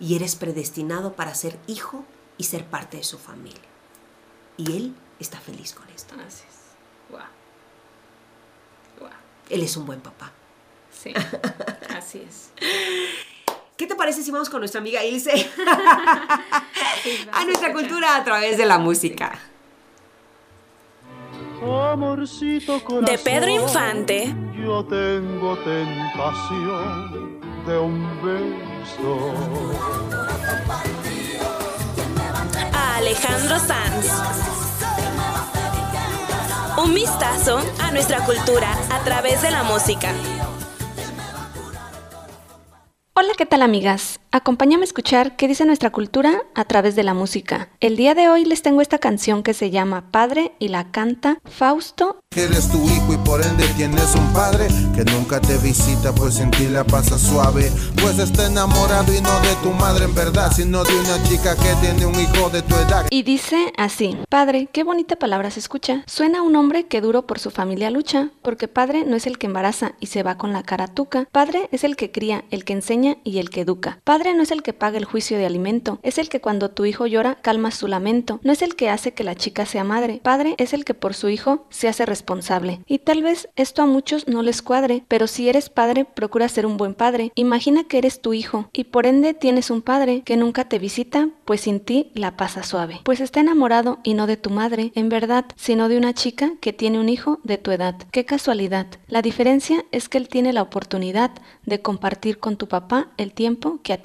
y 0.00 0.16
eres 0.16 0.34
predestinado 0.34 1.12
para 1.12 1.34
ser 1.34 1.58
hijo 1.66 2.04
y 2.38 2.44
ser 2.44 2.64
parte 2.64 2.96
de 2.96 3.04
su 3.04 3.18
familia. 3.18 3.60
Y 4.56 4.76
Él 4.76 4.94
está 5.20 5.38
feliz 5.38 5.74
con 5.74 5.86
esto. 5.90 6.14
Así 6.14 6.44
es. 6.48 6.56
Él 9.50 9.62
es 9.62 9.76
un 9.76 9.86
buen 9.86 10.00
papá. 10.00 10.32
Sí, 10.90 11.12
así 11.96 12.26
es. 12.26 12.50
¿Qué 13.76 13.86
te 13.86 13.94
parece 13.94 14.22
si 14.22 14.30
vamos 14.30 14.48
con 14.48 14.60
nuestra 14.60 14.80
amiga 14.80 15.04
Ilse? 15.04 15.32
a 17.32 17.44
nuestra 17.44 17.72
cultura 17.72 18.16
a 18.16 18.24
través 18.24 18.56
de 18.56 18.64
la 18.64 18.78
música. 18.78 19.38
De 21.66 23.18
Pedro 23.18 23.50
Infante. 23.50 24.32
Yo 24.56 24.84
tengo 24.84 25.56
tentación 25.64 27.40
de 27.66 27.78
un 27.78 28.22
beso. 28.22 29.34
A 32.72 32.96
Alejandro 32.98 33.58
Sanz. 33.58 34.12
Un 36.78 36.94
vistazo 36.94 37.58
a 37.82 37.90
nuestra 37.90 38.24
cultura 38.24 38.72
a 38.92 39.00
través 39.00 39.42
de 39.42 39.50
la 39.50 39.64
música. 39.64 40.12
Hola, 43.14 43.32
¿qué 43.36 43.44
tal 43.44 43.62
amigas? 43.62 44.20
Acompáñame 44.36 44.82
a 44.82 44.84
escuchar 44.84 45.34
qué 45.36 45.48
dice 45.48 45.64
nuestra 45.64 45.88
cultura 45.88 46.42
a 46.54 46.66
través 46.66 46.94
de 46.94 47.02
la 47.02 47.14
música. 47.14 47.70
El 47.80 47.96
día 47.96 48.14
de 48.14 48.28
hoy 48.28 48.44
les 48.44 48.60
tengo 48.60 48.82
esta 48.82 48.98
canción 48.98 49.42
que 49.42 49.54
se 49.54 49.70
llama 49.70 50.10
Padre 50.10 50.52
y 50.58 50.68
la 50.68 50.90
canta 50.90 51.38
Fausto. 51.46 52.20
Eres 52.36 52.70
tu 52.70 52.84
hijo 52.84 53.14
y 53.14 53.16
por 53.26 53.40
ende 53.42 53.66
tienes 53.78 54.14
un 54.14 54.30
padre 54.34 54.66
que 54.94 55.10
nunca 55.10 55.40
te 55.40 55.56
visita 55.56 56.14
pues 56.14 56.38
en 56.38 56.50
ti 56.50 56.68
la 56.68 56.84
pasa 56.84 57.16
suave. 57.16 57.72
Pues 58.02 58.18
está 58.18 58.46
enamorado 58.46 59.10
y 59.10 59.22
no 59.22 59.40
de 59.40 59.54
tu 59.62 59.70
madre 59.70 60.04
en 60.04 60.14
verdad, 60.14 60.52
sino 60.54 60.84
de 60.84 60.94
una 61.00 61.22
chica 61.22 61.56
que 61.56 61.74
tiene 61.80 62.04
un 62.04 62.20
hijo 62.20 62.50
de 62.50 62.60
tu 62.60 62.74
edad. 62.74 63.06
Y 63.08 63.22
dice 63.22 63.72
así, 63.78 64.18
Padre, 64.28 64.68
qué 64.70 64.84
bonita 64.84 65.16
palabra 65.16 65.50
se 65.50 65.60
escucha. 65.60 66.04
Suena 66.06 66.40
a 66.40 66.42
un 66.42 66.56
hombre 66.56 66.84
que 66.84 67.00
duro 67.00 67.26
por 67.26 67.38
su 67.38 67.50
familia 67.50 67.90
lucha, 67.90 68.28
porque 68.42 68.68
padre 68.68 69.06
no 69.06 69.16
es 69.16 69.26
el 69.26 69.38
que 69.38 69.46
embaraza 69.46 69.92
y 69.98 70.08
se 70.08 70.22
va 70.22 70.36
con 70.36 70.52
la 70.52 70.62
cara 70.62 70.88
tuca. 70.88 71.26
Padre 71.32 71.70
es 71.72 71.84
el 71.84 71.96
que 71.96 72.12
cría, 72.12 72.44
el 72.50 72.66
que 72.66 72.74
enseña 72.74 73.16
y 73.24 73.38
el 73.38 73.48
que 73.48 73.62
educa. 73.62 73.98
Padre 74.04 74.25
no 74.34 74.42
es 74.42 74.50
el 74.50 74.62
que 74.62 74.72
paga 74.72 74.98
el 74.98 75.04
juicio 75.04 75.38
de 75.38 75.46
alimento, 75.46 75.98
es 76.02 76.18
el 76.18 76.28
que 76.28 76.40
cuando 76.40 76.70
tu 76.70 76.84
hijo 76.84 77.06
llora 77.06 77.36
calma 77.36 77.70
su 77.70 77.88
lamento, 77.88 78.40
no 78.42 78.52
es 78.52 78.62
el 78.62 78.76
que 78.76 78.90
hace 78.90 79.12
que 79.12 79.24
la 79.24 79.34
chica 79.34 79.66
sea 79.66 79.84
madre, 79.84 80.20
padre 80.22 80.54
es 80.58 80.72
el 80.72 80.84
que 80.84 80.94
por 80.94 81.14
su 81.14 81.28
hijo 81.28 81.66
se 81.70 81.88
hace 81.88 82.06
responsable. 82.06 82.80
Y 82.86 82.98
tal 82.98 83.22
vez 83.22 83.48
esto 83.56 83.82
a 83.82 83.86
muchos 83.86 84.28
no 84.28 84.42
les 84.42 84.62
cuadre, 84.62 85.04
pero 85.08 85.26
si 85.26 85.48
eres 85.48 85.70
padre, 85.70 86.04
procura 86.04 86.48
ser 86.48 86.66
un 86.66 86.76
buen 86.76 86.94
padre. 86.94 87.32
Imagina 87.34 87.84
que 87.84 87.98
eres 87.98 88.20
tu 88.20 88.32
hijo 88.32 88.68
y 88.72 88.84
por 88.84 89.06
ende 89.06 89.34
tienes 89.34 89.70
un 89.70 89.82
padre 89.82 90.22
que 90.24 90.36
nunca 90.36 90.68
te 90.68 90.78
visita, 90.78 91.28
pues 91.44 91.62
sin 91.62 91.80
ti 91.80 92.10
la 92.14 92.36
pasa 92.36 92.62
suave. 92.62 93.00
Pues 93.04 93.20
está 93.20 93.40
enamorado 93.40 93.98
y 94.02 94.14
no 94.14 94.26
de 94.26 94.36
tu 94.36 94.50
madre, 94.50 94.92
en 94.94 95.08
verdad, 95.08 95.46
sino 95.56 95.88
de 95.88 95.98
una 95.98 96.14
chica 96.14 96.52
que 96.60 96.72
tiene 96.72 97.00
un 97.00 97.08
hijo 97.08 97.40
de 97.44 97.58
tu 97.58 97.70
edad. 97.70 97.96
Qué 98.10 98.24
casualidad. 98.24 98.86
La 99.08 99.22
diferencia 99.22 99.84
es 99.92 100.08
que 100.08 100.18
él 100.18 100.28
tiene 100.28 100.52
la 100.52 100.62
oportunidad 100.62 101.30
de 101.64 101.80
compartir 101.82 102.38
con 102.38 102.56
tu 102.56 102.68
papá 102.68 103.08
el 103.16 103.32
tiempo 103.32 103.80
que 103.82 103.92
a 103.92 104.02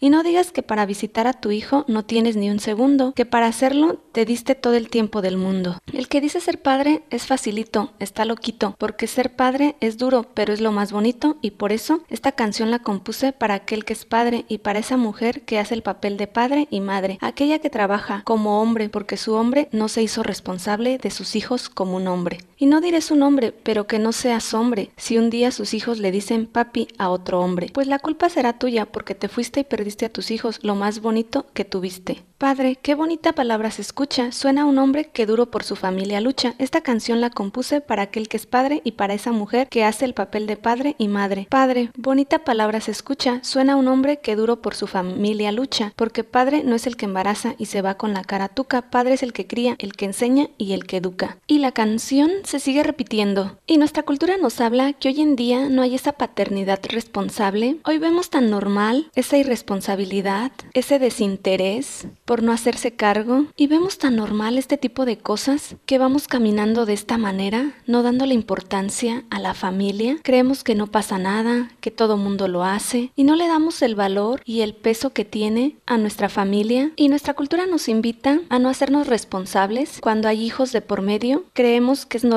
Y 0.00 0.10
no 0.10 0.22
digas 0.22 0.50
que 0.50 0.62
para 0.62 0.86
visitar 0.86 1.26
a 1.26 1.34
tu 1.34 1.50
hijo 1.50 1.84
no 1.88 2.04
tienes 2.04 2.36
ni 2.36 2.50
un 2.50 2.60
segundo, 2.60 3.12
que 3.12 3.26
para 3.26 3.46
hacerlo 3.46 4.00
te 4.12 4.24
diste 4.24 4.54
todo 4.54 4.74
el 4.74 4.88
tiempo 4.88 5.20
del 5.22 5.36
mundo. 5.36 5.78
El 5.92 6.08
que 6.08 6.20
dice 6.20 6.40
ser 6.40 6.62
padre 6.62 7.02
es 7.10 7.26
facilito, 7.26 7.92
está 7.98 8.24
loquito, 8.24 8.74
porque 8.78 9.06
ser 9.06 9.34
padre 9.36 9.76
es 9.80 9.98
duro, 9.98 10.26
pero 10.34 10.52
es 10.52 10.60
lo 10.60 10.72
más 10.72 10.92
bonito 10.92 11.36
y 11.42 11.52
por 11.52 11.72
eso 11.72 12.00
esta 12.08 12.32
canción 12.32 12.70
la 12.70 12.78
compuse 12.78 13.32
para 13.32 13.54
aquel 13.54 13.84
que 13.84 13.92
es 13.92 14.04
padre 14.04 14.44
y 14.48 14.58
para 14.58 14.78
esa 14.78 14.96
mujer 14.96 15.42
que 15.42 15.58
hace 15.58 15.74
el 15.74 15.82
papel 15.82 16.16
de 16.16 16.26
padre 16.26 16.68
y 16.70 16.80
madre, 16.80 17.18
aquella 17.20 17.58
que 17.58 17.70
trabaja 17.70 18.22
como 18.24 18.62
hombre 18.62 18.88
porque 18.88 19.16
su 19.16 19.34
hombre 19.34 19.68
no 19.72 19.88
se 19.88 20.02
hizo 20.02 20.22
responsable 20.22 20.98
de 20.98 21.10
sus 21.10 21.36
hijos 21.36 21.68
como 21.68 21.96
un 21.96 22.08
hombre. 22.08 22.38
Y 22.58 22.66
no 22.66 22.80
diré 22.80 23.00
su 23.00 23.16
nombre, 23.16 23.52
pero 23.52 23.86
que 23.86 23.98
no 23.98 24.12
seas 24.12 24.54
hombre 24.54 24.90
si 24.96 25.18
un 25.18 25.30
día 25.30 25.50
sus 25.50 25.74
hijos 25.74 25.98
le 25.98 26.10
dicen 26.10 26.46
papi 26.46 26.88
a 26.96 27.10
otro 27.10 27.40
hombre, 27.40 27.68
pues 27.72 27.86
la 27.86 27.98
culpa 27.98 28.28
será 28.28 28.58
tuya 28.58 28.86
porque 28.86 29.14
te 29.14 29.28
fuiste 29.28 29.60
y 29.60 29.64
perdiste 29.64 30.06
a 30.06 30.12
tus 30.12 30.30
hijos 30.30 30.58
lo 30.62 30.74
más 30.74 31.00
bonito 31.00 31.46
que 31.52 31.64
tuviste. 31.64 32.24
Padre, 32.38 32.76
qué 32.76 32.94
bonita 32.94 33.32
palabra 33.32 33.70
se 33.70 33.80
escucha. 33.80 34.30
Suena 34.30 34.66
un 34.66 34.76
hombre 34.76 35.08
que 35.08 35.24
duro 35.24 35.46
por 35.46 35.64
su 35.64 35.74
familia 35.74 36.20
lucha. 36.20 36.54
Esta 36.58 36.82
canción 36.82 37.22
la 37.22 37.30
compuse 37.30 37.80
para 37.80 38.02
aquel 38.02 38.28
que 38.28 38.36
es 38.36 38.44
padre 38.44 38.82
y 38.84 38.92
para 38.92 39.14
esa 39.14 39.32
mujer 39.32 39.68
que 39.70 39.84
hace 39.84 40.04
el 40.04 40.12
papel 40.12 40.46
de 40.46 40.58
padre 40.58 40.96
y 40.98 41.08
madre. 41.08 41.46
Padre, 41.48 41.90
bonita 41.96 42.40
palabra 42.40 42.82
se 42.82 42.90
escucha. 42.90 43.42
Suena 43.42 43.76
un 43.76 43.88
hombre 43.88 44.18
que 44.18 44.36
duro 44.36 44.60
por 44.60 44.74
su 44.74 44.86
familia 44.86 45.50
lucha. 45.50 45.94
Porque 45.96 46.24
padre 46.24 46.62
no 46.62 46.74
es 46.74 46.86
el 46.86 46.98
que 46.98 47.06
embaraza 47.06 47.54
y 47.56 47.66
se 47.66 47.80
va 47.80 47.94
con 47.94 48.12
la 48.12 48.22
cara 48.22 48.48
tuca. 48.48 48.82
Padre 48.82 49.14
es 49.14 49.22
el 49.22 49.32
que 49.32 49.46
cría, 49.46 49.74
el 49.78 49.94
que 49.94 50.04
enseña 50.04 50.48
y 50.58 50.74
el 50.74 50.84
que 50.84 50.98
educa. 50.98 51.38
Y 51.46 51.60
la 51.60 51.72
canción 51.72 52.30
se 52.46 52.60
sigue 52.60 52.84
repitiendo 52.84 53.58
y 53.66 53.76
nuestra 53.76 54.04
cultura 54.04 54.36
nos 54.36 54.60
habla 54.60 54.92
que 54.92 55.08
hoy 55.08 55.20
en 55.20 55.34
día 55.34 55.68
no 55.68 55.82
hay 55.82 55.96
esa 55.96 56.12
paternidad 56.12 56.80
responsable. 56.88 57.78
Hoy 57.84 57.98
vemos 57.98 58.30
tan 58.30 58.50
normal 58.50 59.10
esa 59.16 59.36
irresponsabilidad, 59.36 60.52
ese 60.72 60.98
desinterés 61.00 62.06
por 62.24 62.42
no 62.42 62.52
hacerse 62.52 62.92
cargo 62.92 63.46
y 63.56 63.66
vemos 63.66 63.98
tan 63.98 64.16
normal 64.16 64.58
este 64.58 64.76
tipo 64.76 65.04
de 65.04 65.18
cosas 65.18 65.74
que 65.86 65.98
vamos 65.98 66.28
caminando 66.28 66.86
de 66.86 66.92
esta 66.92 67.18
manera, 67.18 67.72
no 67.86 68.04
dándole 68.04 68.34
importancia 68.34 69.24
a 69.30 69.40
la 69.40 69.54
familia. 69.54 70.18
Creemos 70.22 70.62
que 70.62 70.76
no 70.76 70.86
pasa 70.86 71.18
nada, 71.18 71.72
que 71.80 71.90
todo 71.90 72.16
mundo 72.16 72.46
lo 72.46 72.62
hace 72.62 73.10
y 73.16 73.24
no 73.24 73.34
le 73.34 73.48
damos 73.48 73.82
el 73.82 73.96
valor 73.96 74.40
y 74.44 74.60
el 74.60 74.74
peso 74.74 75.12
que 75.12 75.24
tiene 75.24 75.76
a 75.86 75.98
nuestra 75.98 76.28
familia 76.28 76.92
y 76.94 77.08
nuestra 77.08 77.34
cultura 77.34 77.66
nos 77.66 77.88
invita 77.88 78.40
a 78.48 78.60
no 78.60 78.68
hacernos 78.68 79.08
responsables 79.08 79.98
cuando 80.00 80.28
hay 80.28 80.44
hijos 80.44 80.70
de 80.70 80.80
por 80.80 81.02
medio. 81.02 81.44
Creemos 81.52 82.06
que 82.06 82.18
es 82.18 82.24
normal 82.24 82.35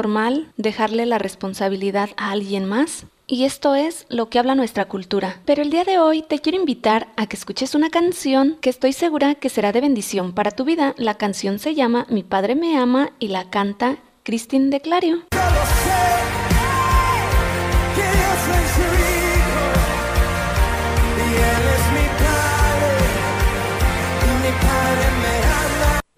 dejarle 0.58 1.06
la 1.06 1.18
responsabilidad 1.18 2.10
a 2.18 2.32
alguien 2.32 2.66
más 2.66 3.06
y 3.28 3.46
esto 3.46 3.76
es 3.76 4.08
lo 4.10 4.30
que 4.30 4.40
habla 4.40 4.56
nuestra 4.56 4.86
cultura. 4.86 5.40
Pero 5.46 5.62
el 5.62 5.70
día 5.70 5.84
de 5.84 6.00
hoy 6.00 6.24
te 6.24 6.40
quiero 6.40 6.58
invitar 6.58 7.10
a 7.16 7.28
que 7.28 7.36
escuches 7.36 7.76
una 7.76 7.92
canción 7.92 8.58
que 8.60 8.72
estoy 8.72 8.92
segura 8.92 9.36
que 9.36 9.50
será 9.50 9.72
de 9.72 9.82
bendición 9.82 10.34
para 10.34 10.50
tu 10.52 10.66
vida. 10.66 10.96
La 10.98 11.14
canción 11.14 11.60
se 11.60 11.76
llama 11.76 12.08
Mi 12.10 12.24
Padre 12.24 12.56
me 12.56 12.78
ama 12.78 13.12
y 13.20 13.28
la 13.28 13.50
canta 13.52 13.98
Christine 14.24 14.70
de 14.70 14.82
Clario. 14.82 15.24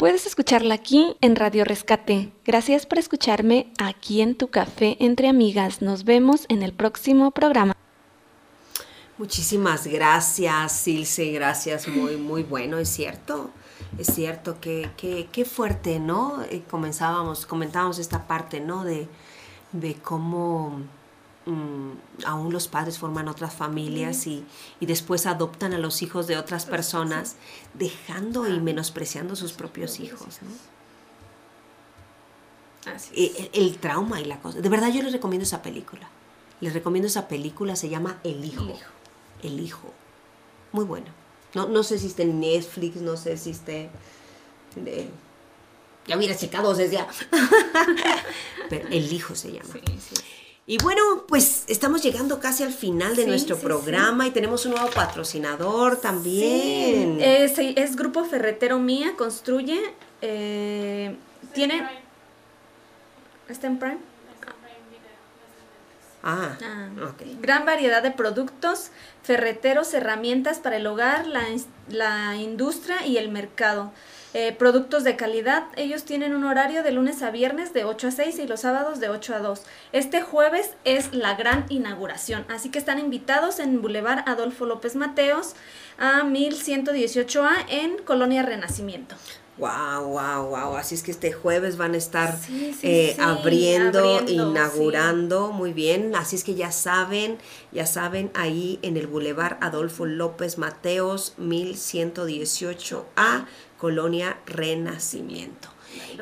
Puedes 0.01 0.25
escucharla 0.25 0.73
aquí 0.73 1.15
en 1.21 1.35
Radio 1.35 1.63
Rescate. 1.63 2.33
Gracias 2.43 2.87
por 2.87 2.97
escucharme 2.97 3.71
aquí 3.77 4.21
en 4.21 4.33
tu 4.33 4.47
café 4.47 4.97
entre 4.99 5.27
amigas. 5.27 5.83
Nos 5.83 6.05
vemos 6.05 6.47
en 6.49 6.63
el 6.63 6.73
próximo 6.73 7.29
programa. 7.29 7.75
Muchísimas 9.19 9.85
gracias, 9.85 10.71
Silce. 10.71 11.31
Gracias, 11.33 11.87
muy, 11.87 12.17
muy 12.17 12.41
bueno, 12.41 12.79
es 12.79 12.89
cierto. 12.89 13.51
Es 13.99 14.07
cierto 14.07 14.59
que, 14.59 14.89
qué 14.97 15.45
fuerte, 15.45 15.99
¿no? 15.99 16.41
Eh, 16.49 16.63
comenzábamos, 16.67 17.45
comentábamos 17.45 17.99
esta 17.99 18.25
parte, 18.25 18.59
¿no? 18.59 18.83
De, 18.83 19.07
de 19.71 19.93
cómo 19.93 20.81
Mm, 21.51 21.97
aún 22.25 22.53
los 22.53 22.67
padres 22.67 22.97
forman 22.97 23.27
otras 23.27 23.53
familias 23.53 24.25
y, 24.25 24.45
después 24.79 25.25
adoptan 25.25 25.73
a 25.73 25.77
los 25.77 26.01
hijos 26.01 26.27
de 26.27 26.37
otras 26.37 26.65
personas, 26.65 27.35
dejando 27.73 28.47
y 28.47 28.59
menospreciando 28.59 29.35
sus 29.35 29.51
propios 29.51 29.99
hijos. 29.99 30.39
E, 33.13 33.49
el, 33.53 33.77
trauma 33.77 34.21
y 34.21 34.25
la 34.25 34.39
cosa. 34.39 34.61
De 34.61 34.69
verdad 34.69 34.91
yo 34.93 35.01
les 35.03 35.11
recomiendo 35.11 35.43
esa 35.43 35.61
película. 35.61 36.07
Les 36.61 36.73
recomiendo 36.73 37.07
esa 37.07 37.27
película, 37.27 37.75
se 37.75 37.89
llama 37.89 38.19
El 38.23 38.45
Hijo. 38.45 38.71
El 39.43 39.59
Hijo. 39.59 39.91
Muy 40.71 40.85
bueno. 40.85 41.07
No, 41.53 41.67
no 41.67 41.83
sé 41.83 41.99
si 41.99 42.07
está 42.07 42.23
en 42.23 42.39
Netflix, 42.39 42.97
no 42.97 43.17
sé 43.17 43.35
si 43.35 43.51
está... 43.51 43.73
ya 46.07 46.17
hubiera 46.17 46.37
checado 46.37 46.73
desde 46.73 46.93
ya. 46.93 47.07
Pero 48.69 48.87
El 48.87 49.11
Hijo 49.11 49.35
se 49.35 49.51
llama. 49.51 49.73
Sí, 49.73 49.81
sí. 49.99 50.23
Y 50.67 50.77
bueno, 50.77 51.01
pues 51.27 51.63
estamos 51.67 52.03
llegando 52.03 52.39
casi 52.39 52.63
al 52.63 52.71
final 52.71 53.15
de 53.15 53.25
nuestro 53.25 53.57
programa 53.57 54.27
y 54.27 54.31
tenemos 54.31 54.65
un 54.65 54.73
nuevo 54.73 54.89
patrocinador 54.91 55.99
también. 55.99 57.19
Es, 57.19 57.57
es, 57.57 57.95
Grupo 57.95 58.23
Ferretero 58.25 58.77
Mía, 58.77 59.13
construye, 59.17 59.81
eh, 60.21 61.15
tiene... 61.53 61.89
¿Está 63.49 63.67
en 63.67 63.79
Prime? 63.79 63.97
Ah, 66.23 66.55
ah 66.63 66.89
Gran 67.41 67.65
variedad 67.65 68.03
de 68.03 68.11
productos, 68.11 68.91
ferreteros, 69.23 69.93
herramientas 69.93 70.59
para 70.59 70.77
el 70.77 70.85
hogar, 70.85 71.25
la, 71.25 71.43
la 71.89 72.35
industria 72.35 73.05
y 73.05 73.17
el 73.17 73.29
mercado. 73.29 73.91
Eh, 74.33 74.55
productos 74.57 75.03
de 75.03 75.17
calidad. 75.17 75.65
Ellos 75.75 76.05
tienen 76.05 76.33
un 76.33 76.45
horario 76.45 76.83
de 76.83 76.93
lunes 76.93 77.21
a 77.21 77.31
viernes 77.31 77.73
de 77.73 77.83
8 77.83 78.07
a 78.07 78.11
6 78.11 78.39
y 78.39 78.47
los 78.47 78.61
sábados 78.61 79.01
de 79.01 79.09
8 79.09 79.35
a 79.35 79.39
2. 79.39 79.61
Este 79.91 80.21
jueves 80.21 80.71
es 80.85 81.13
la 81.13 81.35
gran 81.35 81.65
inauguración, 81.67 82.45
así 82.47 82.69
que 82.69 82.79
están 82.79 82.97
invitados 82.97 83.59
en 83.59 83.81
Boulevard 83.81 84.23
Adolfo 84.25 84.65
López 84.65 84.95
Mateos 84.95 85.55
a 85.97 86.23
1118A 86.23 87.65
en 87.67 87.97
Colonia 87.97 88.41
Renacimiento. 88.41 89.17
Wow, 89.57 90.05
wow, 90.05 90.47
wow. 90.47 90.77
Así 90.77 90.95
es 90.95 91.03
que 91.03 91.11
este 91.11 91.33
jueves 91.33 91.77
van 91.77 91.93
a 91.93 91.97
estar 91.97 92.35
eh, 92.81 93.15
abriendo, 93.19 94.25
inaugurando. 94.27 95.51
Muy 95.51 95.73
bien. 95.73 96.15
Así 96.15 96.37
es 96.37 96.43
que 96.43 96.55
ya 96.55 96.71
saben, 96.71 97.37
ya 97.71 97.85
saben, 97.85 98.31
ahí 98.33 98.79
en 98.81 98.97
el 98.97 99.07
Boulevard 99.07 99.57
Adolfo 99.61 100.05
López 100.05 100.57
Mateos, 100.57 101.35
1118A, 101.37 103.45
Colonia 103.81 104.37
Renacimiento. 104.45 105.67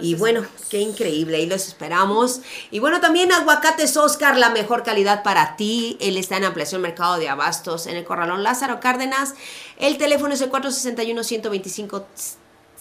Y 0.01 0.15
bueno, 0.15 0.43
qué 0.69 0.79
increíble, 0.79 1.37
ahí 1.37 1.45
los 1.45 1.67
esperamos. 1.67 2.39
Y 2.71 2.79
bueno, 2.79 3.01
también 3.01 3.33
Aguacates 3.33 3.97
Oscar, 3.97 4.37
la 4.37 4.49
mejor 4.49 4.83
calidad 4.83 5.23
para 5.23 5.57
ti. 5.57 5.97
Él 5.99 6.15
está 6.15 6.37
en 6.37 6.45
ampliación 6.45 6.81
mercado 6.81 7.19
de 7.19 7.27
abastos 7.27 7.85
en 7.85 7.97
el 7.97 8.05
Corralón 8.05 8.43
Lázaro 8.43 8.79
Cárdenas. 8.79 9.35
El 9.77 9.97
teléfono 9.97 10.33
es 10.33 10.39
el 10.41 10.49
461-125. 10.49 12.05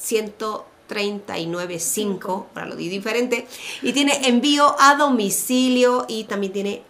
139.5, 0.01 2.47
para 2.55 2.67
lo 2.67 2.77
di 2.77 2.89
diferente, 2.89 3.49
y 3.83 3.93
tiene 3.93 4.29
envío 4.29 4.77
a 4.79 4.95
domicilio 4.95 6.07
y 6.09 6.23
también 6.25 6.53
tiene 6.53 6.85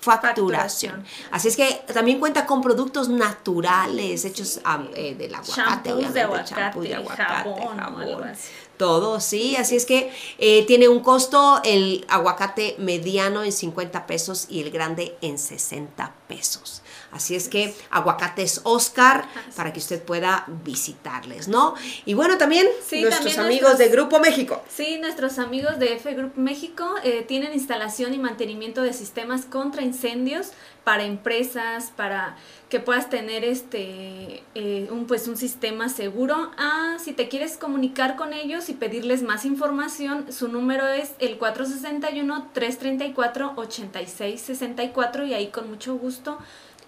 facturación. 0.00 1.04
Así 1.30 1.48
es 1.48 1.56
que 1.56 1.82
también 1.92 2.18
cuenta 2.18 2.46
con 2.46 2.62
productos 2.62 3.08
naturales 3.08 4.24
hechos 4.24 4.60
eh, 4.94 5.14
del 5.14 5.34
aguacate, 5.34 5.94
de 5.94 6.20
aguacate, 6.20 6.80
de 6.80 6.94
aguacate, 6.94 7.50
jabón, 7.76 8.32
todo, 8.76 9.20
sí. 9.20 9.56
Así 9.56 9.76
es 9.76 9.84
que 9.84 10.10
eh, 10.38 10.64
tiene 10.66 10.88
un 10.88 11.00
costo 11.00 11.60
el 11.64 12.06
aguacate 12.08 12.76
mediano 12.78 13.44
en 13.44 13.52
50 13.52 14.06
pesos 14.06 14.46
y 14.48 14.62
el 14.62 14.70
grande 14.70 15.18
en 15.20 15.38
60 15.38 16.14
pesos. 16.26 16.82
Así 17.12 17.34
es 17.34 17.48
que 17.48 17.74
aguacates 17.90 18.60
Oscar 18.64 19.26
para 19.56 19.72
que 19.72 19.80
usted 19.80 20.02
pueda 20.02 20.44
visitarles, 20.64 21.48
¿no? 21.48 21.74
Y 22.04 22.14
bueno, 22.14 22.38
también 22.38 22.66
nuestros 22.92 23.38
amigos 23.38 23.78
de 23.78 23.88
Grupo 23.88 24.20
México. 24.20 24.62
Sí, 24.68 24.98
nuestros 24.98 25.38
amigos 25.38 25.78
de 25.78 25.94
F 25.94 26.14
Group 26.14 26.32
México 26.36 26.94
eh, 27.02 27.24
tienen 27.26 27.52
instalación 27.52 28.14
y 28.14 28.18
mantenimiento 28.18 28.82
de 28.82 28.92
sistemas 28.92 29.44
contra 29.44 29.82
incendios 29.82 30.52
para 30.84 31.04
empresas, 31.04 31.92
para 31.94 32.36
que 32.68 32.80
puedas 32.80 33.10
tener 33.10 33.44
este 33.44 34.42
eh, 34.54 34.88
un 34.90 35.06
pues 35.06 35.28
un 35.28 35.36
sistema 35.36 35.88
seguro. 35.88 36.50
Ah, 36.56 36.96
si 36.98 37.12
te 37.12 37.28
quieres 37.28 37.56
comunicar 37.56 38.16
con 38.16 38.32
ellos 38.32 38.68
y 38.68 38.74
pedirles 38.74 39.22
más 39.22 39.44
información, 39.44 40.32
su 40.32 40.48
número 40.48 40.88
es 40.88 41.12
el 41.18 41.38
461 41.38 42.50
334 42.52 43.52
8664 43.56 45.26
y 45.26 45.34
ahí 45.34 45.48
con 45.48 45.68
mucho 45.68 45.96
gusto 45.96 46.38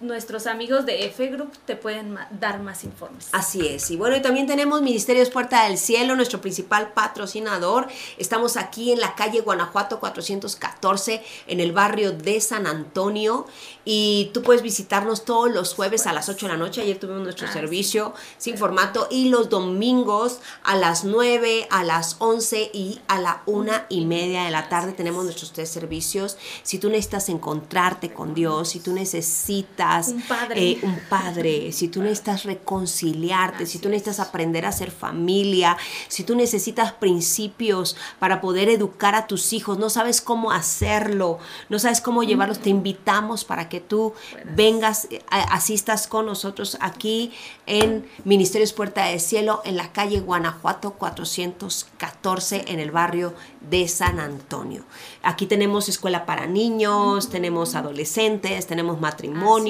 nuestros 0.03 0.47
amigos 0.47 0.85
de 0.85 1.05
F 1.05 1.27
Group 1.27 1.51
te 1.65 1.75
pueden 1.75 2.17
dar 2.39 2.61
más 2.61 2.83
informes. 2.83 3.29
Así 3.31 3.67
es. 3.67 3.89
Y 3.89 3.95
bueno, 3.95 4.15
y 4.15 4.21
también 4.21 4.45
tenemos 4.45 4.81
Ministerios 4.81 5.29
Puerta 5.29 5.67
del 5.67 5.77
Cielo, 5.77 6.15
nuestro 6.15 6.41
principal 6.41 6.93
patrocinador. 6.93 7.87
Estamos 8.17 8.57
aquí 8.57 8.91
en 8.91 8.99
la 8.99 9.15
calle 9.15 9.41
Guanajuato 9.41 9.99
414, 9.99 11.23
en 11.47 11.59
el 11.59 11.71
barrio 11.71 12.11
de 12.11 12.41
San 12.41 12.67
Antonio. 12.67 13.47
Y 13.85 14.31
tú 14.33 14.41
puedes 14.41 14.61
visitarnos 14.61 15.25
todos 15.25 15.51
los 15.51 15.73
jueves 15.73 16.07
a 16.07 16.13
las 16.13 16.29
8 16.29 16.45
de 16.45 16.51
la 16.53 16.57
noche. 16.57 16.81
Ayer 16.81 16.99
tuvimos 16.99 17.23
nuestro 17.23 17.51
servicio 17.51 18.13
sin 18.37 18.57
formato. 18.57 19.07
Y 19.11 19.29
los 19.29 19.49
domingos 19.49 20.39
a 20.63 20.75
las 20.75 21.03
9, 21.03 21.67
a 21.69 21.83
las 21.83 22.15
11 22.19 22.71
y 22.73 23.01
a 23.07 23.19
la 23.19 23.43
una 23.45 23.85
y 23.89 24.05
media 24.05 24.43
de 24.43 24.51
la 24.51 24.69
tarde 24.69 24.93
tenemos 24.93 25.23
nuestros 25.23 25.51
tres 25.51 25.69
servicios. 25.69 26.37
Si 26.63 26.79
tú 26.79 26.89
necesitas 26.89 27.29
encontrarte 27.29 28.13
con 28.13 28.33
Dios, 28.33 28.69
si 28.69 28.79
tú 28.79 28.93
necesitas 28.93 30.09
un 30.09 30.21
padre. 30.21 30.71
Eh, 30.71 30.79
un 30.83 30.99
padre, 31.09 31.71
si 31.71 31.87
tú 31.87 32.01
necesitas 32.01 32.43
reconciliarte, 32.43 33.65
si 33.65 33.79
tú 33.79 33.89
necesitas 33.89 34.19
aprender 34.19 34.65
a 34.65 34.71
ser 34.71 34.91
familia, 34.91 35.77
si 36.07 36.23
tú 36.23 36.35
necesitas 36.35 36.93
principios 36.93 37.95
para 38.19 38.41
poder 38.41 38.69
educar 38.69 39.15
a 39.15 39.27
tus 39.27 39.53
hijos, 39.53 39.77
no 39.77 39.89
sabes 39.89 40.21
cómo 40.21 40.51
hacerlo, 40.51 41.39
no 41.69 41.79
sabes 41.79 42.01
cómo 42.01 42.23
llevarlos, 42.23 42.59
te 42.59 42.69
invitamos 42.69 43.43
para 43.45 43.69
que 43.69 43.72
tú 43.79 44.13
vengas, 44.55 45.07
eh, 45.11 45.21
asistas 45.29 46.07
con 46.07 46.25
nosotros 46.25 46.77
aquí 46.81 47.31
en 47.65 48.05
Ministerios 48.25 48.73
Puerta 48.73 49.05
del 49.05 49.19
Cielo, 49.19 49.61
en 49.65 49.77
la 49.77 49.91
calle 49.91 50.19
Guanajuato 50.19 50.93
414, 50.93 52.65
en 52.67 52.79
el 52.79 52.91
barrio 52.91 53.33
de 53.61 53.87
San 53.87 54.19
Antonio. 54.19 54.83
Aquí 55.21 55.45
tenemos 55.45 55.89
escuela 55.89 56.25
para 56.25 56.45
niños, 56.45 57.29
tenemos 57.29 57.75
adolescentes, 57.75 58.67
tenemos 58.67 58.99
matrimonio 58.99 59.63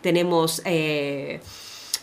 tenemos... 0.00 0.62
Eh, 0.64 1.40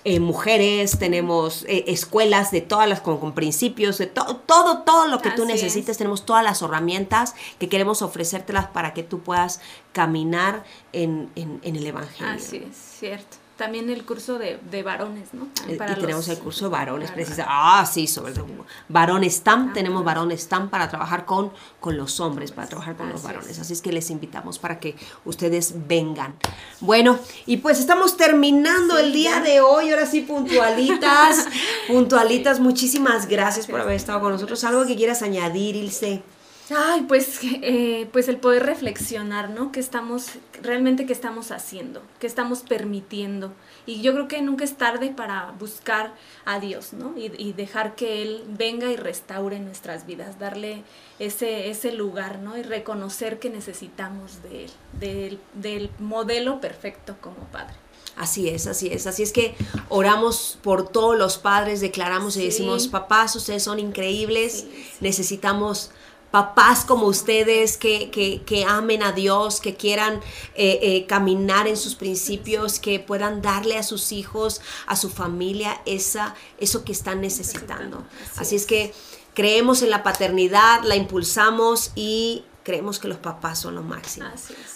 eh, 0.06 0.20
mujeres, 0.20 0.98
tenemos 0.98 1.66
eh, 1.68 1.86
escuelas 1.88 2.52
de 2.52 2.62
todas 2.62 2.88
las, 2.88 3.02
con, 3.02 3.34
principios, 3.34 3.98
de 3.98 4.08
todo, 4.08 4.38
todo, 4.38 4.84
todo 4.84 5.08
lo 5.08 5.20
que 5.20 5.32
tú 5.32 5.46
necesites, 5.46 5.98
tenemos 5.98 6.26
todas 6.26 6.44
las 6.44 6.62
herramientas 6.62 7.36
que 7.60 7.68
queremos 7.68 8.02
ofrecértelas 8.02 8.68
para 8.68 8.94
que 8.94 9.04
tú 9.04 9.20
puedas 9.20 9.60
caminar 9.92 10.64
en, 10.94 11.30
en, 11.36 11.60
en 11.64 11.76
el 11.76 11.88
Evangelio. 11.88 12.34
Así 12.34 12.58
es, 12.58 12.78
cierto 13.00 13.45
también 13.56 13.90
el 13.90 14.04
curso 14.04 14.38
de, 14.38 14.60
de 14.70 14.84
varones, 14.84 15.34
¿no? 15.34 15.48
y 15.68 15.78
tenemos 15.78 16.28
el 16.28 16.38
curso 16.40 16.66
de 16.66 16.72
varones, 16.72 17.12
precisamente. 17.12 17.46
Ah, 17.48 17.86
sí, 17.86 18.06
sobre 18.06 18.34
todo. 18.34 18.48
Varones 18.90 19.42
TAM, 19.42 19.70
ah, 19.70 19.74
tenemos 19.74 20.04
varones 20.04 20.48
TAM 20.48 20.70
para 20.70 20.90
trabajar 20.90 21.26
con, 21.26 21.52
con 21.80 21.96
los 21.96 22.20
hombres, 22.20 22.52
para 22.52 22.68
trabajar 22.68 22.98
con 22.98 23.10
los 23.10 23.24
varones. 23.24 23.58
Así 23.60 23.74
es 23.74 23.82
que 23.82 23.94
les 23.94 24.10
invitamos 24.10 24.60
para 24.60 24.80
que 24.80 24.96
ustedes 25.24 25.74
vengan. 25.88 26.36
Bueno, 26.82 27.18
y 27.46 27.58
pues 27.58 27.80
estamos 27.80 28.18
terminando 28.18 28.98
el 28.98 29.14
día 29.14 29.40
de 29.40 29.62
hoy, 29.62 29.92
ahora 29.92 30.06
sí, 30.06 30.22
puntualitas, 30.22 31.48
puntualitas. 31.88 32.60
Muchísimas 32.60 33.28
gracias 33.28 33.68
por 33.68 33.80
haber 33.80 33.96
estado 33.96 34.20
con 34.20 34.34
nosotros. 34.34 34.64
¿Algo 34.66 34.86
que 34.86 34.96
quieras 34.96 35.22
añadir, 35.22 35.76
Ilse? 35.76 36.22
Ay, 36.70 37.06
pues, 37.08 37.40
eh, 37.44 38.10
pues 38.12 38.28
el 38.28 38.38
poder 38.38 38.66
reflexionar, 38.66 39.52
¿no? 39.52 39.72
¿Qué 39.72 39.80
estamos, 39.80 40.30
realmente 40.64 41.06
qué 41.06 41.14
estamos 41.14 41.52
haciendo? 41.52 42.02
¿Qué 42.20 42.26
estamos 42.26 42.62
permitiendo? 42.62 43.54
Y 43.86 44.02
yo 44.02 44.14
creo 44.14 44.28
que 44.28 44.42
nunca 44.42 44.64
es 44.64 44.76
tarde 44.76 45.14
para 45.16 45.54
buscar 45.60 46.16
a 46.44 46.60
Dios, 46.60 46.94
¿no? 46.94 47.14
Y, 47.16 47.54
dejar 47.54 47.96
que 47.96 48.24
Él 48.24 48.44
venga 48.48 48.92
y 48.92 48.96
restaure 48.96 49.60
nuestras 49.60 50.08
vidas, 50.08 50.40
darle 50.40 50.84
ese, 51.20 51.70
ese 51.70 51.92
lugar, 51.92 52.40
¿no? 52.40 52.58
Y 52.58 52.64
reconocer 52.64 53.38
que 53.38 53.52
necesitamos 53.52 54.42
de 54.42 54.66
Él, 54.66 54.72
del, 55.00 55.40
del 55.54 55.92
modelo 56.00 56.60
perfecto 56.62 57.16
como 57.22 57.38
Padre. 57.52 57.76
Así 58.16 58.48
es, 58.48 58.66
así 58.66 58.88
es. 58.88 59.08
Así 59.08 59.24
es 59.24 59.34
que 59.34 59.56
oramos 59.90 60.58
por 60.64 60.88
todos 60.88 61.18
los 61.18 61.38
padres, 61.38 61.82
declaramos 61.82 62.38
y 62.38 62.46
decimos, 62.46 62.88
papás, 62.88 63.36
ustedes 63.36 63.62
son 63.62 63.78
increíbles, 63.78 64.66
necesitamos 65.02 65.92
papás 66.36 66.84
como 66.84 67.06
ustedes 67.06 67.78
que, 67.78 68.12
que, 68.12 68.66
amen 68.66 69.04
a 69.04 69.14
Dios, 69.14 69.62
que 69.62 69.76
quieran 69.76 70.16
eh, 70.54 70.80
eh, 70.82 71.06
caminar 71.06 71.66
en 71.66 71.78
sus 71.78 71.96
principios, 71.96 72.78
que 72.78 73.00
puedan 73.00 73.42
darle 73.42 73.78
a 73.78 73.84
sus 73.84 74.12
hijos, 74.12 74.60
a 74.86 74.98
su 74.98 75.10
familia, 75.10 75.82
esa, 75.86 76.36
eso 76.58 76.84
que 76.84 76.92
están 76.92 77.22
necesitando. 77.22 78.04
Así, 78.36 78.58
es 78.58 78.66
que 78.66 78.94
creemos 79.34 79.82
en 79.82 79.90
la 79.90 80.04
paternidad, 80.04 80.84
la 80.84 80.98
impulsamos 80.98 81.94
y 81.96 82.44
creemos 82.64 83.00
que 83.00 83.08
los 83.08 83.20
papás 83.20 83.60
son 83.60 83.76
lo 83.76 83.82
máximo. 83.82 84.28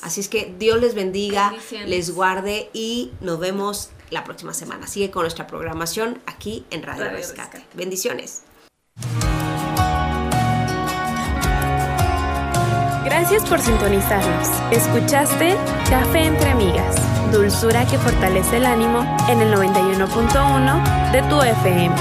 Así 0.02 0.22
es, 0.22 0.30
que 0.30 0.56
Dios 0.58 0.80
les 0.80 0.96
bendiga, 0.96 1.54
les 1.86 2.12
guarde 2.12 2.70
y 2.72 3.12
nos 3.20 3.38
vemos 3.38 3.90
la 4.12 4.24
próxima 4.24 4.54
semana. 4.54 4.88
Sigue 4.88 5.12
con 5.12 5.24
nuestra 5.24 5.46
programación 5.46 6.22
aquí 6.26 6.66
en 6.72 6.84
Radio, 6.84 7.10
Rescate. 7.10 7.66
Bendiciones. 7.74 8.44
Gracias 13.10 13.44
por 13.50 13.60
sintonizarnos. 13.60 14.48
Escuchaste 14.72 15.56
Café 15.90 16.26
entre 16.26 16.52
Amigas, 16.52 16.96
dulzura 17.32 17.84
que 17.88 17.98
fortalece 17.98 18.58
el 18.58 18.68
ánimo 18.68 19.00
en 19.28 19.42
el 19.42 19.52
91.1 19.52 21.12
de 21.12 21.24
tu 21.24 21.42
FM. 21.42 21.96